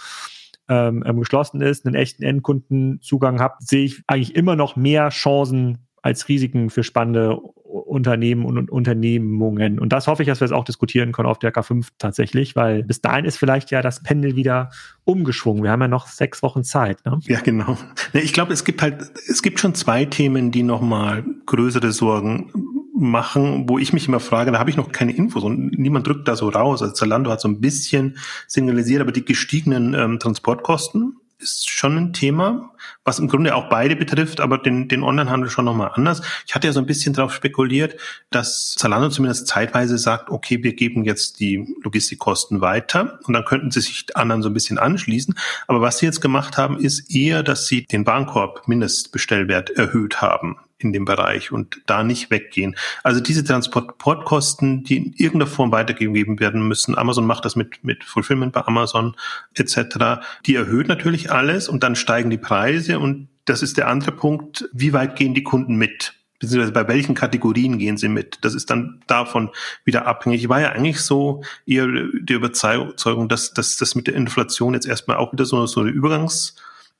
ähm, 0.68 1.04
ähm 1.06 1.20
geschlossen 1.20 1.60
ist, 1.60 1.86
einen 1.86 1.94
echten 1.94 2.24
Endkundenzugang 2.24 3.40
habt, 3.40 3.62
sehe 3.62 3.84
ich 3.84 4.02
eigentlich 4.08 4.34
immer 4.34 4.56
noch 4.56 4.74
mehr 4.74 5.10
Chancen 5.10 5.78
als 6.02 6.28
Risiken 6.28 6.70
für 6.70 6.82
spannende 6.82 7.36
Unternehmen 7.36 8.44
und 8.44 8.70
Unternehmungen. 8.70 9.78
Und 9.78 9.92
das 9.92 10.06
hoffe 10.06 10.22
ich, 10.22 10.28
dass 10.28 10.40
wir 10.40 10.44
es 10.44 10.52
auch 10.52 10.64
diskutieren 10.64 11.12
können 11.12 11.28
auf 11.28 11.38
der 11.38 11.52
K5 11.52 11.88
tatsächlich, 11.98 12.56
weil 12.56 12.82
bis 12.82 13.00
dahin 13.00 13.24
ist 13.24 13.36
vielleicht 13.36 13.70
ja 13.70 13.80
das 13.80 14.02
Pendel 14.02 14.36
wieder 14.36 14.70
umgeschwungen. 15.04 15.62
Wir 15.62 15.70
haben 15.70 15.80
ja 15.80 15.88
noch 15.88 16.06
sechs 16.06 16.42
Wochen 16.42 16.64
Zeit. 16.64 17.04
Ne? 17.04 17.18
Ja, 17.22 17.40
genau. 17.40 17.76
Ich 18.12 18.32
glaube, 18.32 18.52
es 18.52 18.64
gibt 18.64 18.82
halt, 18.82 19.10
es 19.28 19.42
gibt 19.42 19.60
schon 19.60 19.74
zwei 19.74 20.04
Themen, 20.04 20.50
die 20.50 20.62
nochmal 20.62 21.24
größere 21.46 21.92
Sorgen 21.92 22.52
machen, 22.94 23.68
wo 23.68 23.78
ich 23.78 23.92
mich 23.92 24.08
immer 24.08 24.20
frage, 24.20 24.52
da 24.52 24.58
habe 24.58 24.70
ich 24.70 24.76
noch 24.76 24.92
keine 24.92 25.12
Infos 25.12 25.42
und 25.42 25.78
niemand 25.78 26.06
drückt 26.06 26.28
da 26.28 26.36
so 26.36 26.48
raus. 26.48 26.82
Also 26.82 26.92
Zalando 26.94 27.30
hat 27.30 27.40
so 27.40 27.48
ein 27.48 27.60
bisschen 27.60 28.18
signalisiert, 28.46 29.00
aber 29.00 29.12
die 29.12 29.24
gestiegenen 29.24 29.94
ähm, 29.94 30.18
Transportkosten 30.18 31.16
ist 31.40 31.70
schon 31.70 31.96
ein 31.96 32.12
Thema, 32.12 32.72
was 33.04 33.18
im 33.18 33.28
Grunde 33.28 33.54
auch 33.54 33.68
beide 33.68 33.96
betrifft, 33.96 34.40
aber 34.40 34.58
den, 34.58 34.88
den 34.88 35.02
Onlinehandel 35.02 35.50
schon 35.50 35.64
nochmal 35.64 35.90
anders. 35.94 36.22
Ich 36.46 36.54
hatte 36.54 36.66
ja 36.66 36.72
so 36.72 36.80
ein 36.80 36.86
bisschen 36.86 37.14
darauf 37.14 37.34
spekuliert, 37.34 37.96
dass 38.30 38.74
Zalando 38.76 39.08
zumindest 39.08 39.46
zeitweise 39.46 39.98
sagt, 39.98 40.30
okay, 40.30 40.62
wir 40.62 40.74
geben 40.74 41.04
jetzt 41.04 41.40
die 41.40 41.74
Logistikkosten 41.82 42.60
weiter 42.60 43.18
und 43.24 43.34
dann 43.34 43.44
könnten 43.44 43.70
sie 43.70 43.80
sich 43.80 44.16
anderen 44.16 44.42
so 44.42 44.48
ein 44.48 44.54
bisschen 44.54 44.78
anschließen. 44.78 45.34
Aber 45.66 45.80
was 45.80 45.98
sie 45.98 46.06
jetzt 46.06 46.20
gemacht 46.20 46.56
haben, 46.56 46.78
ist 46.78 47.14
eher, 47.14 47.42
dass 47.42 47.66
sie 47.66 47.84
den 47.86 48.06
Warenkorb 48.06 48.68
Mindestbestellwert 48.68 49.70
erhöht 49.70 50.20
haben 50.20 50.56
in 50.82 50.92
dem 50.92 51.04
Bereich 51.04 51.52
und 51.52 51.80
da 51.86 52.02
nicht 52.02 52.30
weggehen. 52.30 52.76
Also 53.02 53.20
diese 53.20 53.44
Transportkosten, 53.44 54.84
die 54.84 54.96
in 54.96 55.12
irgendeiner 55.12 55.46
Form 55.46 55.72
weitergegeben 55.72 56.40
werden 56.40 56.66
müssen, 56.66 56.96
Amazon 56.96 57.26
macht 57.26 57.44
das 57.44 57.56
mit, 57.56 57.84
mit 57.84 58.04
Fulfillment 58.04 58.52
bei 58.52 58.66
Amazon 58.66 59.16
etc., 59.54 60.22
die 60.46 60.54
erhöht 60.54 60.88
natürlich 60.88 61.30
alles 61.30 61.68
und 61.68 61.82
dann 61.82 61.96
steigen 61.96 62.30
die 62.30 62.38
Preise 62.38 62.98
und 62.98 63.28
das 63.44 63.62
ist 63.62 63.76
der 63.76 63.88
andere 63.88 64.12
Punkt, 64.12 64.68
wie 64.72 64.92
weit 64.92 65.16
gehen 65.16 65.34
die 65.34 65.42
Kunden 65.42 65.76
mit? 65.76 66.14
beziehungsweise 66.40 66.72
bei 66.72 66.88
welchen 66.88 67.14
Kategorien 67.14 67.78
gehen 67.78 67.98
sie 67.98 68.08
mit. 68.08 68.38
Das 68.40 68.54
ist 68.54 68.70
dann 68.70 69.02
davon 69.06 69.50
wieder 69.84 70.06
abhängig. 70.06 70.42
Ich 70.42 70.48
war 70.48 70.58
ja 70.58 70.70
eigentlich 70.70 71.00
so 71.02 71.42
eher 71.66 71.86
die 71.86 72.32
Überzeugung, 72.32 73.28
dass, 73.28 73.52
dass 73.52 73.76
das 73.76 73.94
mit 73.94 74.06
der 74.06 74.14
Inflation 74.14 74.72
jetzt 74.72 74.86
erstmal 74.86 75.18
auch 75.18 75.34
wieder 75.34 75.44
so, 75.44 75.66
so 75.66 75.82
eine 75.82 75.90
Übergangs- 75.90 76.54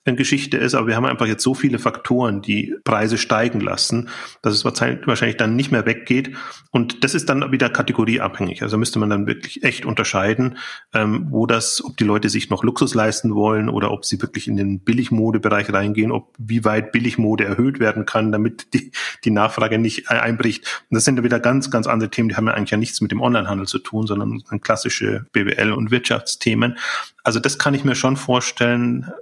Geschichte 0.04 0.56
ist, 0.56 0.74
aber 0.74 0.86
wir 0.86 0.96
haben 0.96 1.04
einfach 1.04 1.26
jetzt 1.26 1.42
so 1.42 1.54
viele 1.54 1.78
Faktoren, 1.78 2.40
die 2.40 2.74
Preise 2.84 3.18
steigen 3.18 3.60
lassen, 3.60 4.08
dass 4.42 4.54
es 4.54 4.64
wahrscheinlich 4.64 5.36
dann 5.36 5.56
nicht 5.56 5.70
mehr 5.72 5.84
weggeht. 5.84 6.34
Und 6.70 7.04
das 7.04 7.14
ist 7.14 7.28
dann 7.28 7.52
wieder 7.52 7.68
kategorieabhängig. 7.68 8.62
Also 8.62 8.78
müsste 8.78 8.98
man 8.98 9.10
dann 9.10 9.26
wirklich 9.26 9.62
echt 9.62 9.84
unterscheiden, 9.84 10.56
ähm, 10.94 11.26
wo 11.30 11.46
das, 11.46 11.84
ob 11.84 11.96
die 11.98 12.04
Leute 12.04 12.30
sich 12.30 12.48
noch 12.48 12.64
Luxus 12.64 12.94
leisten 12.94 13.34
wollen 13.34 13.68
oder 13.68 13.90
ob 13.90 14.04
sie 14.04 14.20
wirklich 14.22 14.48
in 14.48 14.56
den 14.56 14.80
Billigmodebereich 14.80 15.72
reingehen, 15.72 16.12
ob 16.12 16.34
wie 16.38 16.64
weit 16.64 16.92
Billigmode 16.92 17.44
erhöht 17.44 17.78
werden 17.78 18.06
kann, 18.06 18.32
damit 18.32 18.72
die, 18.72 18.92
die 19.24 19.30
Nachfrage 19.30 19.78
nicht 19.78 20.10
einbricht. 20.10 20.84
Und 20.90 20.94
das 20.94 21.04
sind 21.04 21.16
dann 21.16 21.24
wieder 21.24 21.40
ganz, 21.40 21.70
ganz 21.70 21.86
andere 21.86 22.10
Themen, 22.10 22.30
die 22.30 22.36
haben 22.36 22.46
ja 22.46 22.54
eigentlich 22.54 22.70
ja 22.70 22.78
nichts 22.78 23.00
mit 23.00 23.10
dem 23.10 23.20
Onlinehandel 23.20 23.66
zu 23.66 23.78
tun, 23.78 24.06
sondern 24.06 24.42
klassische 24.62 25.26
BWL 25.32 25.72
und 25.72 25.90
Wirtschaftsthemen. 25.90 26.78
Also 27.22 27.38
das 27.38 27.58
kann 27.58 27.74
ich 27.74 27.84
mir 27.84 27.94
schon 27.94 28.16
vorstellen, 28.16 29.12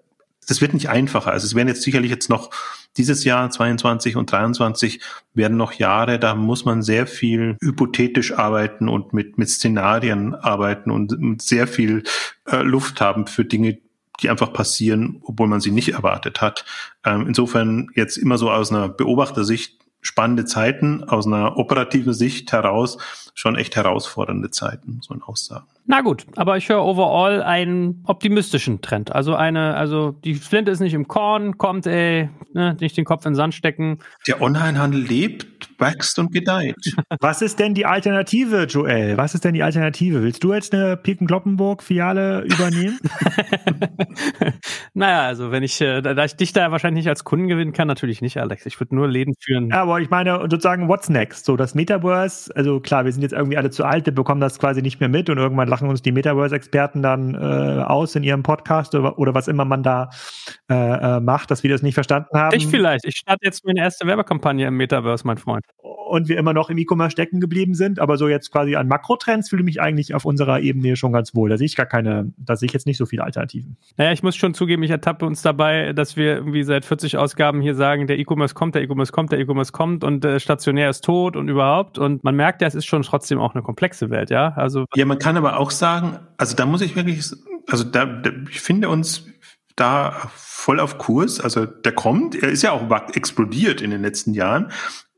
das 0.49 0.61
wird 0.61 0.75
nicht 0.75 0.89
einfacher. 0.89 1.31
Also 1.31 1.47
es 1.47 1.55
werden 1.55 1.69
jetzt 1.69 1.83
sicherlich 1.83 2.11
jetzt 2.11 2.31
noch 2.31 2.51
dieses 2.97 3.23
Jahr 3.25 3.49
22 3.51 4.17
und 4.17 4.33
23 4.33 5.01
werden 5.35 5.57
noch 5.57 5.73
Jahre, 5.73 6.19
da 6.19 6.35
muss 6.35 6.65
man 6.65 6.83
sehr 6.83 7.07
viel 7.07 7.57
hypothetisch 7.63 8.33
arbeiten 8.33 8.89
und 8.89 9.13
mit, 9.13 9.39
mit 9.39 9.49
Szenarien 9.49 10.35
arbeiten 10.35 10.91
und, 10.91 11.41
sehr 11.41 11.69
viel 11.69 12.03
äh, 12.47 12.63
Luft 12.63 13.01
haben 13.01 13.27
für 13.27 13.45
Dinge, 13.45 13.79
die 14.21 14.31
einfach 14.31 14.53
passieren, 14.53 15.21
obwohl 15.23 15.47
man 15.47 15.61
sie 15.61 15.71
nicht 15.71 15.91
erwartet 15.91 16.41
hat. 16.41 16.65
Ähm, 17.05 17.27
insofern 17.29 17.89
jetzt 17.95 18.17
immer 18.17 18.39
so 18.39 18.51
aus 18.51 18.73
einer 18.73 18.89
Beobachtersicht 18.89 19.79
spannende 20.01 20.45
Zeiten, 20.45 21.05
aus 21.05 21.27
einer 21.27 21.57
operativen 21.57 22.13
Sicht 22.13 22.53
heraus 22.53 22.99
schon 23.35 23.57
echt 23.57 23.77
herausfordernde 23.77 24.51
Zeiten, 24.51 25.01
so 25.01 25.15
ein 25.15 25.23
Aussagen. 25.23 25.67
Na 25.87 26.03
gut, 26.03 26.27
aber 26.37 26.57
ich 26.57 26.69
höre 26.69 26.85
overall 26.85 27.43
einen 27.43 28.03
optimistischen 28.07 28.83
Trend. 28.83 29.13
Also 29.13 29.35
eine, 29.35 29.75
also 29.75 30.13
die 30.25 30.35
Flinte 30.35 30.71
ist 30.71 30.81
nicht 30.81 30.93
im 30.93 31.09
Korn, 31.09 31.57
kommt, 31.57 31.87
ey, 31.87 32.29
ne, 32.53 32.77
nicht 32.81 32.97
den 32.97 33.05
Kopf 33.05 33.25
in 33.25 33.33
den 33.33 33.37
Sand 33.37 33.55
stecken. 33.55 33.99
Der 34.27 34.43
Onlinehandel 34.43 35.01
lebt, 35.01 35.58
wächst 35.79 36.19
und 36.19 36.33
gedeiht. 36.33 36.77
Was 37.21 37.43
ist 37.43 37.59
denn 37.59 37.75
die 37.75 37.87
Alternative, 37.87 38.65
Joel? 38.65 39.17
Was 39.17 39.35
ist 39.35 39.45
denn 39.45 39.55
die 39.55 39.63
Alternative? 39.63 40.23
Willst 40.23 40.43
du 40.45 40.53
jetzt 40.53 40.75
eine 40.75 40.97
Piken-Kloppenburg-Filiale 40.97 42.43
übernehmen? 42.43 42.99
naja, 44.95 45.23
also 45.23 45.51
wenn 45.51 45.63
ich, 45.63 45.81
äh, 45.81 46.03
da 46.03 46.25
ich 46.25 46.37
dich 46.37 46.53
da 46.53 46.71
wahrscheinlich 46.71 47.05
nicht 47.05 47.09
als 47.09 47.25
Kunden 47.25 47.49
gewinnen 47.49 47.73
kann, 47.73 47.89
natürlich 47.89 48.21
nicht, 48.21 48.39
Alex. 48.39 48.67
Ich 48.67 48.79
würde 48.81 48.95
nur 48.95 49.09
Läden 49.09 49.35
führen. 49.41 49.69
Ja, 49.71 49.83
aber 49.83 50.01
ich 50.01 50.11
meine 50.11 50.39
sozusagen, 50.41 50.89
what's 50.89 51.09
next? 51.09 51.45
So, 51.45 51.57
das 51.57 51.75
Metaverse, 51.75 52.55
also 52.57 52.81
klar, 52.81 53.05
wir 53.05 53.13
sind 53.13 53.23
jetzt 53.23 53.33
irgendwie 53.33 53.57
alle 53.57 53.71
zu 53.71 53.85
alt, 53.85 54.07
wir 54.07 54.15
bekommen 54.15 54.41
das 54.41 54.59
quasi 54.59 54.83
nicht 54.83 55.01
mehr 55.01 55.09
mit 55.09 55.31
und 55.31 55.39
irgendwann 55.39 55.69
lachen 55.69 55.89
uns 55.89 56.03
die 56.03 56.13
Metaverse-Experten 56.13 57.03
dann 57.03 57.35
äh, 57.35 57.83
aus 57.83 58.15
in 58.15 58.23
ihrem 58.23 58.43
Podcast 58.43 58.95
oder, 58.95 59.19
oder 59.19 59.35
was 59.35 59.49
immer 59.49 59.65
man 59.65 59.83
da 59.83 60.11
äh, 60.71 60.75
äh, 60.75 61.21
macht, 61.21 61.51
dass 61.51 61.63
wir 61.63 61.71
das 61.71 61.83
nicht 61.83 61.95
verstanden 61.95 62.39
haben. 62.39 62.57
Ich 62.57 62.67
vielleicht. 62.67 63.05
Ich 63.05 63.17
starte 63.17 63.45
jetzt 63.45 63.65
meine 63.65 63.81
erste 63.81 64.07
Werbekampagne 64.07 64.67
im 64.67 64.77
Metaverse, 64.77 65.27
mein 65.27 65.39
Freund. 65.39 65.65
Und 66.09 66.29
wir 66.29 66.39
immer 66.39 66.53
noch 66.53 66.71
im 66.71 66.79
E-Commerce 66.79 67.13
stecken 67.13 67.41
geblieben 67.41 67.75
sind, 67.75 67.99
aber 67.99 68.17
so 68.17 68.29
jetzt 68.29 68.51
quasi 68.51 68.77
an 68.77 68.89
Makrotrends 68.89 69.49
fühle 69.51 69.63
ich 69.63 69.67
mich 69.67 69.81
eigentlich 69.81 70.15
auf 70.15 70.25
unserer 70.25 70.61
Ebene 70.61 70.97
schon 70.97 71.13
ganz 71.13 71.35
wohl. 71.35 71.51
Da 71.51 71.57
sehe 71.57 71.67
ich 71.67 71.77
gar 71.77 71.87
keine, 71.87 72.33
da 72.37 72.57
sehe 72.57 72.67
ich 72.67 72.73
jetzt 72.73 72.87
nicht 72.87 72.97
so 72.97 73.07
viele 73.07 73.25
Alternativen. 73.25 73.77
Naja, 73.97 74.13
ich 74.13 74.23
muss 74.23 74.37
schon 74.37 74.55
zugeben, 74.55 74.83
ich 74.83 74.91
ertappe 74.91 75.27
uns 75.27 75.43
dabei, 75.43 75.93
dass 75.93 76.17
wir 76.17 76.37
irgendwie 76.37 76.63
seit 76.63 76.85
40 76.85 77.17
Ausgaben 77.17 77.61
hier 77.61 77.75
sagen, 77.75 78.07
der 78.07 78.19
E-Commerce 78.19 78.55
kommt, 78.55 78.75
der 78.75 78.83
E-Commerce 78.83 79.13
kommt, 79.13 79.33
der 79.33 79.39
E-Commerce 79.39 79.73
kommt 79.73 80.05
und 80.05 80.25
äh, 80.25 80.41
stationär 80.41 80.91
ist 80.91 81.05
tot 81.05 81.37
und 81.37 81.49
überhaupt. 81.49 81.99
Und 81.99 82.25
man 82.25 82.35
merkt 82.35 82.63
ja, 82.63 82.69
es 82.69 82.75
ist 82.75 82.87
schon 82.87 83.03
trotzdem 83.03 83.39
auch 83.39 83.55
eine 83.55 83.63
komplexe 83.63 84.11
Welt, 84.11 84.31
ja. 84.31 84.53
Also 84.57 84.87
ja, 84.95 85.05
man 85.05 85.19
kann 85.19 85.37
aber 85.37 85.59
auch 85.59 85.71
sagen, 85.71 86.19
also 86.37 86.57
da 86.57 86.67
muss 86.67 86.81
ich 86.81 86.97
wirklich, 86.97 87.25
also 87.69 87.85
da, 87.85 88.07
da 88.07 88.31
ich 88.51 88.61
finde 88.61 88.89
uns 88.89 89.27
da 89.79 90.31
voll 90.35 90.81
auf 90.81 90.99
Kurs. 90.99 91.41
Also 91.41 91.67
der 91.67 91.93
kommt, 91.93 92.35
er 92.35 92.49
ist 92.51 92.63
ja 92.63 92.73
auch 92.73 92.91
explodiert 93.15 93.81
in 93.81 93.91
den 93.91 94.03
letzten 94.03 94.35
Jahren. 94.35 94.71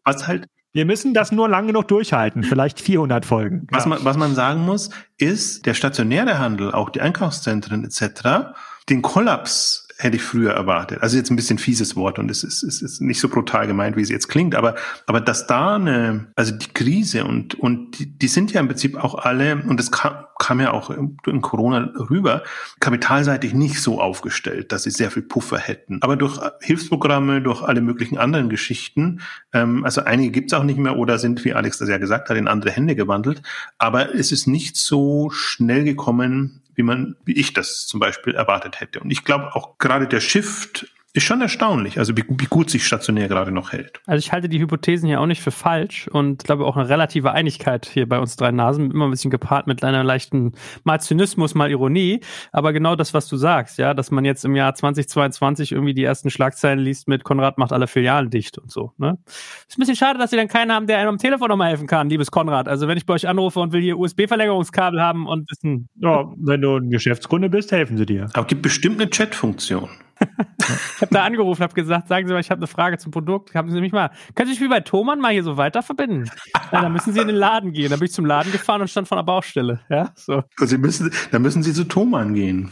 Was 0.05 0.27
halt 0.27 0.47
wir 0.73 0.85
müssen 0.85 1.15
das 1.15 1.33
nur 1.33 1.49
lange 1.49 1.73
noch 1.73 1.85
durchhalten, 1.85 2.43
vielleicht 2.43 2.81
400 2.81 3.27
Folgen. 3.27 3.67
Was, 3.71 3.87
man, 3.87 4.05
was 4.05 4.17
man 4.17 4.35
sagen 4.35 4.65
muss, 4.65 4.91
ist, 5.19 5.67
der 5.67 5.75
stationäre 5.75 6.39
Handel, 6.39 6.73
auch 6.73 6.91
die 6.91 7.01
Einkaufszentren 7.01 7.85
etc., 7.85 8.53
den 8.89 9.03
Kollaps 9.03 9.80
hätte 10.03 10.17
ich 10.17 10.23
früher 10.23 10.53
erwartet. 10.53 11.03
Also 11.03 11.19
jetzt 11.19 11.31
ein 11.31 11.37
bisschen 11.37 11.59
fieses 11.59 11.95
Wort 11.95 12.19
und 12.19 12.31
es 12.31 12.43
ist, 12.43 12.63
es 12.63 12.81
ist 12.81 13.01
nicht 13.01 13.21
so 13.21 13.29
brutal 13.29 13.67
gemeint, 13.67 13.97
wie 13.97 14.01
es 14.01 14.09
jetzt 14.09 14.29
klingt, 14.29 14.55
aber, 14.55 14.75
aber 15.07 15.21
dass 15.21 15.47
da 15.47 15.75
eine, 15.75 16.29
also 16.37 16.53
die 16.53 16.73
Krise 16.73 17.25
und, 17.25 17.55
und 17.55 17.99
die, 17.99 18.07
die 18.07 18.29
sind 18.29 18.51
ja 18.53 18.61
im 18.61 18.69
Prinzip 18.69 18.97
auch 18.97 19.15
alle, 19.17 19.57
und 19.57 19.79
das 19.79 19.91
kam, 19.91 20.25
kam 20.39 20.59
ja 20.59 20.73
auch 20.73 20.89
in 20.91 21.41
Corona 21.43 21.93
rüber, 22.09 22.43
kapitalseitig 22.81 23.53
nicht 23.53 23.81
so 23.83 24.01
aufgestellt, 24.01 24.73
dass 24.73 24.85
sie 24.85 24.91
sehr 24.91 25.11
viel 25.11 25.23
Puffer 25.23 25.59
hätten. 25.59 25.99
Aber 26.01 26.17
durch 26.17 26.41
Hilfsprogramme, 26.63 27.43
durch 27.43 27.63
alle 27.63 27.83
möglichen 27.83 28.17
anderen 28.17 28.49
Geschichten, 28.49 29.21
ähm, 29.53 29.85
also 29.85 30.03
einige 30.03 30.31
gibt's 30.31 30.55
auch 30.55 30.65
nicht 30.65 30.79
mehr 30.79 30.97
oder 30.97 31.19
sind, 31.19 31.45
wie 31.45 31.53
Alex 31.53 31.77
das 31.77 31.91
ja 31.91 31.99
gesagt 31.99 32.31
hat, 32.31 32.39
in 32.39 32.49
andere 32.49 32.73
Hände 32.73 32.97
gewandelt, 32.97 33.43
aber 33.77 34.15
es 34.15 34.33
ist 34.33 34.47
nicht 34.47 34.79
so 34.79 35.29
schnell 35.31 35.85
gekommen, 35.85 36.63
wie 36.81 36.83
man, 36.83 37.15
wie 37.27 37.39
ich 37.39 37.53
das 37.53 37.87
zum 37.87 38.01
Beispiel 38.01 38.35
erwartet 38.35 38.81
hätte. 38.81 39.01
Und 39.01 39.11
ich 39.11 39.23
glaube 39.23 39.55
auch 39.55 39.77
gerade 39.77 40.09
der 40.09 40.21
Shift 40.21 40.91
ist 41.13 41.25
schon 41.25 41.41
erstaunlich, 41.41 41.99
also 41.99 42.17
wie, 42.17 42.25
wie, 42.29 42.47
gut 42.47 42.71
sich 42.71 42.87
stationär 42.87 43.27
gerade 43.27 43.51
noch 43.51 43.73
hält. 43.73 44.01
Also 44.07 44.25
ich 44.25 44.31
halte 44.31 44.49
die 44.49 44.61
Hypothesen 44.61 45.09
hier 45.09 45.21
auch 45.21 45.27
nicht 45.27 45.43
für 45.43 45.51
falsch 45.51 46.07
und 46.07 46.45
glaube 46.45 46.65
auch 46.65 46.77
eine 46.77 46.89
relative 46.89 47.33
Einigkeit 47.33 47.87
hier 47.87 48.09
bei 48.09 48.21
uns 48.21 48.37
drei 48.37 48.53
Nasen, 48.53 48.93
immer 48.93 49.07
ein 49.07 49.11
bisschen 49.11 49.33
gepaart 49.33 49.67
mit 49.67 49.83
einer 49.83 50.05
leichten 50.05 50.53
mal 50.85 51.01
Zynismus, 51.01 51.57
mal 51.57 51.69
Ironie. 51.71 52.21
Aber 52.53 52.73
genau 52.73 52.95
das, 52.95 53.13
was 53.13 53.27
du 53.27 53.37
sagst, 53.37 53.79
ja, 53.79 53.93
dass 53.93 54.13
man 54.13 54.25
jetzt 54.25 54.45
im 54.45 54.55
Jahr 54.55 54.73
2022 54.73 55.73
irgendwie 55.73 55.95
die 55.95 56.05
ersten 56.05 56.31
Schlagzeilen 56.31 56.79
liest 56.79 57.09
mit 57.09 57.25
Konrad 57.25 57.59
macht 57.59 57.73
alle 57.73 57.89
Filialen 57.89 58.31
dicht 58.31 58.59
und 58.59 58.71
so. 58.71 58.93
Ne? 58.97 59.19
Ist 59.27 59.79
ein 59.79 59.81
bisschen 59.81 59.97
schade, 59.97 60.19
dass 60.19 60.31
sie 60.31 60.37
dann 60.37 60.49
keinen 60.49 60.71
haben, 60.71 60.87
der 60.87 60.99
einem 60.99 61.11
am 61.11 61.19
Telefon 61.19 61.49
nochmal 61.49 61.71
helfen 61.71 61.89
kann, 61.89 62.09
liebes 62.09 62.31
Konrad. 62.31 62.69
Also 62.69 62.87
wenn 62.87 62.97
ich 62.97 63.07
bei 63.07 63.15
euch 63.15 63.27
anrufe 63.27 63.59
und 63.59 63.73
will 63.73 63.83
hier 63.83 63.99
USB-Verlängerungskabel 63.99 65.01
haben 65.01 65.27
und 65.27 65.51
wissen. 65.51 65.89
Ja, 65.97 66.33
wenn 66.37 66.61
du 66.61 66.77
ein 66.77 66.91
Geschäftskunde 66.91 67.49
bist, 67.51 67.73
helfen 67.73 67.97
sie 67.97 68.07
dir. 68.07 68.29
Aber 68.35 68.47
gibt 68.47 68.63
bestimmt 68.63 69.01
eine 69.01 69.11
Chat-Funktion 69.11 69.89
ich 70.59 71.03
habe 71.03 71.15
da 71.15 71.25
angerufen, 71.25 71.63
habe 71.63 71.75
gesagt, 71.75 72.09
sagen 72.09 72.27
Sie 72.27 72.33
mal, 72.33 72.41
ich 72.41 72.51
habe 72.51 72.59
eine 72.59 72.67
Frage 72.67 72.99
zum 72.99 73.13
Produkt. 73.13 73.55
Haben 73.55 73.71
Sie 73.71 73.81
mich 73.81 73.93
mal, 73.93 74.11
können 74.35 74.49
Sie 74.49 74.55
sich 74.55 74.63
wie 74.63 74.69
bei 74.69 74.81
Thomann 74.81 75.21
mal 75.21 75.33
hier 75.33 75.43
so 75.43 75.57
weiter 75.57 75.83
verbinden? 75.83 76.31
Ja, 76.73 76.83
dann 76.83 76.93
müssen 76.93 77.13
Sie 77.13 77.21
in 77.21 77.29
den 77.29 77.37
Laden 77.37 77.73
gehen. 77.73 77.91
Da 77.91 77.97
bin 77.97 78.07
ich 78.07 78.13
zum 78.13 78.27
Laden 78.27 78.53
gefahren 78.53 78.81
und 78.81 78.89
stand 78.89 79.09
vor 79.09 79.17
der 79.17 79.25
Baustelle. 79.25 79.81
Ja, 79.89 80.11
so. 80.15 80.43
Also 80.59 80.77
Sie 80.77 80.79
müssen, 80.79 81.13
dann 81.31 81.43
müssen 81.43 81.63
Sie 81.63 81.73
zu 81.73 81.85
Thomann 81.85 82.35
gehen. 82.35 82.71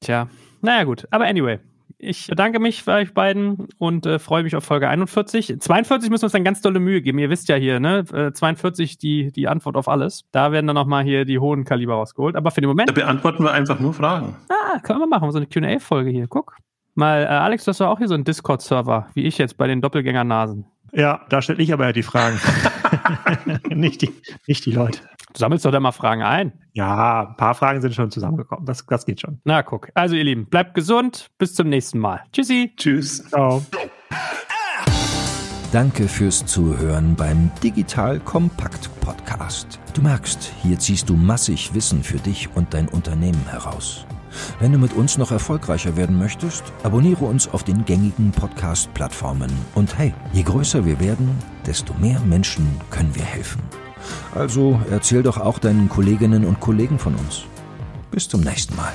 Tja, 0.00 0.28
naja 0.62 0.84
gut. 0.84 1.06
Aber 1.10 1.26
anyway, 1.26 1.58
ich 2.02 2.28
bedanke 2.28 2.58
mich 2.58 2.82
für 2.82 2.92
euch 2.92 3.12
beiden 3.12 3.68
und 3.78 4.06
äh, 4.06 4.18
freue 4.18 4.42
mich 4.42 4.56
auf 4.56 4.64
Folge 4.64 4.88
41. 4.88 5.60
42 5.60 6.10
müssen 6.10 6.22
wir 6.22 6.26
uns 6.26 6.32
dann 6.32 6.44
ganz 6.44 6.62
tolle 6.62 6.80
Mühe 6.80 7.02
geben. 7.02 7.18
Ihr 7.18 7.30
wisst 7.30 7.48
ja 7.48 7.56
hier, 7.56 7.78
ne? 7.78 8.04
Äh, 8.12 8.32
42 8.32 8.98
die, 8.98 9.30
die 9.32 9.48
Antwort 9.48 9.76
auf 9.76 9.88
alles. 9.88 10.24
Da 10.32 10.52
werden 10.52 10.66
dann 10.66 10.74
nochmal 10.74 11.04
hier 11.04 11.24
die 11.24 11.38
hohen 11.38 11.64
Kaliber 11.64 11.94
rausgeholt. 11.94 12.36
Aber 12.36 12.50
für 12.50 12.60
den 12.60 12.68
Moment. 12.68 12.88
Da 12.88 12.94
beantworten 12.94 13.44
wir 13.44 13.52
einfach 13.52 13.78
nur 13.80 13.92
Fragen. 13.92 14.36
Ah, 14.48 14.78
können 14.80 15.00
wir 15.00 15.06
machen. 15.06 15.30
So 15.30 15.38
eine 15.38 15.46
QA-Folge 15.46 16.10
hier. 16.10 16.26
Guck. 16.26 16.56
Mal, 16.94 17.22
äh, 17.22 17.26
Alex, 17.26 17.64
du 17.64 17.70
hast 17.70 17.80
doch 17.80 17.88
auch 17.88 17.98
hier 17.98 18.08
so 18.08 18.14
einen 18.14 18.24
Discord-Server, 18.24 19.08
wie 19.14 19.24
ich 19.24 19.38
jetzt 19.38 19.56
bei 19.56 19.66
den 19.66 19.80
Doppelgänger-Nasen. 19.80 20.64
Ja, 20.92 21.20
da 21.28 21.40
stelle 21.40 21.62
ich 21.62 21.72
aber 21.72 21.84
ja 21.86 21.92
die 21.92 22.02
Fragen. 22.02 22.40
nicht, 23.68 24.02
die, 24.02 24.10
nicht 24.46 24.66
die 24.66 24.72
Leute. 24.72 25.00
Du 25.32 25.38
sammelst 25.38 25.64
doch 25.64 25.70
da 25.70 25.80
mal 25.80 25.92
Fragen 25.92 26.22
ein. 26.22 26.52
Ja, 26.72 27.28
ein 27.28 27.36
paar 27.36 27.54
Fragen 27.54 27.80
sind 27.80 27.94
schon 27.94 28.10
zusammengekommen. 28.10 28.64
Das, 28.66 28.84
das 28.86 29.06
geht 29.06 29.20
schon. 29.20 29.40
Na, 29.44 29.62
guck. 29.62 29.88
Also, 29.94 30.16
ihr 30.16 30.24
Lieben, 30.24 30.46
bleibt 30.46 30.74
gesund. 30.74 31.30
Bis 31.38 31.54
zum 31.54 31.68
nächsten 31.68 31.98
Mal. 31.98 32.22
Tschüssi. 32.32 32.72
Tschüss. 32.76 33.24
Ciao. 33.28 33.62
Danke 35.72 36.08
fürs 36.08 36.44
Zuhören 36.46 37.14
beim 37.14 37.50
Digital 37.62 38.18
Kompakt 38.18 38.90
Podcast. 39.00 39.78
Du 39.94 40.02
merkst, 40.02 40.52
hier 40.62 40.78
ziehst 40.78 41.08
du 41.08 41.14
massig 41.14 41.72
Wissen 41.74 42.02
für 42.02 42.18
dich 42.18 42.48
und 42.56 42.74
dein 42.74 42.88
Unternehmen 42.88 43.46
heraus. 43.48 44.04
Wenn 44.58 44.72
du 44.72 44.78
mit 44.78 44.92
uns 44.94 45.16
noch 45.16 45.30
erfolgreicher 45.30 45.96
werden 45.96 46.18
möchtest, 46.18 46.64
abonniere 46.82 47.24
uns 47.24 47.48
auf 47.48 47.62
den 47.62 47.84
gängigen 47.84 48.32
Podcast-Plattformen. 48.32 49.50
Und 49.76 49.96
hey, 49.96 50.12
je 50.32 50.42
größer 50.42 50.84
wir 50.84 50.98
werden, 50.98 51.38
desto 51.66 51.94
mehr 51.94 52.20
Menschen 52.20 52.68
können 52.90 53.14
wir 53.14 53.24
helfen. 53.24 53.62
Also 54.34 54.80
erzähl 54.90 55.22
doch 55.22 55.38
auch 55.38 55.58
deinen 55.58 55.88
Kolleginnen 55.88 56.44
und 56.44 56.60
Kollegen 56.60 56.98
von 56.98 57.14
uns. 57.14 57.42
Bis 58.10 58.28
zum 58.28 58.40
nächsten 58.40 58.76
Mal. 58.76 58.92